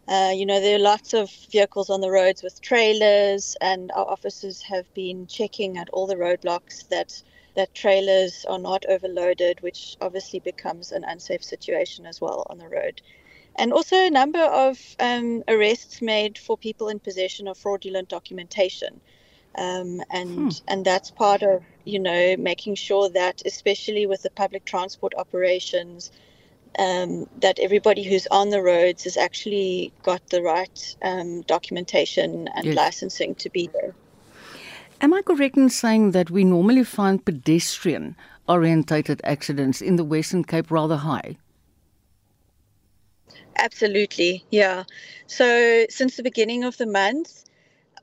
Uh, 0.07 0.31
you 0.33 0.47
know, 0.47 0.61
there 0.61 0.77
are 0.77 0.79
lots 0.79 1.15
of 1.15 1.33
vehicles 1.51 1.91
on 1.91 2.01
the 2.01 2.13
roads 2.13 2.45
with 2.45 2.61
trailers, 2.61 3.57
and 3.61 3.91
our 3.91 4.09
officers 4.09 4.63
have 4.63 4.87
been 4.95 5.27
checking 5.27 5.79
at 5.79 5.89
all 5.89 6.07
the 6.07 6.15
roadblocks 6.15 6.89
that 6.91 7.21
that 7.57 7.75
trailers 7.75 8.45
are 8.45 8.61
not 8.61 8.87
overloaded, 8.89 9.61
which 9.63 9.97
obviously 10.01 10.39
becomes 10.39 10.93
an 10.93 11.03
unsafe 11.03 11.43
situation 11.43 12.07
as 12.07 12.21
well 12.21 12.47
on 12.49 12.59
the 12.59 12.69
road. 12.69 13.03
And 13.57 13.73
also 13.73 13.97
a 13.97 14.11
number 14.11 14.45
of 14.45 14.79
um, 15.01 15.43
arrests 15.49 16.01
made 16.01 16.39
for 16.39 16.57
people 16.57 16.89
in 16.89 17.01
possession 17.01 17.49
of 17.49 17.59
fraudulent 17.59 18.09
documentation 18.09 19.01
um, 19.57 20.03
and 20.11 20.61
and 20.69 20.85
that's 20.85 21.11
part 21.11 21.43
of 21.43 21.63
you 21.85 21.99
know 21.99 22.37
making 22.39 22.75
sure 22.75 23.09
that 23.11 23.43
especially 23.45 24.07
with 24.07 24.23
the 24.23 24.31
public 24.31 24.65
transport 24.65 25.13
operations 25.17 26.11
um, 26.79 27.27
that 27.41 27.59
everybody 27.59 28.03
who's 28.03 28.27
on 28.31 28.51
the 28.51 28.63
roads 28.63 29.05
has 29.05 29.17
actually 29.17 29.93
got 30.03 30.27
the 30.31 30.43
right 30.43 30.97
um, 31.03 31.43
documentation 31.43 32.49
and 32.55 32.67
Yes. 32.67 32.77
licensing 32.77 33.35
to 33.37 33.51
be 33.51 33.69
there. 33.73 33.95
Am 35.01 35.13
I 35.13 35.23
correct 35.23 35.57
in 35.57 35.69
saying 35.69 36.13
that 36.13 36.31
we 36.31 36.45
normally 36.45 36.85
find 36.85 37.25
pedestrian 37.25 38.17
orientated 38.49 39.21
accidents 39.25 39.83
in 39.83 39.97
the 39.97 40.05
Western 40.05 40.45
Cape 40.45 40.71
rather 40.71 40.97
high? 40.97 41.37
Absolutely, 43.57 44.45
yeah. 44.51 44.85
So 45.27 45.87
since 45.91 46.17
the 46.17 46.23
beginning 46.23 46.65
of 46.65 46.77
the 46.79 46.87
month, 46.87 47.45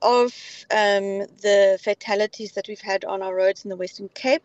of 0.02 0.32
um, 0.72 1.26
the 1.42 1.80
fatalities 1.82 2.54
that 2.54 2.68
we've 2.68 2.82
had 2.82 3.06
on 3.06 3.22
our 3.22 3.36
roads 3.36 3.64
in 3.64 3.70
the 3.70 3.76
Western 3.76 4.10
Cape, 4.10 4.44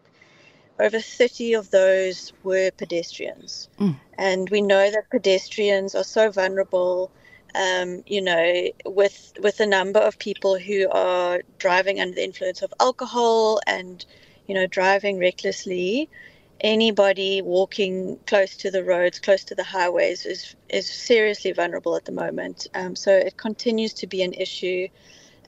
over 0.80 1.00
30 1.00 1.54
of 1.54 1.70
those 1.70 2.32
were 2.42 2.70
pedestrians. 2.72 3.68
Mm. 3.78 3.96
And 4.18 4.50
we 4.50 4.60
know 4.60 4.90
that 4.90 5.10
pedestrians 5.10 5.94
are 5.94 6.04
so 6.04 6.30
vulnerable, 6.30 7.10
um, 7.54 8.02
you 8.06 8.20
know, 8.20 8.68
with, 8.84 9.32
with 9.40 9.56
the 9.58 9.66
number 9.66 10.00
of 10.00 10.18
people 10.18 10.58
who 10.58 10.88
are 10.90 11.42
driving 11.58 12.00
under 12.00 12.14
the 12.14 12.24
influence 12.24 12.62
of 12.62 12.74
alcohol 12.80 13.60
and, 13.66 14.04
you 14.46 14.54
know, 14.54 14.66
driving 14.66 15.18
recklessly. 15.18 16.08
Anybody 16.60 17.42
walking 17.42 18.18
close 18.26 18.56
to 18.58 18.70
the 18.70 18.82
roads, 18.84 19.18
close 19.18 19.44
to 19.44 19.54
the 19.54 19.64
highways, 19.64 20.24
is 20.24 20.54
is 20.70 20.88
seriously 20.88 21.52
vulnerable 21.52 21.94
at 21.94 22.04
the 22.04 22.12
moment. 22.12 22.68
Um, 22.74 22.96
so 22.96 23.12
it 23.12 23.36
continues 23.36 23.92
to 23.94 24.06
be 24.06 24.22
an 24.22 24.32
issue, 24.32 24.88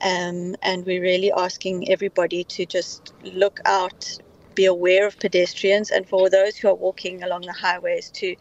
um, 0.01 0.55
and 0.61 0.85
we're 0.85 1.01
really 1.01 1.31
asking 1.31 1.89
everybody 1.89 2.43
to 2.43 2.65
just 2.65 3.13
look 3.23 3.59
out, 3.65 4.17
be 4.55 4.65
aware 4.65 5.07
of 5.07 5.19
pedestrians, 5.19 5.91
and 5.91 6.07
for 6.07 6.29
those 6.29 6.57
who 6.57 6.67
are 6.67 6.75
walking 6.75 7.23
along 7.23 7.41
the 7.41 7.53
highways 7.53 8.09
to 8.11 8.35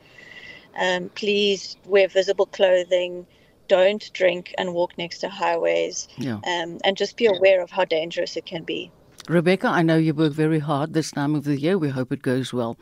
um, 0.79 1.09
please 1.15 1.77
wear 1.87 2.09
visible 2.09 2.47
clothing. 2.47 3.27
Don't 3.69 4.13
drink 4.13 4.55
and 4.59 4.75
walk 4.75 4.97
next 4.97 5.19
to 5.19 5.29
highways, 5.29 6.07
yeah. 6.19 6.35
um, 6.35 6.79
and 6.85 6.97
just 6.97 7.17
be 7.17 7.27
aware 7.27 7.63
of 7.63 7.71
how 7.71 7.85
dangerous 7.85 8.37
it 8.37 8.47
can 8.47 8.63
be. 8.63 8.93
Rebecca, 9.29 9.67
I 9.67 9.83
know 9.83 9.97
you 9.97 10.15
work 10.15 10.33
very 10.33 10.61
hard 10.61 10.95
this 10.95 11.11
time 11.11 11.35
of 11.35 11.43
the 11.43 11.59
year. 11.59 11.77
We 11.77 11.89
hope 11.89 12.13
it 12.13 12.23
goes 12.23 12.53
well. 12.53 12.77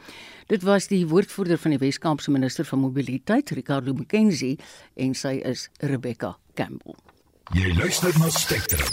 Dit 0.46 0.62
was 0.62 0.88
die 0.88 1.06
woordvoerder 1.08 1.56
van 1.58 1.72
die 1.72 1.80
Wes-Kaapse 1.80 2.30
minister 2.30 2.68
van 2.68 2.82
mobiliteit, 2.84 3.50
Ricardo 3.56 3.94
McKenzie, 3.96 4.58
en 4.94 5.14
sy 5.16 5.38
is 5.40 5.70
Rebecca 5.80 6.36
Campbell. 6.54 7.13
Jy 7.52 7.74
luister 7.76 8.08
na 8.18 8.30
Spectrum. 8.32 8.88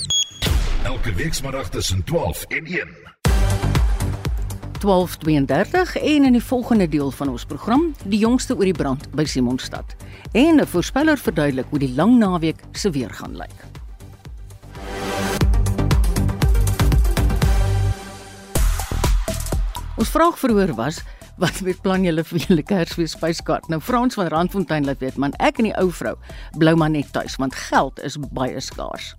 Elke 0.83 1.13
week 1.13 1.33
saterdag 1.33 1.69
tussen 1.69 2.03
12 2.03 2.43
en 2.43 2.65
1. 2.65 2.89
12:32 4.79 5.95
en 5.95 6.23
in 6.23 6.31
die 6.31 6.43
volgende 6.43 6.87
deel 6.87 7.11
van 7.11 7.29
ons 7.29 7.45
program, 7.45 7.95
die 8.03 8.19
jongste 8.19 8.55
oor 8.55 8.67
die 8.67 8.73
brand 8.73 9.07
by 9.15 9.23
Simonstad. 9.25 9.95
En 10.31 10.59
'n 10.59 10.67
voorspeller 10.67 11.17
verduidelik 11.17 11.65
hoe 11.69 11.79
die 11.79 11.93
lang 11.95 12.17
naweek 12.17 12.59
se 12.71 12.89
weer 12.89 13.09
gaan 13.09 13.35
lyk. 13.37 13.57
Ons 19.95 20.09
vraag 20.09 20.39
verhoor 20.39 20.75
was 20.75 21.03
wat 21.41 21.61
met 21.65 21.81
plan 21.81 22.03
julle 22.05 22.23
vir 22.23 22.43
julle 22.45 22.63
Kersfees 22.65 23.15
spyskaart? 23.15 23.65
Nou 23.71 23.79
Frans 23.81 24.17
van 24.17 24.29
Randfontein 24.29 24.85
laat 24.85 25.01
weet 25.01 25.17
man, 25.17 25.33
ek 25.41 25.57
en 25.61 25.69
die 25.71 25.75
ou 25.81 25.89
vrou 25.93 26.13
blou 26.61 26.75
maar 26.77 26.91
net 26.93 27.09
tuis 27.15 27.37
want 27.41 27.57
geld 27.69 28.01
is 28.05 28.19
baie 28.37 28.61
skaars. 28.61 29.15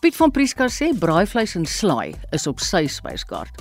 Piet 0.00 0.16
van 0.16 0.32
Prieska 0.32 0.68
sê 0.72 0.90
braaivleis 1.00 1.54
en 1.56 1.66
slaai 1.68 2.16
is 2.36 2.48
op 2.48 2.60
sy 2.64 2.84
spyskaart. 2.88 3.60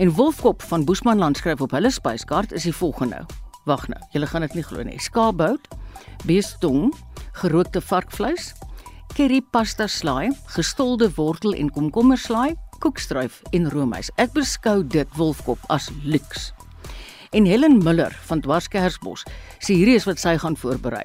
En 0.00 0.12
Wolfkop 0.16 0.64
van 0.70 0.84
Boesmanland 0.88 1.40
skryf 1.40 1.62
op 1.64 1.76
hulle 1.76 1.92
spyskaart 1.92 2.52
is 2.56 2.68
die 2.68 2.74
volgende. 2.76 3.22
Wag 3.68 3.88
nou, 3.92 4.00
julle 4.12 4.28
gaan 4.28 4.44
dit 4.44 4.58
nie 4.58 4.64
glo 4.64 4.84
nie. 4.84 5.00
Skaapbout, 5.00 5.68
beestong, 6.28 6.92
gerookte 7.40 7.80
varkvleis, 7.84 8.52
curry 9.16 9.40
pasta 9.52 9.88
slaai, 9.88 10.30
gestolde 10.56 11.10
wortel 11.16 11.56
en 11.56 11.72
komkommerslaai, 11.72 12.54
koekstruif 12.84 13.42
en 13.56 13.68
roomys. 13.72 14.12
Ek 14.20 14.36
beskou 14.36 14.80
dit 14.84 15.18
Wolfkop 15.18 15.64
as 15.72 15.88
luks 16.04 16.52
en 17.30 17.44
Helen 17.44 17.78
Miller 17.84 18.14
van 18.28 18.40
Dwarskersbos 18.40 19.24
sê 19.58 19.74
hierdie 19.74 19.96
is 19.98 20.06
wat 20.08 20.18
sy 20.18 20.36
gaan 20.38 20.56
voorberei. 20.56 21.04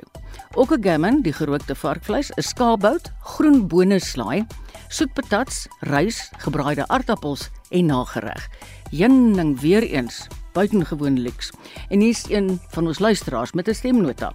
Ook 0.55 0.71
'n 0.73 0.83
gammon, 0.83 1.21
die 1.21 1.33
gerookte 1.33 1.75
varkvleis, 1.75 2.31
'n 2.37 2.41
skaapbout, 2.41 3.11
groen 3.19 3.67
bone 3.67 3.99
slaai, 3.99 4.45
soetpatats, 4.89 5.67
rys, 5.79 6.29
gebraaide 6.37 6.87
aardappels 6.87 7.49
en 7.71 7.85
nagereg. 7.85 8.49
Jenning 8.91 9.59
weer 9.59 9.83
eens 9.83 10.27
buitengewoon 10.53 11.19
luks. 11.19 11.51
En 11.89 11.99
hier's 11.99 12.29
een 12.29 12.59
van 12.69 12.87
ons 12.87 12.99
luisteraars 12.99 13.53
met 13.53 13.67
'n 13.67 13.73
stemnota. 13.73 14.31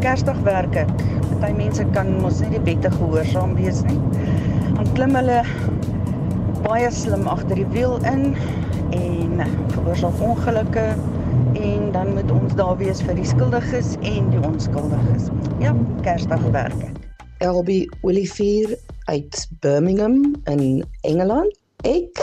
Kersdag 0.00 0.38
werk 0.44 0.74
ek. 0.74 0.88
Party 1.40 1.52
mense 1.56 1.86
kan 1.92 2.20
mos 2.20 2.40
nie 2.40 2.50
die 2.50 2.60
wette 2.60 2.90
gehoorsaam 2.90 3.54
wees 3.54 3.82
nie. 3.82 3.98
Dan 4.74 4.92
klim 4.92 5.14
hulle 5.14 5.44
baie 6.64 6.90
slim 6.92 7.28
agter 7.28 7.58
die 7.60 7.68
wiel 7.74 7.96
in 8.08 8.34
en 8.96 9.40
veroorsaak 9.72 10.20
ongelukke 10.24 10.86
en 11.60 11.92
dan 11.92 12.12
moet 12.14 12.30
ons 12.30 12.54
daar 12.58 12.76
wees 12.80 13.00
vir 13.06 13.16
die 13.18 13.26
skuldiges 13.26 13.94
en 14.06 14.30
die 14.32 14.42
onskuldiges. 14.44 15.30
Ja, 15.62 15.74
Kersdag 16.04 16.42
werk 16.54 16.76
ek. 16.84 16.98
Elby 17.40 17.84
Olivier 18.04 18.76
uit 19.08 19.46
Birmingham 19.64 20.34
in 20.44 20.84
Engeland. 21.08 21.54
Ek 21.88 22.20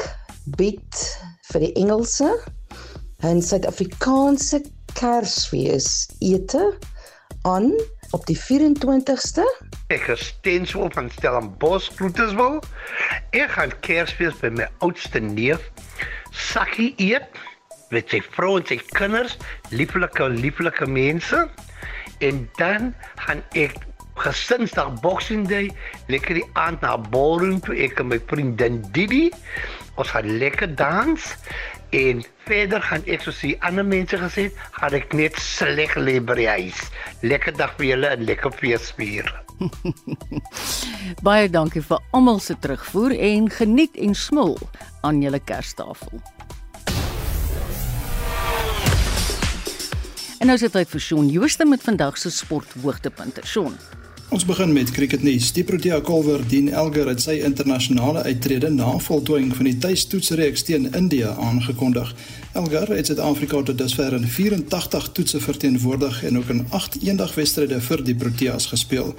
bied 0.60 1.02
vir 1.52 1.66
die 1.66 1.74
Engelse 1.82 2.30
en 3.26 3.42
Suid-Afrikaanse 3.42 4.62
Kersfees 4.98 6.08
ete 6.22 6.62
aan 7.50 7.72
op 8.12 8.26
die 8.26 8.38
24ste. 8.38 9.44
Ek 9.94 10.08
is 10.12 10.28
Stenswol 10.32 10.90
van 10.96 11.10
Stellenbosch, 11.16 11.90
Groeteswil. 11.96 12.62
Ek 13.36 13.52
gaan 13.58 13.74
Kersfees 13.86 14.38
by 14.42 14.52
my 14.56 14.68
oudste 14.86 15.20
neef 15.24 15.72
sakkie 16.32 16.94
eet 17.02 17.28
met 17.94 18.10
sy 18.12 18.20
vrou 18.36 18.58
en 18.60 18.66
sy 18.68 18.80
kinders, 18.94 19.38
lieflike 19.72 20.30
lieflike 20.38 20.88
mense. 20.92 21.46
En 22.24 22.44
dan 22.60 22.92
gaan 23.24 23.44
ek 23.58 23.78
gesinsdag 24.18 24.96
boxing 25.04 25.46
day 25.50 25.70
lekker 26.10 26.40
die 26.40 26.48
aand 26.58 26.82
na 26.82 26.96
ballroom 27.12 27.60
toe 27.64 27.78
ek 27.86 28.02
en 28.02 28.12
my 28.12 28.20
vriendin 28.30 28.82
Didi. 28.96 29.28
Ons 29.98 30.14
gaan 30.14 30.30
lekker 30.42 30.74
dans 30.78 31.32
en 31.96 32.24
verder 32.48 32.82
gaan 32.84 33.04
ek 33.08 33.24
soos 33.24 33.40
die 33.44 33.56
ander 33.66 33.86
mense 33.88 34.18
gesê, 34.20 34.48
gaan 34.76 34.96
ek 34.98 35.14
net 35.16 35.38
sleg 35.42 35.96
lê 36.00 36.18
by 36.24 36.38
die 36.40 36.48
huis. 36.50 36.80
Lekker 37.24 37.56
dag 37.58 37.76
vir 37.80 37.94
julle 37.94 38.14
en 38.16 38.26
lekker 38.28 38.56
fees 38.60 38.90
vier. 38.98 39.30
Baie 41.26 41.48
dankie 41.50 41.82
vir 41.82 42.02
almal 42.14 42.42
se 42.44 42.58
terugvoer 42.62 43.16
en 43.18 43.48
geniet 43.50 43.96
en 43.98 44.14
smil 44.16 44.58
aan 45.08 45.22
julle 45.24 45.40
Kerstafel. 45.40 46.22
En 50.38 50.46
nou 50.46 50.54
is 50.54 50.62
dit 50.62 50.74
tyd 50.74 50.90
vir 50.92 51.02
Shaun 51.02 51.32
Jooste 51.34 51.66
met 51.66 51.82
vandag 51.82 52.20
se 52.22 52.30
sporthoogtepunte. 52.30 53.42
Shaun. 53.42 53.74
Ons 54.28 54.44
begin 54.46 54.74
met 54.76 54.90
cricketnuus. 54.92 55.54
Die 55.56 55.64
Protea 55.64 56.02
Kolwer 56.04 56.42
Dean 56.48 56.66
Elgar 56.68 57.08
het 57.08 57.22
sy 57.24 57.38
internasionale 57.48 58.26
uittrede 58.28 58.68
na 58.76 58.90
voltooiing 59.00 59.54
van 59.56 59.70
die 59.70 59.78
tuistoetsreeks 59.80 60.66
teen 60.68 60.90
India 61.00 61.30
aangekondig. 61.40 62.10
Elgar 62.52 62.92
het 62.92 63.08
Suid-Afrika 63.08 63.62
tot 63.64 63.78
dusver 63.80 64.18
in 64.18 64.28
84 64.28 65.08
toetse 65.16 65.40
verteenwoordig 65.40 66.20
en 66.28 66.42
ook 66.42 66.52
in 66.52 66.66
8 66.76 66.98
eendagwedstryde 67.06 67.80
vir 67.86 68.04
die 68.04 68.16
Proteas 68.20 68.68
gespeel. 68.74 69.14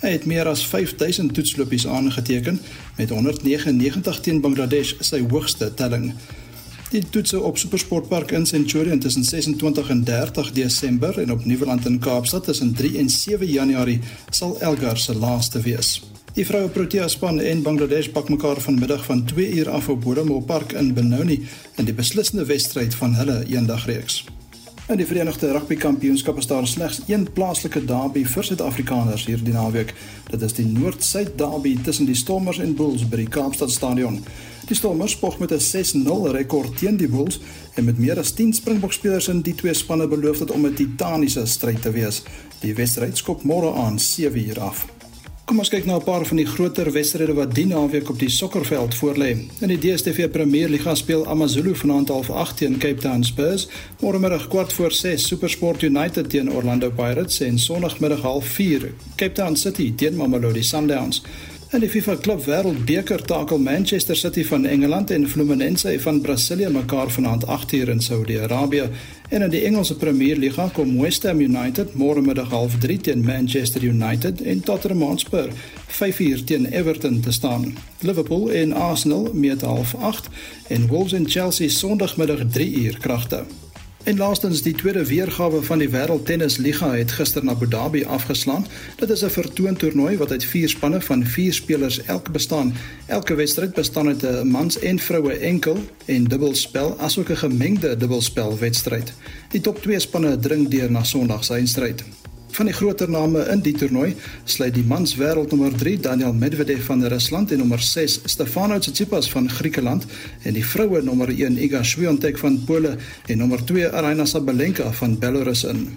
Hy 0.00 0.14
het 0.16 0.24
meer 0.24 0.48
as 0.48 0.64
5000 0.66 1.34
toetslopies 1.36 1.84
aangeteken 1.86 2.56
met 2.96 3.12
199 3.12 4.20
teen 4.24 4.40
Bangladesh 4.40 4.94
sy 5.04 5.20
hoogste 5.28 5.74
telling. 5.76 6.14
Die 6.90 7.02
toetse 7.10 7.40
op 7.40 7.58
Supersportpark 7.58 8.30
in 8.30 8.46
Centurion 8.46 8.98
tussen 8.98 9.24
26 9.24 9.88
en 9.90 10.04
30 10.04 10.52
Desember 10.52 11.18
en 11.18 11.32
op 11.32 11.44
Nieuweland 11.44 11.86
in 11.86 11.98
Kaapstad 11.98 12.44
tussen 12.44 12.74
3 12.74 12.98
en 12.98 13.08
7 13.08 13.46
Januarie 13.46 14.00
sal 14.30 14.60
Elgar 14.60 14.98
se 14.98 15.16
laaste 15.16 15.60
wees. 15.60 16.02
Die 16.34 16.46
vroue 16.46 16.68
Protea 16.68 17.08
span 17.08 17.40
en 17.40 17.62
Bangladesh 17.62 18.08
pak 18.10 18.28
mekaar 18.28 18.60
vanmiddag 18.60 19.04
van 19.04 19.24
2 19.24 19.52
uur 19.52 19.70
af 19.70 19.88
op 19.88 20.00
Bodomo 20.00 20.40
Park 20.40 20.72
in 20.72 20.94
Benoni 20.94 21.46
in 21.76 21.84
die 21.84 21.94
beslissende 21.94 22.44
wedstryd 22.44 22.94
van 22.94 23.14
hulle 23.14 23.44
eendagreeks. 23.46 24.24
In 24.88 24.96
die 24.96 25.06
Verenigde 25.06 25.52
Rugby 25.52 25.76
Kampioenskap 25.80 26.38
is 26.38 26.46
daar 26.46 26.66
slegs 26.66 27.00
een 27.06 27.22
plaaslike 27.32 27.84
derby 27.84 28.24
vir 28.28 28.44
Suid-Afrikaners 28.44 29.24
hierdie 29.30 29.54
naweek. 29.54 29.94
Dit 30.28 30.42
is 30.42 30.52
die 30.58 30.66
Noord-Suid 30.66 31.38
derby 31.38 31.78
tussen 31.82 32.04
die 32.10 32.18
Stormers 32.18 32.58
en 32.60 32.74
Bulls 32.76 33.06
by 33.08 33.22
die 33.22 33.30
Kaapstad 33.32 33.72
Stadion. 33.72 34.18
Die 34.64 34.76
Stormers 34.76 35.12
spog 35.12 35.38
met 35.38 35.52
'n 35.52 35.60
6-0 35.60 36.30
rekord 36.30 36.78
teen 36.78 36.96
die 36.96 37.08
Bulls 37.08 37.40
en 37.74 37.84
met 37.84 37.98
meer 37.98 38.18
as 38.18 38.32
10 38.32 38.52
Springbok-spelers 38.52 39.28
in 39.28 39.40
die 39.40 39.54
twee 39.54 39.74
spanne 39.74 40.08
beloof 40.08 40.38
dit 40.38 40.50
om 40.50 40.66
'n 40.66 40.74
titaniese 40.74 41.46
stryd 41.46 41.82
te 41.82 41.90
wees. 41.90 42.22
Die 42.60 42.74
wedstryd 42.74 43.16
skop 43.16 43.42
môre 43.42 43.74
aan 43.74 43.98
7:00 43.98 44.60
af. 44.60 44.86
Kom 45.44 45.58
ons 45.58 45.68
kyk 45.68 45.84
na 45.84 45.96
'n 45.96 46.04
paar 46.04 46.24
van 46.26 46.36
die 46.36 46.46
groter 46.46 46.92
wedstryde 46.92 47.34
wat 47.34 47.54
die 47.54 47.66
naweek 47.66 48.08
op 48.08 48.18
die 48.18 48.28
sokkerveld 48.28 48.94
voorlê. 48.94 49.36
In 49.60 49.68
die 49.68 49.78
DStv 49.78 50.30
Premier 50.30 50.68
Liga 50.68 50.94
speel 50.94 51.26
AmaZulu 51.26 51.74
vanaand 51.74 52.08
half 52.08 52.30
8 52.30 52.56
teen 52.56 52.78
Cape 52.78 53.00
Town 53.00 53.24
Spurs, 53.24 53.68
môre 54.00 54.18
middag 54.18 54.48
kwart 54.48 54.72
voor 54.72 54.92
6 54.92 55.26
SuperSport 55.26 55.82
United 55.82 56.30
teen 56.30 56.52
Orlando 56.52 56.90
Pirates 56.90 57.40
en 57.40 57.58
sonoggmiddag 57.58 58.20
half 58.20 58.46
4 58.46 58.94
Cape 59.16 59.32
Town 59.32 59.56
City 59.56 59.92
teen 59.96 60.16
Mamelodi 60.16 60.62
Sundowns. 60.62 61.22
In 61.74 61.80
die 61.80 61.88
FIFA 61.90 62.14
Klub 62.22 62.44
Wêreldbeker 62.46 63.22
takel 63.26 63.58
Manchester 63.58 64.14
City 64.16 64.44
van 64.46 64.64
Engeland 64.64 65.10
en 65.10 65.28
Fluminense 65.28 66.00
van 66.00 66.20
Brasilië 66.20 66.68
mekaar 66.70 67.10
vanaand 67.10 67.44
8uur 67.44 67.88
in 67.88 68.00
Saudi-Arabië. 68.00 68.84
En 69.28 69.42
in 69.42 69.50
die 69.50 69.64
Engelse 69.64 69.96
Premier 69.96 70.36
Liga 70.36 70.68
kom 70.68 71.00
West 71.00 71.22
Ham 71.22 71.40
United 71.40 71.94
môre 71.94 72.22
middag 72.22 72.50
0:30 72.50 73.00
teen 73.00 73.24
Manchester 73.24 73.82
United 73.82 74.42
en 74.42 74.60
Tottenham 74.60 75.02
Hotspur 75.02 75.50
5uur 75.88 76.44
teen 76.44 76.66
Everton 76.66 77.20
te 77.20 77.32
staan. 77.32 77.76
Liverpool 78.00 78.50
en 78.50 78.72
Arsenal 78.72 79.30
meet 79.32 79.62
0:30 79.62 80.30
en 80.68 80.86
Wolves 80.86 81.12
en 81.12 81.28
Chelsea 81.28 81.68
Sondagmiddag 81.68 82.38
3uur 82.58 82.98
kragte. 82.98 83.44
En 84.04 84.16
laastens 84.16 84.62
die 84.62 84.74
tweede 84.74 85.06
weergawe 85.06 85.62
van 85.62 85.78
die 85.78 85.88
Wêreld 85.88 86.26
Tennis 86.28 86.56
Liga 86.56 86.90
het 86.92 87.12
gister 87.12 87.44
na 87.44 87.50
Abu 87.50 87.68
Dhabi 87.68 88.04
afgeslaan. 88.04 88.66
Dit 88.96 89.10
is 89.10 89.24
'n 89.24 89.30
vertoontoernooi 89.30 90.16
wat 90.16 90.30
uit 90.30 90.44
4 90.44 90.68
spanne 90.68 91.00
van 91.00 91.26
4 91.26 91.52
spelers 91.52 92.02
elk 92.02 92.32
bestaan. 92.32 92.74
Elke 93.06 93.34
wedstryd 93.34 93.74
bestaan 93.74 94.06
uit 94.06 94.22
'n 94.22 94.46
mans 94.46 94.78
en 94.78 94.98
vroue 94.98 95.32
enkel 95.32 95.78
en 96.04 96.24
dubbelspel 96.24 96.98
asook 96.98 97.28
'n 97.28 97.36
gemengde 97.36 97.96
dubbelspel 97.96 98.58
wedstryd. 98.58 99.12
Die 99.50 99.60
top 99.60 99.82
2 99.82 99.98
spanne 99.98 100.38
dring 100.38 100.68
deur 100.68 100.90
na 100.90 101.04
Sondag 101.04 101.44
se 101.44 101.54
eindstryd. 101.54 102.04
Van 102.54 102.66
die 102.66 102.74
groter 102.74 103.10
name 103.10 103.40
in 103.50 103.62
die 103.66 103.72
toernooi 103.74 104.12
sluit 104.46 104.76
die 104.76 104.84
mans 104.86 105.16
wêreldnommer 105.18 105.72
3 105.74 105.96
Daniel 106.04 106.36
Medvedev 106.38 106.84
van 106.86 107.00
Rusland 107.10 107.50
en 107.50 107.58
nommer 107.58 107.80
6 107.82 108.20
Stefanos 108.30 108.84
Tsitsipas 108.84 109.26
van 109.32 109.48
Griekeland 109.50 110.04
en 110.46 110.54
die 110.54 110.62
vroue 110.62 111.00
nommer 111.02 111.32
1 111.34 111.58
Iga 111.58 111.82
Swiatek 111.82 112.38
van 112.38 112.60
Pole 112.64 112.92
en 113.26 113.42
nommer 113.42 113.64
2 113.64 113.88
Aryna 113.90 114.24
Sabalenka 114.24 114.92
van 114.92 115.18
Belarus 115.18 115.64
in. 115.64 115.88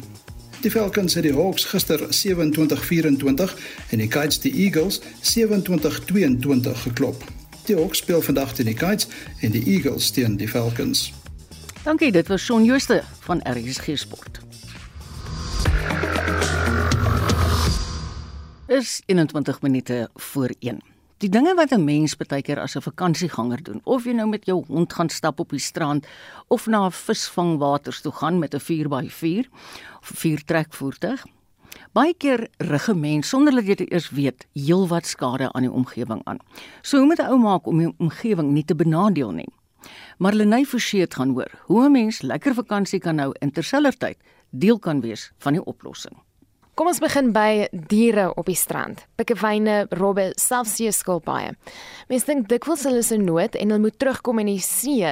Die 0.64 0.72
Falcons 0.74 1.14
het 1.14 1.28
die 1.28 1.36
Hawks 1.38 1.68
gister 1.70 2.02
27-24 2.10 3.54
en 3.92 4.02
die 4.02 4.10
Kites 4.10 4.42
die 4.42 4.56
Eagles 4.66 5.02
27-22 5.22 6.74
geklop. 6.88 7.22
Die 7.70 7.78
Hawks 7.78 8.02
speel 8.02 8.26
vandag 8.26 8.58
teen 8.58 8.72
die 8.72 8.74
Kites 8.74 9.06
en 9.46 9.54
die 9.54 9.62
Eagles 9.76 10.10
teen 10.12 10.42
die 10.42 10.50
Falcons. 10.50 11.12
Dankie, 11.86 12.12
dit 12.12 12.34
was 12.34 12.42
Shaun 12.42 12.66
Jooste 12.66 13.04
van 13.30 13.46
RSG 13.46 13.94
Sport. 13.94 14.47
Is 18.68 19.02
21 19.06 19.62
minute 19.62 20.10
voor 20.16 20.52
1. 20.60 20.80
Die 21.18 21.30
dinge 21.30 21.56
wat 21.56 21.72
'n 21.72 21.84
mens 21.84 22.16
baie 22.16 22.42
keer 22.42 22.60
as 22.60 22.76
'n 22.76 22.82
vakansieganger 22.82 23.64
doen, 23.64 23.82
of 23.84 24.04
jy 24.04 24.12
nou 24.12 24.28
met 24.28 24.46
jou 24.46 24.66
hond 24.68 24.94
gaan 24.94 25.10
stap 25.10 25.40
op 25.40 25.50
die 25.50 25.60
strand 25.60 26.08
of 26.48 26.68
na 26.68 26.86
'n 26.86 26.92
visvangwaters 26.92 28.02
toe 28.02 28.12
gaan 28.12 28.40
met 28.40 28.54
'n 28.54 28.60
4x4 28.60 29.50
of 30.00 30.12
'n 30.12 30.16
viertrekvoertuig. 30.16 31.26
Baie 31.94 32.14
keer 32.14 32.48
rig 32.58 32.90
'n 32.90 33.00
mens 33.00 33.30
sonder 33.30 33.54
dat 33.54 33.66
jy 33.66 33.76
dit 33.76 33.92
eers 33.92 34.10
weet, 34.10 34.48
heelwat 34.54 35.06
skade 35.06 35.52
aan 35.52 35.62
die 35.62 35.72
omgewing 35.72 36.22
aan. 36.24 36.38
So 36.82 36.98
hoe 36.98 37.06
moet 37.06 37.20
'n 37.20 37.30
ou 37.30 37.40
maak 37.40 37.68
om 37.68 37.78
die 37.78 37.94
omgewing 37.98 38.52
nie 38.52 38.66
te 38.66 38.76
benadeel 38.76 39.32
nie? 39.32 39.50
Marlenae 40.18 40.66
Forsie 40.66 41.02
het 41.02 41.14
gaan 41.14 41.30
hoor 41.30 41.52
hoe 41.66 41.86
'n 41.86 41.92
mens 41.92 42.22
lekker 42.22 42.54
vakansie 42.54 43.00
kan 43.00 43.18
hou 43.18 43.34
en 43.40 43.52
terselfdertyd 43.52 44.18
deel 44.52 44.80
kan 44.80 45.02
wees 45.02 45.32
van 45.38 45.54
die 45.54 45.64
oplossing. 45.64 46.27
Kom 46.78 46.92
ons 46.92 47.00
begin 47.02 47.32
by 47.34 47.66
diere 47.90 48.28
op 48.38 48.46
die 48.46 48.56
strand. 48.56 49.00
Pikkewyne, 49.18 49.88
robbe, 49.98 50.28
selfs 50.38 50.76
seeskilpaaie. 50.78 51.56
Mense 52.06 52.30
dink 52.30 52.46
dikwels 52.52 52.84
hulle 52.86 53.02
is 53.02 53.10
in 53.16 53.26
nood 53.26 53.58
en 53.58 53.74
hulle 53.74 53.82
moet 53.88 53.98
terugkom 53.98 54.44
in 54.44 54.52
die 54.52 54.62
see, 54.62 55.10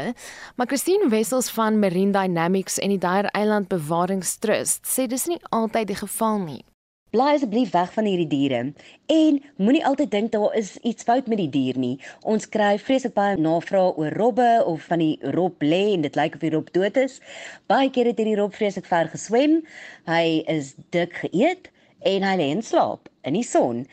maar 0.62 0.70
Christine 0.70 1.10
Wessels 1.10 1.50
van 1.56 1.82
Marine 1.82 2.14
Dynamics 2.14 2.78
en 2.78 2.94
die 2.94 3.02
Dyer 3.02 3.32
Eiland 3.34 3.72
Bewaringstrust 3.74 4.86
sê 4.86 5.10
dis 5.10 5.26
nie 5.26 5.42
altyd 5.50 5.90
die 5.90 5.98
geval 6.06 6.38
nie. 6.46 6.62
Bly 7.16 7.38
asseblief 7.38 7.70
weg 7.72 7.94
van 7.96 8.08
hierdie 8.10 8.28
diere 8.28 8.58
en 9.14 9.36
moenie 9.56 9.84
altyd 9.88 10.10
dink 10.12 10.34
daar 10.34 10.56
is 10.60 10.74
iets 10.90 11.06
fout 11.08 11.30
met 11.32 11.40
die 11.40 11.52
dier 11.54 11.78
nie. 11.80 11.94
Ons 12.28 12.50
kry 12.52 12.74
vreeslik 12.82 13.14
baie 13.16 13.38
navrae 13.40 13.94
oor 13.94 14.18
robbe 14.20 14.50
of 14.68 14.90
van 14.90 15.00
die 15.00 15.32
rob 15.38 15.64
lê 15.64 15.94
en 15.94 16.04
dit 16.04 16.20
lyk 16.20 16.36
of 16.36 16.44
die 16.44 16.52
rob 16.52 16.68
dood 16.76 17.00
is. 17.00 17.22
Baie 17.72 17.88
kere 17.96 18.12
het 18.12 18.20
hierdie 18.20 18.36
rob 18.42 18.52
vreeslik 18.58 18.90
ver 18.92 19.08
geswem. 19.14 19.62
Hy 20.12 20.44
is 20.58 20.74
dik 20.92 21.16
geëet 21.22 21.72
en 22.06 22.24
hy 22.24 22.36
lê 22.40 22.48
en 22.54 22.64
slaap 22.64 23.10
in 23.26 23.34
die 23.34 23.44
son. 23.44 23.84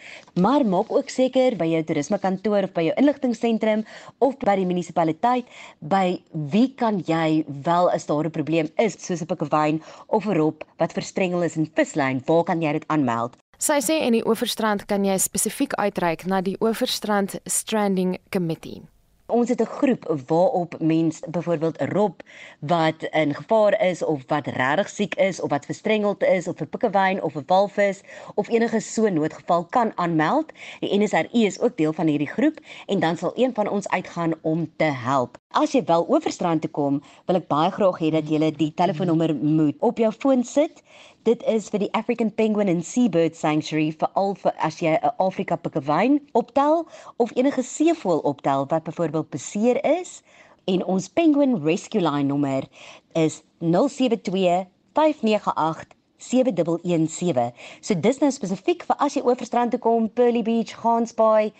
Maar 0.40 0.64
maak 0.68 0.92
ook 0.92 1.10
seker 1.10 1.56
by 1.56 1.66
jou 1.70 1.82
toerismekantoor 1.88 2.68
of 2.68 2.74
by 2.76 2.86
jou 2.88 2.96
inligtingseentrum 3.00 3.84
of 4.20 4.36
by 4.44 4.56
die 4.60 4.68
munisipaliteit 4.68 5.48
by 5.80 6.20
wie 6.52 6.68
kan 6.76 7.00
jy 7.08 7.44
wel 7.64 7.90
as 7.90 8.06
daar 8.06 8.26
'n 8.26 8.36
probleem 8.36 8.68
is 8.76 8.96
soos 9.00 9.22
'n 9.22 9.26
pikkewyn 9.26 9.82
of 10.08 10.26
'n 10.26 10.36
rop 10.36 10.64
wat 10.78 10.92
verstrengel 10.92 11.42
is 11.42 11.56
in 11.56 11.70
vislyn, 11.74 12.22
waar 12.26 12.44
kan 12.44 12.62
jy 12.62 12.72
dit 12.72 12.84
aanmeld? 12.88 13.36
Sy 13.58 13.78
sê 13.80 14.02
in 14.02 14.12
die 14.12 14.26
Oeverstrand 14.26 14.86
kan 14.86 15.04
jy 15.04 15.18
spesifiek 15.18 15.72
uitreik 15.74 16.26
na 16.26 16.40
die 16.40 16.56
Oeverstrand 16.60 17.40
Stranding 17.46 18.18
Committee. 18.30 18.91
Ons 19.32 19.48
het 19.48 19.60
'n 19.60 19.64
groep 19.80 20.22
waarop 20.26 20.74
mens 20.80 21.20
byvoorbeeld 21.30 21.78
'n 21.80 21.92
rob 21.92 22.20
wat 22.58 23.02
in 23.10 23.34
gevaar 23.34 23.80
is 23.80 24.04
of 24.04 24.22
wat 24.26 24.46
regtig 24.46 24.88
siek 24.88 25.14
is 25.14 25.40
of 25.40 25.50
wat 25.50 25.64
verstrengeld 25.64 26.22
is 26.22 26.48
of 26.48 26.60
'n 26.60 26.68
pikkewyn 26.68 27.22
of 27.22 27.34
'n 27.34 27.44
walvis 27.46 28.00
of 28.34 28.48
enige 28.48 28.80
so 28.80 29.08
noodgeval 29.08 29.64
kan 29.64 29.92
aanmeld. 29.94 30.52
Die 30.80 30.98
NSRI 30.98 31.46
is 31.46 31.60
ook 31.60 31.76
deel 31.76 31.92
van 31.92 32.06
hierdie 32.06 32.28
groep 32.28 32.58
en 32.86 33.00
dan 33.00 33.16
sal 33.16 33.32
een 33.34 33.54
van 33.54 33.68
ons 33.68 33.88
uitgaan 33.88 34.32
om 34.42 34.70
te 34.76 34.84
help. 34.84 35.38
As 35.50 35.72
jy 35.72 35.84
wel 35.84 36.06
oorstrand 36.08 36.60
toe 36.60 36.70
kom, 36.70 37.02
wil 37.26 37.36
ek 37.36 37.48
baie 37.48 37.70
graag 37.70 37.98
hê 37.98 38.10
dat 38.10 38.28
jy 38.28 38.50
die 38.50 38.74
telefoonnommer 38.74 39.34
moet 39.34 39.76
op 39.78 39.98
jou 39.98 40.12
foon 40.12 40.44
sit 40.44 40.82
Dit 41.22 41.44
is 41.46 41.68
vir 41.70 41.78
die 41.78 41.92
African 41.94 42.32
Penguin 42.34 42.66
and 42.66 42.82
Seabird 42.82 43.36
Sanctuary 43.38 43.92
vir 43.94 44.08
al 44.18 44.32
vir 44.42 44.56
as 44.68 44.80
jy 44.82 44.90
'n 44.98 45.10
Afrika 45.22 45.54
pikkewyn 45.54 46.16
optel 46.34 46.80
of 47.22 47.30
enige 47.38 47.62
seevoël 47.62 48.18
optel 48.26 48.66
wat 48.72 48.82
byvoorbeeld 48.82 49.30
beseer 49.30 49.78
is 49.86 50.22
en 50.66 50.82
ons 50.84 51.06
Penguin 51.08 51.62
Rescue 51.62 52.02
Line 52.02 52.26
nommer 52.26 52.66
is 53.14 53.42
072 53.60 54.66
598 54.98 55.94
7117. 56.18 57.52
So 57.80 57.94
dis 57.94 58.18
nou 58.18 58.30
spesifiek 58.30 58.82
vir 58.82 58.96
as 58.98 59.14
jy 59.14 59.22
oor 59.22 59.38
strand 59.44 59.70
toe 59.70 59.80
kom, 59.80 60.08
Pearly 60.10 60.42
Beach, 60.42 60.74
Gansbaai, 60.74 61.52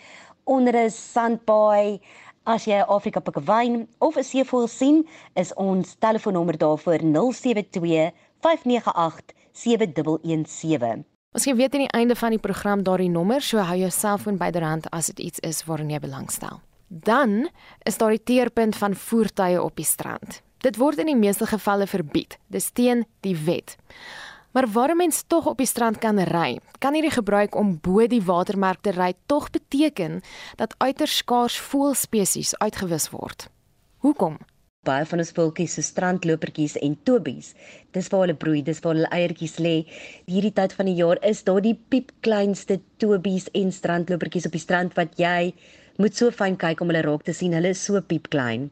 onder 0.43 0.75
'n 0.75 0.89
sandbaai, 0.89 2.01
as 2.43 2.65
jy 2.65 2.83
Afrika 2.83 3.21
pikkewyn 3.21 3.87
of 3.99 4.17
'n 4.17 4.23
seevoël 4.23 4.67
sien, 4.67 5.07
is 5.35 5.53
ons 5.53 5.95
telefoonnommer 5.95 6.57
daarvoor 6.57 6.99
072 6.99 8.11
598 8.41 9.42
7117. 9.53 11.05
Ons 11.33 11.47
gee 11.47 11.55
weet 11.57 11.73
aan 11.73 11.85
die 11.87 11.95
einde 11.97 12.15
van 12.15 12.35
die 12.35 12.41
program 12.41 12.83
daardie 12.85 13.09
nommer, 13.09 13.41
so 13.41 13.57
hou 13.57 13.77
jou 13.79 13.89
selfoon 13.89 14.37
byderhand 14.37 14.89
as 14.93 15.09
dit 15.13 15.19
iets 15.29 15.41
is 15.41 15.63
waarin 15.65 15.89
jy 15.89 15.99
belangstel. 16.03 16.59
Dan 16.87 17.47
is 17.89 17.97
daar 17.97 18.13
die 18.13 18.23
teerpunt 18.23 18.75
van 18.77 18.93
voertuie 18.93 19.61
op 19.61 19.75
die 19.75 19.87
strand. 19.87 20.41
Dit 20.61 20.77
word 20.77 21.01
in 21.01 21.09
die 21.09 21.17
meeste 21.17 21.47
gevalle 21.49 21.87
verbied. 21.89 22.37
Dis 22.47 22.69
teen 22.71 23.05
die 23.25 23.35
wet. 23.45 23.75
Maar 24.53 24.67
waarom 24.69 24.97
mens 25.01 25.23
tog 25.27 25.49
op 25.49 25.57
die 25.57 25.67
strand 25.67 25.97
kan 25.97 26.19
ry, 26.29 26.59
kan 26.77 26.93
hierdie 26.93 27.15
gebruik 27.15 27.55
om 27.57 27.79
bo 27.81 28.05
die 28.07 28.21
watermerk 28.21 28.83
te 28.85 28.93
ry 28.93 29.13
tog 29.25 29.49
beteken 29.49 30.21
dat 30.61 30.75
uiters 30.77 31.17
skaars 31.17 31.57
voëlspesies 31.57 32.53
uitgewis 32.61 33.09
word. 33.09 33.49
Hoekom? 34.05 34.37
Baie 34.87 35.05
van 35.07 35.21
ons 35.23 35.31
voeltjies 35.35 35.77
se 35.77 35.83
strandlopertjies 35.87 36.75
en 36.85 36.95
tobies. 37.07 37.53
Dis 37.95 38.09
waar 38.11 38.25
hulle 38.25 38.37
broei, 38.39 38.61
dis 38.65 38.81
waar 38.83 38.97
hulle 38.97 39.11
eiertjies 39.15 39.55
lê. 39.63 39.75
Hierdie 40.27 40.53
tyd 40.57 40.75
van 40.77 40.89
die 40.89 40.97
jaar 40.99 41.21
is 41.29 41.43
daar 41.47 41.61
die 41.63 41.75
piepkleinste 41.93 42.79
tobies 43.01 43.49
en 43.59 43.71
strandlopertjies 43.71 44.49
op 44.49 44.57
die 44.57 44.63
strand 44.63 44.97
wat 44.99 45.15
jy 45.21 45.53
moet 46.01 46.17
so 46.17 46.31
fyn 46.31 46.57
kyk 46.59 46.83
om 46.83 46.91
hulle 46.91 47.03
raak 47.05 47.23
te 47.27 47.35
sien. 47.37 47.55
Hulle 47.55 47.71
is 47.75 47.83
so 47.83 48.01
piepklein. 48.01 48.69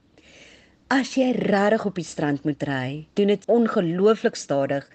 As 0.91 1.13
jy 1.15 1.30
regtig 1.38 1.86
op 1.88 2.00
die 2.02 2.08
strand 2.08 2.43
moet 2.47 2.65
ry, 2.67 3.06
doen 3.15 3.32
dit 3.32 3.45
ongelooflik 3.47 4.36
stadig. 4.36 4.89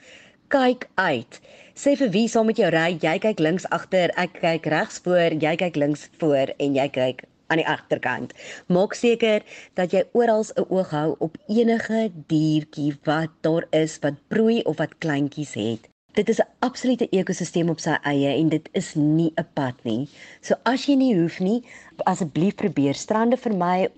Kyk 0.52 0.90
uit. 1.00 1.40
Sê 1.76 1.94
vir 1.98 2.12
wie 2.12 2.26
saam 2.28 2.50
met 2.50 2.60
jou 2.60 2.68
ry, 2.72 2.90
jy 3.00 3.16
kyk 3.24 3.40
links 3.40 3.64
agter, 3.72 4.12
ek 4.20 4.36
kyk 4.42 4.68
regs 4.74 5.00
voor, 5.06 5.38
jy 5.40 5.56
kyk 5.64 5.80
links 5.80 6.04
voor 6.20 6.52
en 6.60 6.76
jy 6.76 6.86
kyk 6.92 7.24
aan 7.46 7.60
die 7.60 7.68
agterkant. 7.68 8.32
Maak 8.66 8.94
seker 8.94 9.42
dat 9.74 9.92
jy 9.92 10.04
oral 10.12 10.44
'n 10.54 10.66
oog 10.68 10.90
hou 10.90 11.16
op 11.18 11.36
enige 11.46 12.12
diertjie 12.26 12.98
wat 13.04 13.30
daar 13.40 13.66
is 13.70 13.98
wat 14.02 14.14
broei 14.28 14.62
of 14.62 14.76
wat 14.76 14.98
kleintjies 14.98 15.54
het. 15.54 15.88
Dit 16.12 16.28
is 16.28 16.40
'n 16.40 16.48
absolute 16.58 17.08
ekosisteem 17.08 17.68
op 17.68 17.80
sy 17.80 17.96
eie 18.02 18.36
en 18.40 18.48
dit 18.48 18.68
is 18.72 18.94
nie 18.94 19.32
'n 19.36 19.46
pad 19.54 19.74
nie. 19.82 20.08
So 20.40 20.54
as 20.62 20.86
jy 20.86 20.94
nie 20.94 21.20
hoef 21.20 21.40
nie, 21.40 21.64
asseblief 22.04 22.54
probeer 22.54 22.94
strande 22.94 23.36
vermy 23.36 23.88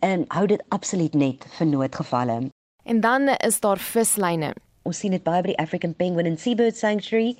en 0.00 0.24
hou 0.28 0.46
dit 0.46 0.62
absoluut 0.68 1.14
net 1.14 1.44
vir 1.58 1.66
noodgevalle. 1.66 2.50
En 2.84 3.00
dan 3.00 3.28
is 3.28 3.60
daar 3.60 3.78
vislyne. 3.78 4.52
Ons 4.82 4.98
sien 4.98 5.10
dit 5.10 5.22
baie 5.22 5.42
by 5.42 5.52
die 5.52 5.62
African 5.62 5.94
Penguin 5.94 6.26
and 6.26 6.40
Seabird 6.40 6.76
Sanctuary, 6.76 7.36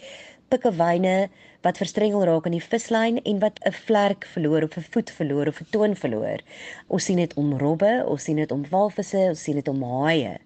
pikkewyne 0.53 1.16
wat 1.64 1.80
verstrengel 1.80 2.24
raak 2.28 2.46
in 2.50 2.57
die 2.57 2.64
vislyn 2.64 3.18
en 3.22 3.40
wat 3.40 3.59
'n 3.64 3.72
vlerk 3.86 4.26
verloor 4.34 4.62
of 4.68 4.76
'n 4.76 4.88
voet 4.92 5.11
verloor 5.11 5.48
of 5.48 5.61
'n 5.61 5.70
toon 5.70 5.96
verloor. 5.96 6.40
Ons 6.88 7.05
sien 7.05 7.16
dit 7.16 7.34
om 7.34 7.59
robbe, 7.59 8.05
ons 8.07 8.22
sien 8.22 8.36
dit 8.36 8.53
om 8.53 8.64
walvisse, 8.70 9.22
ons 9.32 9.42
sien 9.42 9.55
dit 9.55 9.68
om 9.68 9.82
haie. 9.82 10.38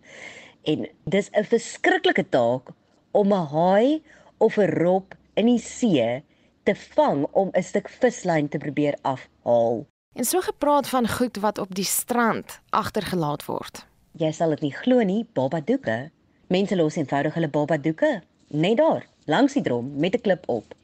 En 0.65 0.89
dis 1.05 1.31
'n 1.31 1.45
verskriklike 1.45 2.29
taak 2.29 2.71
om 3.11 3.33
'n 3.33 3.47
haai 3.47 4.03
of 4.39 4.59
'n 4.59 4.71
rob 4.83 5.15
in 5.35 5.47
die 5.47 5.59
see 5.59 6.23
te 6.65 6.75
vang 6.75 7.27
om 7.33 7.51
'n 7.53 7.63
stuk 7.63 7.89
vislyn 7.89 8.49
te 8.49 8.59
probeer 8.59 8.95
afhaal. 9.03 9.87
En 10.13 10.25
so 10.25 10.41
gepraat 10.41 10.89
van 10.89 11.09
goed 11.09 11.37
wat 11.37 11.59
op 11.59 11.75
die 11.75 11.85
strand 11.85 12.61
agtergelaat 12.71 13.45
word. 13.45 13.87
Jy 14.13 14.33
sal 14.33 14.49
dit 14.49 14.61
nie 14.61 14.73
glo 14.73 15.03
nie, 15.03 15.27
babadoeke. 15.33 16.11
Mense 16.49 16.77
los 16.77 16.97
eenvoudig 16.97 17.35
hulle 17.35 17.49
babadoeke 17.49 18.23
net 18.49 18.77
daar, 18.77 19.07
langs 19.27 19.57
die 19.59 19.63
drom 19.63 19.93
met 19.97 20.15
'n 20.15 20.21
klip 20.21 20.49
op. 20.49 20.75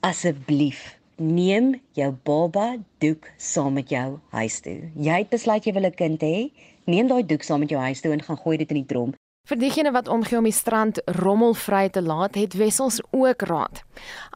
Asseblief, 0.00 0.98
neem 1.16 1.80
jou 1.92 2.12
baba 2.22 2.76
doek 2.98 3.30
saam 3.36 3.72
met 3.72 3.88
jou 3.88 4.18
huis 4.30 4.60
toe. 4.60 4.90
Jy 4.94 5.18
het 5.18 5.28
besluit 5.28 5.64
jy 5.64 5.72
wil 5.72 5.86
'n 5.86 5.94
kind 5.94 6.20
hê, 6.20 6.52
neem 6.84 7.06
daai 7.08 7.26
doek 7.26 7.42
saam 7.42 7.60
met 7.60 7.70
jou 7.70 7.80
huis 7.80 8.00
toe 8.00 8.12
en 8.12 8.22
gaan 8.22 8.36
gooi 8.36 8.56
dit 8.56 8.70
in 8.70 8.76
die 8.76 8.86
drom. 8.86 9.14
Vir 9.42 9.58
diegene 9.58 9.90
wat 9.90 10.08
omgee 10.08 10.38
om 10.38 10.44
die 10.44 10.52
strand 10.52 11.00
rommelvry 11.04 11.88
te 11.90 12.02
laat, 12.02 12.34
het 12.34 12.54
wessels 12.54 13.00
ook 13.10 13.42
raad. 13.42 13.82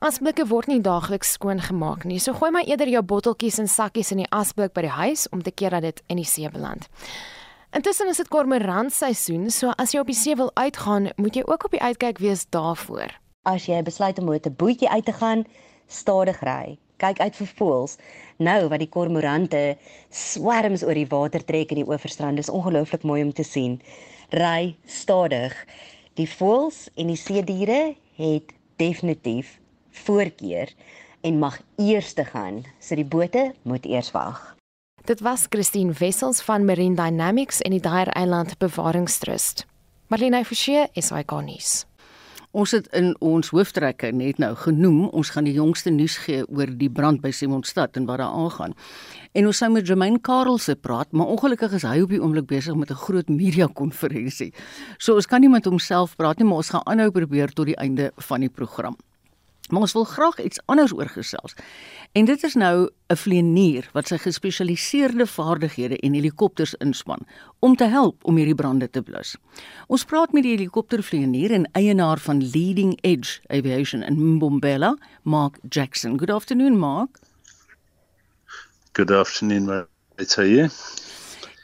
Asblikke 0.03 0.47
word 0.47 0.67
nie 0.67 0.81
daagliks 0.81 1.33
skoon 1.33 1.61
gemaak 1.61 2.05
nie, 2.05 2.19
so 2.19 2.33
gooi 2.33 2.51
maar 2.51 2.67
eerder 2.67 2.89
jou 2.89 3.03
botteltjies 3.03 3.59
en 3.59 3.69
sakkies 3.69 4.11
in 4.11 4.17
die 4.17 4.31
asblik 4.31 4.73
by 4.73 4.81
die 4.81 4.97
huis 4.97 5.29
om 5.29 5.43
te 5.43 5.51
keer 5.55 5.71
dat 5.71 5.83
dit 5.83 6.03
in 6.07 6.17
die 6.17 6.27
see 6.27 6.51
beland. 6.51 6.89
Intussen 7.77 8.09
is 8.09 8.17
dit 8.17 8.29
kormoranseisoen, 8.33 9.51
so 9.53 9.69
as 9.77 9.91
jy 9.93 10.01
op 10.01 10.09
die 10.09 10.17
see 10.17 10.33
wil 10.41 10.49
uitgaan, 10.57 11.11
moet 11.21 11.35
jy 11.37 11.43
ook 11.45 11.67
op 11.67 11.75
die 11.75 11.83
uitkyk 11.83 12.23
wees 12.25 12.47
daarvoor. 12.55 13.13
As 13.45 13.67
jy 13.69 13.83
besluit 13.85 14.17
om 14.23 14.31
met 14.31 14.49
'n 14.49 14.57
bootjie 14.57 14.89
uit 14.89 15.05
te 15.05 15.13
gaan, 15.13 15.45
stadig 15.87 16.41
ry. 16.41 16.79
Kyk 16.97 17.21
uit 17.21 17.37
vir 17.37 17.51
voëls. 17.59 17.99
Nou 18.39 18.69
wat 18.69 18.81
die 18.81 18.89
kormorante 18.89 19.77
swerms 20.09 20.85
oor 20.85 20.95
die 20.95 21.07
water 21.07 21.45
trek 21.45 21.71
in 21.71 21.85
die 21.85 21.89
oeverstrand, 21.89 22.39
is 22.39 22.49
ongelooflik 22.49 23.03
mooi 23.03 23.23
om 23.23 23.33
te 23.33 23.45
sien. 23.45 23.83
Ry 24.31 24.77
stadig. 24.87 25.53
Die 26.15 26.29
voëls 26.29 26.89
en 26.97 27.07
die 27.07 27.17
see 27.17 27.45
diere 27.45 27.95
het 28.17 28.53
definitief 28.77 29.61
voorkeur 29.91 30.73
en 31.21 31.39
mag 31.39 31.61
eers 31.77 32.13
te 32.13 32.25
gaan. 32.25 32.65
So 32.81 32.95
die 32.95 33.05
bote 33.05 33.53
moet 33.63 33.85
eers 33.85 34.11
wag. 34.13 34.56
Dit 35.07 35.21
was 35.21 35.47
Christine 35.49 35.93
Wessels 35.93 36.41
van 36.43 36.65
Marine 36.65 36.97
Dynamics 36.99 37.61
en 37.63 37.71
die 37.71 37.81
Dyer 37.81 38.09
Eiland 38.09 38.57
Bewaringstrust. 38.59 39.63
Marlene 40.11 40.41
Forsie, 40.45 40.81
SAK 40.99 41.31
nuus. 41.47 41.85
Ons 42.51 42.75
het 42.75 42.89
in 42.91 43.13
ons 43.23 43.53
hooftrekke 43.55 44.11
net 44.11 44.43
nou 44.43 44.51
genoem, 44.59 45.05
ons 45.15 45.31
gaan 45.31 45.47
die 45.47 45.55
jongste 45.55 45.95
nuus 45.95 46.17
gee 46.25 46.43
oor 46.51 46.75
die 46.75 46.91
brand 46.91 47.23
by 47.23 47.31
Simonstad 47.31 47.95
en 47.95 48.11
wat 48.11 48.19
daar 48.19 48.35
aangaan. 48.35 48.75
En 49.31 49.47
ons 49.47 49.63
sou 49.63 49.71
met 49.71 49.87
Jermaine 49.87 50.19
Karel 50.19 50.59
se 50.59 50.75
praat, 50.75 51.15
maar 51.15 51.31
ongelukkig 51.31 51.79
is 51.79 51.87
hy 51.87 52.01
op 52.03 52.11
die 52.11 52.23
oomblik 52.23 52.51
besig 52.51 52.75
met 52.75 52.91
'n 52.91 52.99
groot 53.07 53.29
media 53.29 53.69
konferensie. 53.71 54.53
So 54.99 55.15
ons 55.15 55.27
kan 55.27 55.41
nie 55.41 55.49
met 55.49 55.71
homself 55.71 56.17
praat 56.17 56.39
nie, 56.39 56.49
maar 56.49 56.67
ons 56.67 56.71
gaan 56.71 56.87
aanhou 56.87 57.11
probeer 57.11 57.53
tot 57.53 57.67
die 57.67 57.79
einde 57.79 58.11
van 58.17 58.41
die 58.41 58.51
program. 58.51 58.97
Maar 59.69 59.81
ons 59.81 59.93
wil 59.93 60.05
graag 60.05 60.39
iets 60.45 60.61
anders 60.65 60.93
oorgesels. 60.93 61.55
En 62.13 62.25
dit 62.25 62.43
is 62.43 62.55
nou 62.55 62.89
'n 63.09 63.17
vlieënier 63.17 63.89
wat 63.93 64.09
sy 64.09 64.17
gespesialiseerde 64.17 65.27
vaardighede 65.27 65.99
en 65.99 66.13
helikopters 66.13 66.75
inspan 66.75 67.27
om 67.59 67.77
te 67.77 67.85
help 67.85 68.25
om 68.25 68.37
hierdie 68.37 68.55
brande 68.55 68.91
te 68.91 69.03
blus. 69.03 69.37
Ons 69.87 70.05
praat 70.05 70.33
met 70.33 70.43
die 70.43 70.57
helikoptervlieënier 70.57 71.51
en 71.51 71.69
eienaar 71.73 72.19
van 72.19 72.51
Leading 72.51 72.99
Edge 73.01 73.41
Aviation 73.47 74.03
in 74.03 74.35
Mbombela, 74.35 74.97
Mark 75.23 75.59
Jackson. 75.69 76.19
Good 76.19 76.31
afternoon, 76.31 76.79
Mark. 76.79 77.19
Good 78.93 79.11
afternoon, 79.11 79.87
it's 80.19 80.37
you. 80.37 80.69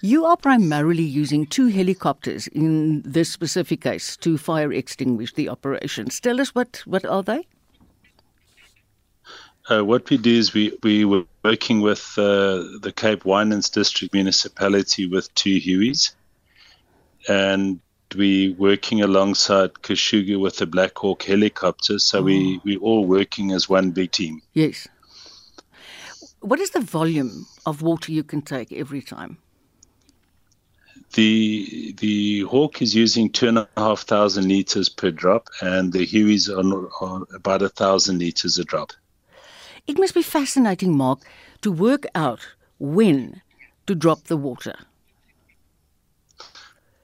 You 0.04 0.26
are 0.26 0.36
primarily 0.36 1.04
using 1.04 1.46
two 1.46 1.68
helicopters 1.68 2.48
in 2.48 3.02
this 3.12 3.30
specific 3.30 3.82
case 3.82 4.16
to 4.16 4.36
fire 4.36 4.72
extinguish 4.72 5.32
the 5.34 5.48
operations. 5.48 6.18
Tell 6.18 6.40
us 6.40 6.54
what 6.56 6.82
what 6.86 7.04
are 7.06 7.22
they? 7.22 7.46
Uh, 9.70 9.84
what 9.84 10.10
we 10.10 10.16
do 10.16 10.32
is 10.32 10.52
we, 10.54 10.76
we 10.82 11.04
were 11.04 11.24
working 11.44 11.80
with 11.80 12.14
uh, 12.18 12.64
the 12.80 12.92
Cape 12.94 13.24
Winans 13.24 13.70
District 13.70 14.12
Municipality 14.12 15.06
with 15.06 15.32
two 15.34 15.60
Hueys. 15.60 16.14
And 17.28 17.80
we 18.16 18.54
working 18.58 19.02
alongside 19.02 19.74
Kashuga 19.74 20.38
with 20.38 20.56
the 20.56 20.66
Black 20.66 20.98
Hawk 20.98 21.22
helicopter. 21.22 21.98
So 21.98 22.18
oh. 22.18 22.22
we, 22.22 22.60
we 22.64 22.76
all 22.78 23.04
working 23.04 23.52
as 23.52 23.68
one 23.68 23.92
big 23.92 24.10
team. 24.10 24.42
Yes. 24.52 24.88
What 26.40 26.58
is 26.58 26.70
the 26.70 26.80
volume 26.80 27.46
of 27.64 27.82
water 27.82 28.10
you 28.10 28.24
can 28.24 28.42
take 28.42 28.72
every 28.72 29.00
time? 29.00 29.38
The 31.14 31.94
the 31.98 32.40
hawk 32.40 32.80
is 32.80 32.94
using 32.94 33.28
two 33.30 33.46
and 33.48 33.58
a 33.58 33.68
half 33.76 34.00
thousand 34.00 34.48
liters 34.48 34.88
per 34.88 35.10
drop, 35.10 35.48
and 35.60 35.92
the 35.92 36.06
Hueys 36.06 36.48
are, 36.48 37.04
are 37.04 37.26
about 37.36 37.60
a 37.60 37.68
thousand 37.68 38.18
liters 38.18 38.58
a 38.58 38.64
drop. 38.64 38.92
It 39.86 39.98
must 39.98 40.14
be 40.14 40.22
fascinating, 40.22 40.96
Mark, 40.96 41.20
to 41.62 41.72
work 41.72 42.06
out 42.14 42.40
when 42.78 43.42
to 43.86 43.94
drop 43.94 44.24
the 44.24 44.36
water. 44.36 44.76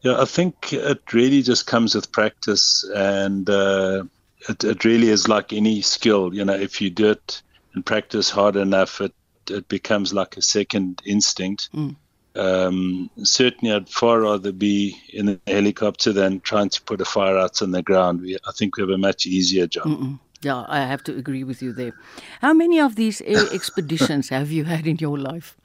Yeah, 0.03 0.21
I 0.21 0.27
think 0.27 0.73
it 0.73 1.13
really 1.13 1.43
just 1.43 1.67
comes 1.67 1.95
with 1.95 2.13
practice, 2.13 2.89
and 2.95 3.51
uh, 3.51 4.05
it, 4.49 4.63
it 4.63 4.85
really 4.85 5.09
is 5.09 5.27
like 5.27 5.53
any 5.53 5.83
skill. 5.83 6.33
You 6.33 6.45
know, 6.45 6.55
if 6.55 6.81
you 6.81 6.89
do 6.89 7.11
it 7.11 7.43
and 7.75 7.85
practice 7.85 8.31
hard 8.31 8.55
enough, 8.57 9.01
it 9.01 9.13
it 9.51 9.67
becomes 9.69 10.13
like 10.13 10.37
a 10.37 10.43
second 10.43 11.03
instinct. 11.05 11.71
Mm. 11.75 11.97
Um, 12.37 13.11
certainly, 13.25 13.75
I'd 13.75 13.89
far 13.89 14.21
rather 14.21 14.53
be 14.53 14.97
in 15.13 15.29
a 15.29 15.51
helicopter 15.51 16.13
than 16.13 16.41
trying 16.41 16.69
to 16.69 16.83
put 16.83 17.01
a 17.01 17.05
fire 17.05 17.37
out 17.37 17.61
on 17.63 17.73
the 17.73 17.83
ground. 17.83 18.21
We, 18.21 18.37
I 18.47 18.53
think 18.53 18.77
we 18.77 18.83
have 18.83 18.91
a 18.91 18.99
much 18.99 19.27
easier 19.27 19.67
job. 19.67 19.87
Mm-mm. 19.87 20.19
Yeah, 20.41 20.65
I 20.69 20.81
have 20.81 21.03
to 21.05 21.17
agree 21.17 21.43
with 21.43 21.63
you 21.63 21.73
there. 21.73 21.93
How 22.41 22.53
many 22.53 22.79
of 22.79 22.95
these 22.95 23.21
air 23.23 23.45
expeditions 23.53 24.29
have 24.29 24.53
you 24.53 24.65
had 24.65 24.87
in 24.87 24.97
your 24.99 25.19
life? 25.19 25.57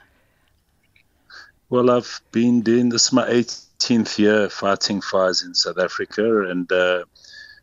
Well, 1.69 1.89
I've 1.89 2.21
been 2.31 2.61
doing 2.61 2.89
this 2.89 3.11
my 3.11 3.27
18th 3.27 4.17
year 4.17 4.49
fighting 4.49 5.01
fires 5.01 5.43
in 5.43 5.53
South 5.53 5.77
Africa, 5.77 6.49
and 6.49 6.71
uh, 6.71 7.03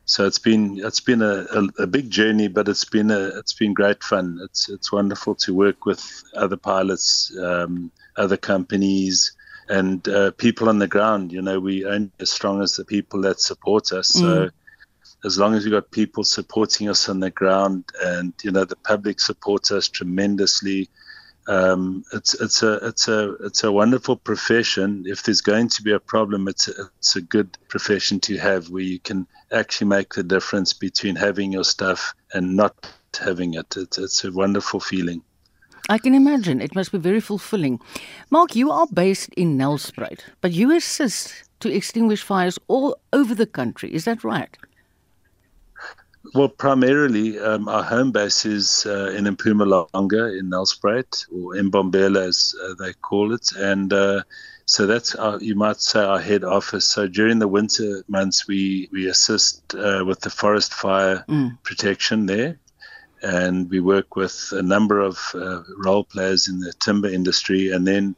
so 0.05 0.27
it's 0.27 0.39
been 0.39 0.81
it's 0.85 1.01
been 1.01 1.23
a, 1.23 1.47
a, 1.53 1.83
a, 1.83 1.87
big 1.87 2.11
journey, 2.11 2.49
but 2.49 2.69
it's 2.69 2.85
been 2.85 3.11
a 3.11 3.39
it's 3.39 3.53
been 3.53 3.75
great 3.75 4.03
fun. 4.03 4.41
It's 4.43 4.69
it's 4.69 4.91
wonderful 4.91 5.35
to 5.37 5.55
work 5.55 5.87
with 5.87 6.25
other 6.35 6.57
pilots, 6.57 7.33
um, 7.41 7.93
other 8.17 8.37
companies, 8.37 9.33
and 9.69 10.09
uh, 10.09 10.33
people 10.33 10.69
on 10.69 10.79
the 10.79 10.89
ground. 10.89 11.33
You 11.33 11.43
know, 11.43 11.61
we 11.61 11.85
only 11.85 12.11
as 12.19 12.31
strong 12.31 12.63
as 12.63 12.77
the 12.77 12.85
people 12.85 13.21
that 13.23 13.41
support 13.41 13.93
us. 13.93 14.09
So. 14.09 14.47
Mm 14.47 14.51
as 15.25 15.39
long 15.39 15.55
as 15.55 15.65
we've 15.65 15.73
got 15.73 15.91
people 15.91 16.25
supporting 16.25 16.89
us 16.89 17.09
on 17.09 17.21
the 17.21 17.31
ground 17.31 17.85
and 18.03 18.33
you 18.43 18.51
know 18.51 18.65
the 18.65 18.77
public 18.77 19.21
supports 19.21 19.71
us 19.71 19.89
tremendously 19.89 20.89
um, 21.51 22.05
it's 22.13 22.35
it's 22.35 22.63
a 22.63 22.75
it's 22.87 23.09
a 23.09 23.33
it's 23.41 23.65
a 23.65 23.73
wonderful 23.73 24.17
profession. 24.17 25.05
If 25.07 25.25
there's 25.25 25.41
going 25.41 25.69
to 25.71 25.83
be 25.83 25.91
a 25.91 25.99
problem, 25.99 26.47
it's 26.47 26.69
a, 26.69 26.73
it's 26.99 27.17
a 27.17 27.21
good 27.21 27.59
profession 27.69 28.21
to 28.21 28.37
have 28.37 28.71
where 28.71 28.83
you 28.83 29.01
can 29.01 29.27
actually 29.51 29.89
make 29.89 30.15
the 30.15 30.23
difference 30.23 30.73
between 30.73 31.17
having 31.17 31.53
your 31.53 31.65
stuff 31.65 32.15
and 32.35 32.57
not 32.57 32.93
having 33.19 33.55
it. 33.55 33.77
It's, 33.77 33.99
it's 33.99 34.25
a 34.25 34.31
wonderful 34.31 34.81
feeling. 34.81 35.23
I 35.89 35.99
can 35.99 36.15
imagine 36.15 36.61
it 36.61 36.77
must 36.77 36.93
be 36.93 36.99
very 36.99 37.21
fulfilling. 37.21 37.81
Mark, 38.31 38.55
you 38.55 38.71
are 38.71 38.87
based 38.87 39.31
in 39.31 39.59
Nelspruit, 39.59 40.21
but 40.41 40.53
you 40.53 40.71
assist 40.71 41.51
to 41.61 41.75
extinguish 41.75 42.23
fires 42.23 42.61
all 42.69 42.97
over 43.13 43.35
the 43.35 43.47
country. 43.47 43.93
Is 43.93 44.05
that 44.05 44.23
right? 44.23 44.57
Well, 46.35 46.49
primarily, 46.49 47.39
um, 47.39 47.67
our 47.69 47.83
home 47.83 48.13
base 48.13 48.45
is 48.45 48.85
uh, 48.87 49.11
in 49.17 49.25
Mpumalanga 49.25 50.39
in 50.39 50.51
Nelspruit, 50.51 51.27
or 51.33 51.55
Mbombela 51.55 52.29
as 52.29 52.55
uh, 52.63 52.75
they 52.79 52.93
call 52.93 53.33
it. 53.33 53.53
And 53.57 53.93
uh, 53.93 54.23
so 54.67 54.87
that's, 54.87 55.15
our, 55.15 55.41
you 55.41 55.55
might 55.55 55.81
say, 55.81 56.01
our 56.01 56.21
head 56.21 56.45
office. 56.45 56.85
So 56.85 57.09
during 57.09 57.39
the 57.39 57.49
winter 57.49 58.05
months, 58.07 58.47
we, 58.47 58.89
we 58.93 59.09
assist 59.09 59.75
uh, 59.75 60.05
with 60.07 60.21
the 60.21 60.31
forest 60.31 60.75
fire 60.75 61.25
mm. 61.27 61.59
protection 61.63 62.27
there. 62.27 62.59
And 63.23 63.69
we 63.71 63.81
work 63.81 64.15
with 64.15 64.53
a 64.53 64.63
number 64.63 65.01
of 65.01 65.19
uh, 65.35 65.63
role 65.85 66.05
players 66.05 66.49
in 66.49 66.61
the 66.61 66.73
timber 66.81 67.09
industry. 67.09 67.71
And 67.71 67.87
then 67.87 68.15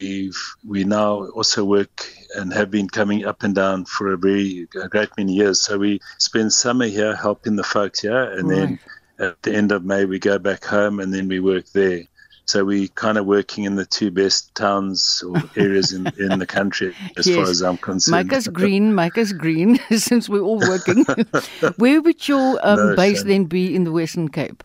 we've 0.00 0.38
we 0.66 0.84
now 0.84 1.26
also 1.28 1.64
work 1.64 2.12
and 2.36 2.52
have 2.52 2.70
been 2.70 2.88
coming 2.88 3.24
up 3.24 3.42
and 3.42 3.54
down 3.54 3.84
for 3.84 4.12
a 4.12 4.18
very 4.18 4.68
a 4.80 4.88
great 4.88 5.10
many 5.16 5.34
years. 5.34 5.60
So 5.60 5.78
we 5.78 6.00
spend 6.18 6.52
summer 6.52 6.86
here 6.86 7.14
helping 7.14 7.56
the 7.56 7.64
folks 7.64 8.00
here, 8.00 8.22
and 8.22 8.48
right. 8.48 8.56
then 8.56 8.78
at 9.18 9.42
the 9.42 9.54
end 9.54 9.72
of 9.72 9.84
May 9.84 10.04
we 10.04 10.18
go 10.18 10.38
back 10.38 10.64
home, 10.64 11.00
and 11.00 11.12
then 11.12 11.28
we 11.28 11.40
work 11.40 11.66
there. 11.70 12.04
So 12.46 12.64
we're 12.64 12.88
kind 12.88 13.16
of 13.16 13.26
working 13.26 13.62
in 13.62 13.76
the 13.76 13.86
two 13.86 14.10
best 14.10 14.52
towns 14.56 15.22
or 15.24 15.40
areas 15.54 15.92
in, 15.92 16.08
in 16.18 16.40
the 16.40 16.46
country, 16.46 16.96
as 17.16 17.24
yes. 17.24 17.36
far 17.36 17.44
as 17.44 17.62
I'm 17.62 17.76
concerned. 17.76 18.26
Make 18.26 18.36
us 18.36 18.48
green, 18.48 18.92
make 18.92 19.16
us 19.16 19.30
green, 19.30 19.78
since 19.96 20.28
we're 20.28 20.40
all 20.40 20.58
working. 20.58 21.04
Where 21.76 22.02
would 22.02 22.26
your 22.26 22.58
um, 22.66 22.76
no, 22.76 22.96
base 22.96 23.22
then 23.22 23.44
be 23.44 23.72
in 23.72 23.84
the 23.84 23.92
Western 23.92 24.30
Cape? 24.30 24.64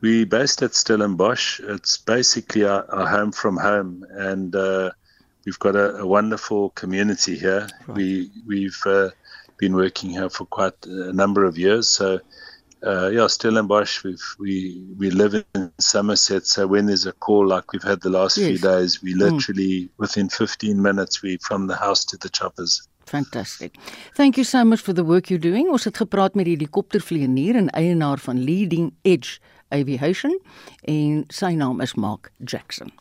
We 0.00 0.24
based 0.24 0.62
at 0.62 0.74
Stellenbosch. 0.74 1.60
It's 1.60 1.98
basically 1.98 2.64
our, 2.64 2.84
our, 2.90 3.06
home 3.06 3.32
from 3.32 3.56
home, 3.56 4.04
and 4.10 4.54
uh, 4.54 4.90
we've 5.44 5.58
got 5.58 5.76
a, 5.76 5.96
a, 5.96 6.06
wonderful 6.06 6.70
community 6.70 7.36
here. 7.36 7.68
Right. 7.86 7.96
We 7.96 8.30
we've 8.46 8.80
uh, 8.86 9.10
been 9.58 9.74
working 9.74 10.10
here 10.10 10.30
for 10.30 10.46
quite 10.46 10.74
a 10.86 11.12
number 11.12 11.44
of 11.44 11.58
years, 11.58 11.88
so 11.88 12.20
uh, 12.84 13.08
yeah, 13.08 13.26
Stellenbosch. 13.26 14.02
We 14.04 14.16
we 14.38 14.82
we 14.98 15.10
live 15.10 15.44
in 15.54 15.72
Somerset, 15.78 16.46
so 16.46 16.66
when 16.66 16.86
there's 16.86 17.06
a 17.06 17.12
call 17.12 17.46
like 17.46 17.72
we've 17.72 17.82
had 17.82 18.00
the 18.00 18.10
last 18.10 18.38
yes. 18.38 18.48
few 18.48 18.58
days, 18.58 19.02
we 19.02 19.14
mm. 19.14 19.18
literally 19.18 19.84
mm. 19.84 19.88
within 19.98 20.28
15 20.28 20.80
minutes 20.80 21.22
we 21.22 21.36
from 21.38 21.66
the 21.66 21.76
house 21.76 22.04
to 22.06 22.16
the 22.16 22.28
choppers. 22.28 22.88
Fantastic. 23.06 23.76
Thank 24.14 24.36
you 24.36 24.44
so 24.44 24.64
much 24.64 24.80
for 24.80 24.92
the 24.92 25.02
work 25.04 25.30
you're 25.30 25.38
doing. 25.38 25.68
Ons 25.68 25.84
het 25.84 25.96
gepraat 25.96 26.36
met 26.38 26.46
die 26.46 26.54
helikoptervlieënier 26.54 27.56
en 27.58 27.70
eienaar 27.74 28.22
van 28.22 28.38
Leading 28.38 28.92
Edge 29.02 29.40
Aviation 29.70 30.38
en 30.82 31.24
sy 31.28 31.54
naam 31.54 31.80
is 31.80 31.94
Mark 31.94 32.30
Jackson. 32.38 32.92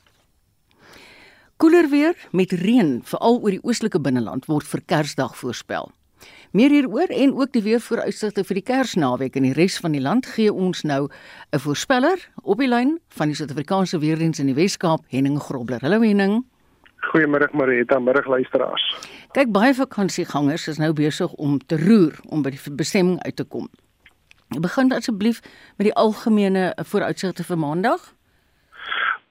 Koeler 1.60 1.90
weer 1.90 2.16
met 2.32 2.52
reën 2.52 3.02
veral 3.04 3.42
oor 3.42 3.52
die 3.52 3.64
oostelike 3.64 4.00
binneland 4.00 4.46
word 4.48 4.68
vir 4.68 4.82
Kersdag 4.88 5.34
voorspel. 5.36 5.92
Meer 6.52 6.72
hieroor 6.72 7.12
en 7.14 7.34
ook 7.36 7.52
die 7.52 7.62
weervooruitsigte 7.62 8.44
vir 8.48 8.58
die 8.58 8.64
Kersnaweek 8.66 9.36
in 9.36 9.46
die 9.46 9.54
res 9.54 9.76
van 9.84 9.94
die 9.94 10.02
land 10.02 10.26
gee 10.38 10.54
ons 10.54 10.82
nou 10.84 11.10
'n 11.52 11.60
voorspeller 11.60 12.18
op 12.44 12.58
die 12.58 12.68
lyn 12.68 13.00
van 13.08 13.28
die 13.28 13.36
Suid-Afrikaanse 13.36 14.00
Weerdienste 14.00 14.42
in 14.42 14.54
die 14.54 14.56
Wes-Kaap, 14.62 15.04
Henning 15.10 15.40
Grobler. 15.40 15.82
Hallo 15.82 16.02
Henning. 16.02 16.46
Goeiemôre 17.12 17.50
Marita, 17.54 18.00
middag 18.00 18.26
luisteraars. 18.26 18.84
Kyk, 19.32 19.52
baie 19.52 19.74
vakansiegangers 19.74 20.68
is 20.68 20.78
nou 20.78 20.94
besig 20.94 21.32
om 21.34 21.60
te 21.60 21.78
roer 21.78 22.20
om 22.30 22.42
by 22.42 22.50
die 22.50 22.76
bestemming 22.76 23.20
uit 23.24 23.36
te 23.36 23.44
kom. 23.44 23.70
Begin 24.58 24.94
asseblief 24.94 25.42
met 25.78 25.86
die 25.86 25.94
algemene 25.94 26.74
vooruitsigte 26.78 27.44
vir 27.44 27.58
Maandag. 27.58 28.14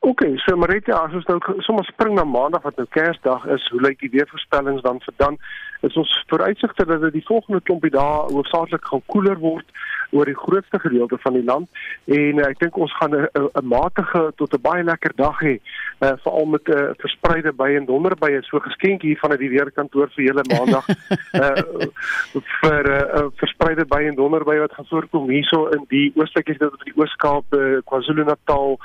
OK, 0.07 0.23
so 0.47 0.57
Marita, 0.57 0.95
as 0.95 1.15
ons 1.19 1.27
nou 1.27 1.41
sommer 1.67 1.85
spring 1.85 2.15
na 2.15 2.25
Maandag 2.25 2.63
wat 2.63 2.77
nou 2.79 2.87
Kersdag 2.95 3.45
is, 3.51 3.65
hoe 3.73 3.81
lyk 3.83 3.99
die 3.99 4.13
weervoorspellings 4.15 4.85
dan 4.87 5.01
vir 5.03 5.15
dan? 5.19 5.39
Is 5.81 5.97
ons 5.97 6.25
vooruitsigte 6.27 6.87
dat 6.87 7.01
dit 7.01 7.13
die 7.13 7.27
volgende 7.27 7.61
klompie 7.61 7.91
dae 7.91 8.33
hoofsaaklik 8.33 8.85
gaan 8.85 9.03
koeler 9.07 9.39
word 9.39 9.67
oor 10.11 10.25
die 10.25 10.37
grootste 10.37 10.79
gedeelte 10.81 11.19
van 11.21 11.33
die 11.33 11.45
land. 11.45 11.69
En 12.05 12.41
uh, 12.41 12.47
ek 12.49 12.59
dink 12.63 12.77
ons 12.77 12.95
gaan 12.97 13.15
'n 13.15 13.67
matige 13.69 14.33
tot 14.37 14.55
'n 14.55 14.61
baie 14.61 14.85
lekker 14.85 15.13
dag 15.17 15.41
hê 15.41 15.59
uh, 16.01 16.13
veral 16.25 16.47
met 16.47 16.69
'n 16.69 16.73
uh, 16.73 16.91
verspreide 16.99 17.53
by 17.53 17.71
en 17.77 17.85
donderbye 17.85 18.43
so 18.43 18.59
geskenk 18.59 19.03
hier 19.03 19.19
vanuit 19.19 19.39
die 19.41 19.53
weerkantoor 19.53 20.09
vir 20.17 20.25
julle 20.25 20.45
maandag 20.49 20.89
uh, 20.89 21.63
vir 22.61 22.83
'n 22.85 23.05
uh, 23.19 23.27
verspreide 23.37 23.85
by 23.85 24.03
en 24.09 24.15
donderbye 24.15 24.61
wat 24.61 24.73
gaan 24.73 24.91
voorkom 24.91 25.29
hierso 25.29 25.67
in 25.77 25.85
die 25.89 26.13
oostelike 26.17 26.53
gedeelte 26.53 26.77
van 26.77 26.93
die 26.93 27.01
Oos-Kaap, 27.01 27.45
uh, 27.53 27.79
KwaZulu-Natal 27.85 28.79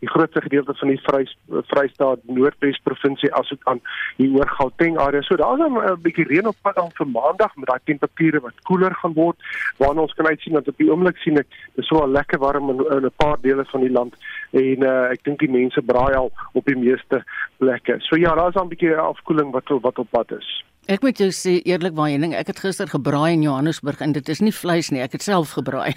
die 0.00 0.08
grootste 0.08 0.40
gedeelte 0.40 0.74
van 0.74 0.88
die 0.88 1.00
Vrys 1.04 1.36
Vrystaat 1.70 2.24
Noordwes 2.28 2.80
provinsie 2.84 3.32
asook 3.34 3.64
aan 3.70 3.80
die 4.16 4.30
oor 4.34 4.48
Gauteng 4.58 4.98
area. 4.98 5.22
So 5.22 5.36
daar's 5.36 5.60
'n 5.60 6.00
bietjie 6.02 6.26
reën 6.28 6.46
op 6.46 6.56
pad 6.62 6.74
dan 6.74 6.90
vir 6.98 7.06
Maandag 7.06 7.56
met 7.56 7.68
daai 7.68 7.80
temperature 7.84 8.40
wat 8.40 8.60
koeler 8.62 8.94
gaan 8.94 9.12
word. 9.12 9.36
Waarna 9.78 10.00
ons 10.00 10.14
kan 10.14 10.26
uitsien 10.26 10.54
dat 10.54 10.68
op 10.68 10.76
die 10.76 10.90
oomblik 10.90 11.16
sien 11.16 11.38
ek 11.38 11.46
dis 11.74 11.86
so 11.86 11.96
al 11.96 12.08
lekker 12.08 12.38
warm 12.38 12.70
in, 12.70 12.84
in 12.96 13.04
'n 13.04 13.16
paar 13.16 13.36
dele 13.40 13.64
van 13.64 13.80
die 13.80 13.90
land 13.90 14.14
en 14.50 14.82
uh, 14.82 15.10
ek 15.10 15.24
dink 15.24 15.38
die 15.38 15.50
mense 15.50 15.82
braai 15.82 16.14
al 16.14 16.32
op 16.52 16.64
die 16.64 16.76
meeste 16.76 17.24
plekke. 17.58 17.96
So 17.98 18.16
ja, 18.16 18.34
daar's 18.34 18.56
'n 18.56 18.68
bietjie 18.68 18.96
afkoeling 18.96 19.50
wat 19.50 19.68
wat 19.68 19.98
op 19.98 20.10
pad 20.10 20.32
is. 20.32 20.64
Ek 20.88 21.02
moet 21.04 21.18
jou 21.20 21.28
sê 21.34 21.58
eerlikwaar 21.68 22.08
Henning, 22.08 22.32
ek 22.34 22.48
het 22.50 22.60
gister 22.64 22.88
gebraai 22.88 23.34
in 23.34 23.42
Johannesburg 23.44 24.00
en 24.00 24.14
dit 24.16 24.28
is 24.32 24.40
nie 24.40 24.52
vleis 24.54 24.88
nie, 24.90 25.02
ek 25.04 25.12
het 25.18 25.22
self 25.26 25.52
gebraai. 25.58 25.92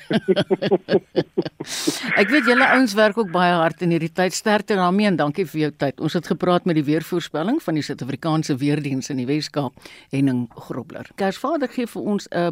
ek 2.21 2.29
weet 2.34 2.49
julle 2.51 2.67
ouens 2.75 2.93
werk 2.99 3.17
ook 3.17 3.31
baie 3.31 3.55
hard 3.55 3.81
in 3.86 3.95
hierdie 3.95 4.11
tyd. 4.11 4.36
Sterkte 4.36 4.75
daarmee 4.75 5.07
en 5.07 5.17
dankie 5.17 5.47
vir 5.47 5.61
jou 5.61 5.71
tyd. 5.86 6.03
Ons 6.03 6.17
het 6.19 6.27
gepraat 6.27 6.67
met 6.69 6.75
die 6.75 6.86
weervoorspelling 6.86 7.61
van 7.63 7.79
die 7.79 7.86
Suid-Afrikaanse 7.86 8.57
Weerdienste 8.59 9.15
in 9.15 9.23
die 9.23 9.29
Wes-Kaap, 9.29 9.88
Henning 10.11 10.49
Grobler. 10.67 11.07
Kersvader 11.15 11.71
gee 11.71 11.88
vir 11.88 12.11
ons 12.13 12.27
'n 12.29 12.51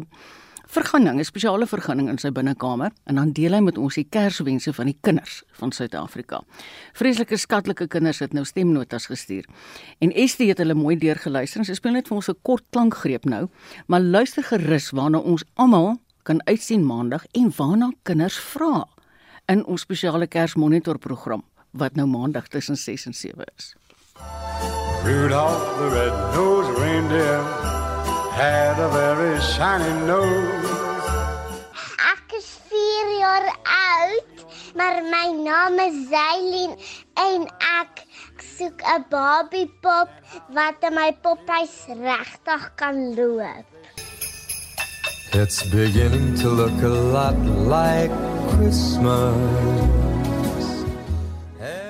vergunning, 0.72 1.18
'n 1.20 1.24
spesiale 1.24 1.66
vergunning 1.66 2.08
in 2.08 2.18
sy 2.18 2.30
binnekamer 2.30 2.92
en 3.04 3.14
dan 3.14 3.32
deel 3.32 3.52
hy 3.52 3.60
met 3.60 3.78
ons 3.78 3.94
die 3.94 4.06
Kerswense 4.08 4.72
van 4.72 4.86
die 4.86 4.96
kinders 5.00 5.42
van 5.52 5.72
Suid-Afrika. 5.72 6.40
Vreeslike 6.92 7.36
skatlike 7.36 7.86
kinders 7.86 8.18
het 8.18 8.32
nou 8.32 8.44
stemnotas 8.44 9.06
gestuur. 9.06 9.44
En 9.98 10.12
Estie 10.12 10.48
het 10.48 10.58
hulle 10.58 10.74
mooi 10.74 10.96
deurgeluister 10.96 11.60
en 11.60 11.64
sy 11.64 11.74
speel 11.74 11.92
net 11.92 12.08
vir 12.08 12.16
ons 12.16 12.28
'n 12.28 12.36
kort 12.42 12.64
klankgreep 12.70 13.24
nou, 13.24 13.48
maar 13.86 14.00
luister 14.00 14.42
gerus 14.42 14.90
waarna 14.90 15.18
ons 15.18 15.44
almal 15.54 15.98
kan 16.22 16.40
uitsien 16.46 16.86
maandag 16.86 17.24
en 17.32 17.52
waarna 17.56 17.92
kinders 18.02 18.38
vra 18.38 18.88
in 19.48 19.64
ons 19.64 19.80
spesiale 19.80 20.26
Kersmonitor 20.26 20.98
program 20.98 21.42
wat 21.70 21.94
nou 21.94 22.06
maandag 22.06 22.48
tussen 22.48 22.76
6 22.76 23.06
en 23.06 23.14
7 23.14 23.44
is. 23.56 23.74
Rudolph 25.04 25.78
the 25.78 25.88
red-nosed 25.90 26.78
reindeer 26.78 27.42
had 28.32 28.78
a 28.78 28.88
very 28.88 29.40
shiny 29.40 30.06
nose. 30.06 30.61
Ek 33.22 33.28
is 33.28 33.30
4 33.30 33.38
jaar 33.38 33.48
oud, 33.64 34.40
maar 34.74 34.96
my 35.06 35.28
naam 35.44 35.78
is 35.78 36.08
Zailin 36.10 36.72
en 37.14 37.44
ek 37.82 38.02
soek 38.42 38.82
'n 38.82 39.04
Barbie 39.10 39.70
pop 39.80 40.08
wat 40.50 40.82
in 40.82 40.94
my 40.94 41.12
pophuis 41.22 41.86
regtig 41.86 42.64
kan 42.74 43.14
loop. 43.14 43.66
It's 45.32 45.62
beginning 45.70 46.34
to 46.42 46.48
look 46.50 46.82
a 46.82 46.88
lot 46.88 47.38
like 47.70 48.10
Christmas. 48.50 49.36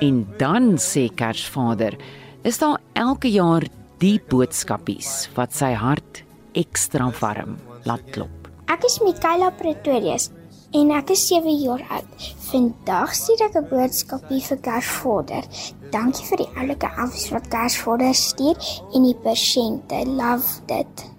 En 0.01 0.27
dan 0.37 0.77
sê 0.77 1.09
Kersvader, 1.15 1.97
is 2.45 2.59
daar 2.59 2.79
elke 2.93 3.29
jaar 3.29 3.63
die 3.99 4.21
boodskapies 4.29 5.31
wat 5.35 5.55
sy 5.55 5.73
hart 5.73 6.25
ekstra 6.53 7.11
warm 7.21 7.57
laat 7.85 8.05
klop. 8.13 8.49
Ek 8.69 8.85
is 8.85 9.01
Mikaela 9.01 9.51
Pretorius 9.51 10.31
en 10.73 10.91
ek 10.97 11.13
is 11.13 11.27
7 11.29 11.53
jaar 11.61 11.83
oud. 11.99 12.27
Vandag 12.49 13.15
stuur 13.17 13.45
ek 13.47 13.57
'n 13.61 13.69
boodskapie 13.69 14.43
vir 14.49 14.59
Kersvader. 14.67 15.45
Dankie 15.91 16.27
vir 16.27 16.39
die 16.45 16.51
oulike 16.57 16.89
afs 16.97 17.31
wat 17.31 17.49
Kersvader 17.49 18.15
stuur 18.15 18.57
en 18.95 19.03
die 19.03 19.17
persente. 19.25 20.05
Love 20.07 20.61
dit. 20.67 21.11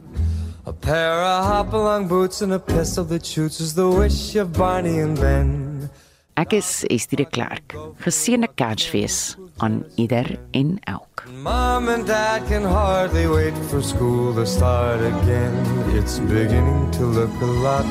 A 0.66 0.72
pair 0.72 1.22
of 1.22 1.46
hop-along 1.46 2.08
boots 2.08 2.42
and 2.42 2.54
a 2.54 2.60
pistol 2.60 3.06
that 3.06 3.26
shoots 3.26 3.60
is 3.60 3.74
the 3.74 3.88
wish 3.88 4.36
of 4.36 4.52
Barney 4.54 5.02
and 5.02 5.20
Ben. 5.20 5.90
Ek 6.36 6.54
is 6.54 6.84
Estie 6.90 7.18
de 7.18 7.26
Klerk. 7.26 7.76
Geseënde 8.00 8.48
Kersfees 8.56 9.38
aan 9.58 9.84
ieder 9.96 10.40
en 10.52 10.80
elk. 10.90 11.26
Mom 11.44 11.90
and 11.90 12.08
dad 12.08 12.48
can 12.48 12.64
hardly 12.64 13.28
wait 13.28 13.54
for 13.70 13.84
school 13.84 14.34
to 14.34 14.46
start 14.46 15.00
again. 15.02 15.54
It's 15.94 16.20
beginning 16.20 16.90
to 16.92 17.06
look 17.06 17.42
a 17.42 17.46
lot 17.46 17.86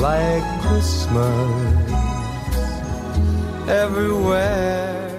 like 0.00 0.44
Christmas 0.60 1.50
everywhere. 3.68 5.10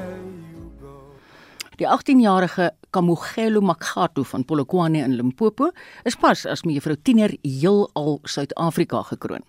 Die 1.78 1.88
18-jarige 1.88 2.71
Kamogelo 2.89 3.61
Makgato 3.61 4.24
van 4.24 4.45
Polokwane 4.45 4.97
in 5.03 5.15
Limpopo 5.15 5.71
is 6.03 6.15
pas 6.15 6.45
as 6.45 6.63
mevrou 6.63 6.95
tiener 7.01 7.34
heelal 7.41 8.19
Suid-Afrika 8.24 9.01
gekroon. 9.03 9.41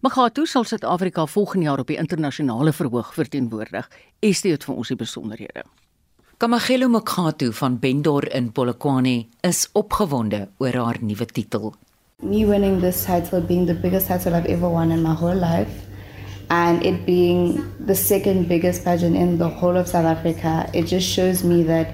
Makgato 0.00 0.44
sal 0.44 0.64
Suid-Afrika 0.64 1.26
volgende 1.26 1.66
jaar 1.66 1.80
op 1.80 1.86
die 1.86 1.96
internasionale 1.96 2.72
verhoog 2.72 3.14
verteenwoordig. 3.14 3.88
Estie 4.20 4.52
het 4.52 4.64
vir 4.64 4.76
ons 4.76 4.92
die 4.92 4.96
besonderhede. 4.96 5.64
Kamagelo 6.36 6.88
Mokhato 6.88 7.50
van 7.52 7.78
Bendor 7.78 8.28
in 8.34 8.52
Polokwane 8.52 9.26
is 9.40 9.68
opgewonde 9.72 10.48
oor 10.58 10.76
haar 10.76 10.98
nuwe 11.00 11.26
titel. 11.26 11.72
Me 12.22 12.44
winning 12.44 12.78
this 12.78 13.04
title 13.04 13.40
being 13.40 13.66
the 13.66 13.74
biggest 13.74 14.06
title 14.06 14.32
I've 14.32 14.46
ever 14.46 14.68
won 14.68 14.92
in 14.92 15.02
my 15.02 15.12
whole 15.12 15.34
life 15.34 15.86
and 16.50 16.86
it 16.86 17.04
being 17.04 17.74
the 17.84 17.96
second 17.96 18.46
biggest 18.46 18.84
pageant 18.84 19.16
in 19.16 19.38
the 19.38 19.48
whole 19.48 19.76
of 19.76 19.88
South 19.88 20.04
Africa, 20.04 20.70
it 20.72 20.84
just 20.84 21.08
shows 21.08 21.42
me 21.42 21.64
that 21.64 21.92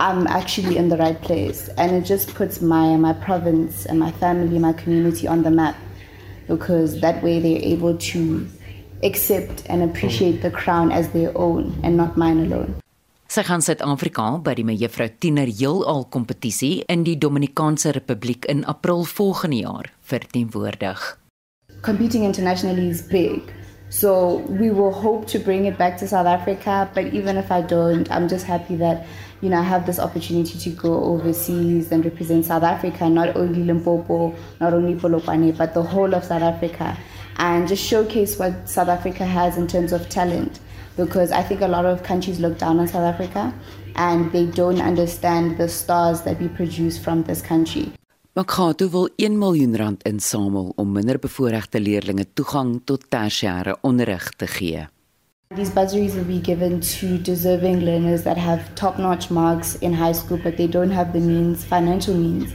I'm 0.00 0.26
actually 0.26 0.76
in 0.76 0.88
the 0.88 0.96
right 0.96 1.20
place 1.22 1.68
and 1.78 1.92
it 1.92 2.04
just 2.04 2.34
puts 2.34 2.60
my 2.60 2.96
my 2.96 3.12
province 3.12 3.86
and 3.86 4.00
my 4.00 4.10
family, 4.10 4.58
my 4.58 4.72
community 4.72 5.28
on 5.28 5.44
the 5.44 5.50
map 5.52 5.76
because 6.48 7.00
that 7.00 7.22
way 7.22 7.38
they're 7.38 7.62
able 7.62 7.96
to 7.98 8.48
accept 9.04 9.62
and 9.66 9.80
appreciate 9.82 10.42
the 10.42 10.50
crown 10.50 10.90
as 10.90 11.10
their 11.10 11.30
own 11.38 11.78
and 11.84 11.96
not 11.96 12.16
mine 12.16 12.40
alone. 12.40 12.74
Sy 13.26 13.42
gaan 13.42 13.58
Suid-Afrika 13.58 14.24
by 14.38 14.52
die 14.54 14.62
mevrou 14.62 15.08
Tiener 15.18 15.50
heelal 15.50 16.04
kompetisie 16.14 16.84
in 16.86 17.00
die 17.02 17.16
Dominikaanse 17.18 17.90
Republiek 17.96 18.46
in 18.46 18.62
April 18.70 19.02
volgende 19.02 19.56
jaar 19.64 19.88
verteenwoordig. 20.06 21.02
Competing 21.82 22.22
internationally 22.22 22.86
is 22.88 23.02
big. 23.02 23.50
So 23.88 24.44
we 24.46 24.70
will 24.70 24.92
hope 24.92 25.26
to 25.32 25.40
bring 25.40 25.66
it 25.66 25.76
back 25.76 25.98
to 25.98 26.06
South 26.06 26.26
Africa, 26.26 26.88
but 26.94 27.12
even 27.12 27.36
if 27.36 27.50
I 27.50 27.62
don't, 27.62 28.08
I'm 28.10 28.28
just 28.28 28.46
happy 28.46 28.76
that 28.76 29.04
you 29.42 29.50
know 29.50 29.58
I 29.58 29.64
have 29.64 29.86
this 29.86 29.98
opportunity 29.98 30.58
to 30.58 30.70
go 30.70 30.94
overseas 30.94 31.90
and 31.90 32.04
represent 32.04 32.44
South 32.44 32.62
Africa, 32.62 33.10
not 33.10 33.34
only 33.34 33.64
Limpopo, 33.64 34.34
not 34.60 34.72
only 34.72 34.94
Polokwane, 34.94 35.56
but 35.56 35.74
the 35.74 35.82
whole 35.82 36.14
of 36.14 36.22
South 36.22 36.42
Africa 36.42 36.96
and 37.38 37.66
just 37.68 37.84
showcase 37.84 38.38
what 38.38 38.68
South 38.68 38.88
Africa 38.88 39.24
has 39.24 39.58
in 39.58 39.66
terms 39.66 39.92
of 39.92 40.08
talent 40.08 40.60
because 40.96 41.30
I 41.30 41.42
think 41.42 41.60
a 41.60 41.68
lot 41.68 41.84
of 41.84 42.02
countries 42.02 42.40
look 42.40 42.58
down 42.58 42.78
on 42.78 42.88
South 42.88 43.04
Africa 43.04 43.52
and 43.94 44.32
they 44.32 44.46
don't 44.46 44.80
understand 44.80 45.58
the 45.58 45.68
stars 45.68 46.22
that 46.22 46.40
we 46.40 46.48
produce 46.48 46.98
from 46.98 47.22
this 47.24 47.42
country. 47.42 47.92
Makato 48.36 48.90
wil 48.90 49.08
1 49.16 49.38
miljoen 49.38 49.76
rand 49.76 50.02
insamel 50.02 50.72
om 50.76 50.92
minderbevoorregte 50.92 51.80
leerders 51.80 52.26
toegang 52.34 52.80
tot 52.84 53.08
tersiêre 53.08 53.78
onderrig 53.80 54.28
te 54.36 54.46
gee. 54.46 54.88
These 55.54 55.70
bursaries 55.70 56.14
will 56.14 56.24
be 56.24 56.40
given 56.40 56.80
to 56.80 57.18
deserving 57.18 57.80
learners 57.80 58.22
that 58.24 58.36
have 58.36 58.74
top-notch 58.74 59.30
marks 59.30 59.76
in 59.80 59.94
high 59.94 60.12
school 60.12 60.38
but 60.42 60.56
they 60.56 60.66
don't 60.66 60.90
have 60.90 61.12
the 61.12 61.20
means, 61.20 61.64
financial 61.64 62.14
means 62.14 62.52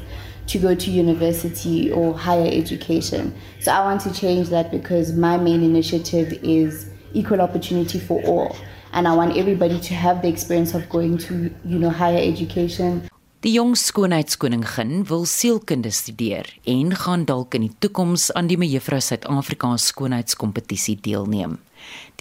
to 0.47 0.59
go 0.59 0.75
to 0.75 0.91
university 0.91 1.91
or 1.91 2.13
higher 2.13 2.49
education. 2.51 3.33
So 3.59 3.71
I 3.71 3.79
want 3.79 4.01
to 4.01 4.13
change 4.13 4.49
that 4.49 4.69
because 4.69 5.13
my 5.13 5.37
main 5.37 5.63
initiative 5.63 6.37
is 6.43 6.90
equal 7.14 7.41
opportunity 7.41 7.99
for 7.99 8.22
all 8.26 8.55
and 8.91 9.07
I 9.07 9.16
want 9.16 9.38
everybody 9.38 9.80
to 9.80 9.93
have 9.93 10.22
the 10.22 10.28
experience 10.28 10.74
of 10.74 10.88
going 10.89 11.18
to, 11.20 11.34
you 11.66 11.80
know, 11.80 11.89
higher 11.89 12.22
education. 12.22 13.01
Die 13.41 13.55
jong 13.55 13.74
skoonheidskoningin 13.76 15.07
wil 15.09 15.24
sielkunde 15.26 15.89
studeer 15.89 16.45
en 16.70 16.93
gaan 16.95 17.24
dalk 17.26 17.55
in 17.57 17.64
die 17.66 17.74
toekoms 17.82 18.28
aan 18.38 18.51
die 18.51 18.57
Mevrou 18.62 18.99
Suid-Afrika 19.01 19.72
skoonheidskompetisie 19.82 20.99
deelneem. 21.01 21.57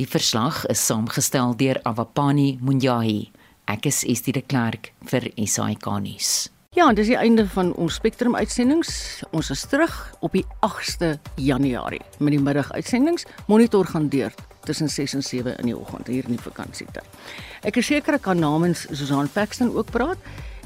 Die 0.00 0.08
verslag 0.08 0.62
is 0.72 0.80
saamgestel 0.86 1.52
deur 1.60 1.82
Awapani 1.84 2.54
Munyahi. 2.64 3.28
Ek 3.68 3.90
is 3.90 4.00
Estie 4.08 4.32
de 4.32 4.40
Klerk 4.40 4.94
vir 5.12 5.28
SAK 5.36 5.90
nuus. 6.00 6.48
Ja, 6.78 6.88
dis 6.94 7.10
die 7.10 7.18
einde 7.18 7.44
van 7.52 7.74
ons 7.74 7.98
Spectrum 8.00 8.38
uitsendings. 8.38 9.20
Ons 9.36 9.50
is 9.52 9.66
terug 9.68 9.92
op 10.24 10.32
die 10.32 10.46
8ste 10.64 11.18
Januarie 11.36 12.00
met 12.18 12.32
die 12.32 12.40
middaguitsendings. 12.40 13.26
Monitor 13.50 13.90
gaan 13.92 14.08
deur 14.08 14.32
tussen 14.64 14.88
6 14.88 15.14
en 15.14 15.22
7 15.22 15.56
in 15.58 15.66
die 15.66 15.76
oggend 15.76 16.06
hier 16.06 16.24
in 16.24 16.36
die 16.36 16.42
vakansietyd. 16.42 17.04
Ek 17.62 17.76
is 17.76 17.86
seker 17.86 18.14
ek 18.14 18.22
kan 18.22 18.38
namens 18.38 18.86
Susan 18.92 19.28
Paxton 19.28 19.74
ook 19.76 19.90
praat 19.90 20.18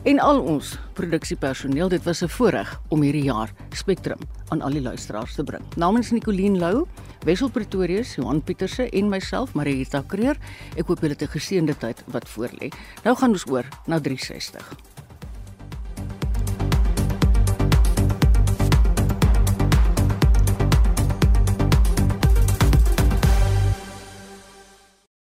en 0.05 0.21
al 0.21 0.41
ons 0.41 0.75
produksiepersoneel. 0.95 1.89
Dit 1.89 2.05
was 2.05 2.23
'n 2.23 2.29
voorreg 2.29 2.81
om 2.89 3.03
hierdie 3.03 3.25
jaar 3.25 3.53
Spectrum 3.73 4.19
aan 4.49 4.63
al 4.63 4.71
die 4.71 4.83
luisteraars 4.83 5.35
te 5.35 5.45
bring. 5.45 5.63
Namens 5.77 6.11
Nicoline 6.11 6.59
Lou, 6.59 6.87
Wessel 7.25 7.49
Pretorius, 7.49 8.15
Johan 8.15 8.43
Pieterse 8.43 8.89
en 8.91 9.09
myself, 9.09 9.55
Marita 9.55 10.05
Kreer, 10.07 10.37
ek 10.77 10.87
hoop 10.87 11.01
julle 11.01 11.13
het 11.13 11.23
'n 11.23 11.39
geseënde 11.39 11.77
tyd 11.77 12.05
wat 12.07 12.29
voorlê. 12.29 12.73
Nou 13.05 13.17
gaan 13.17 13.31
ons 13.31 13.47
oor 13.47 13.65
na 13.87 14.01
360. 14.01 14.94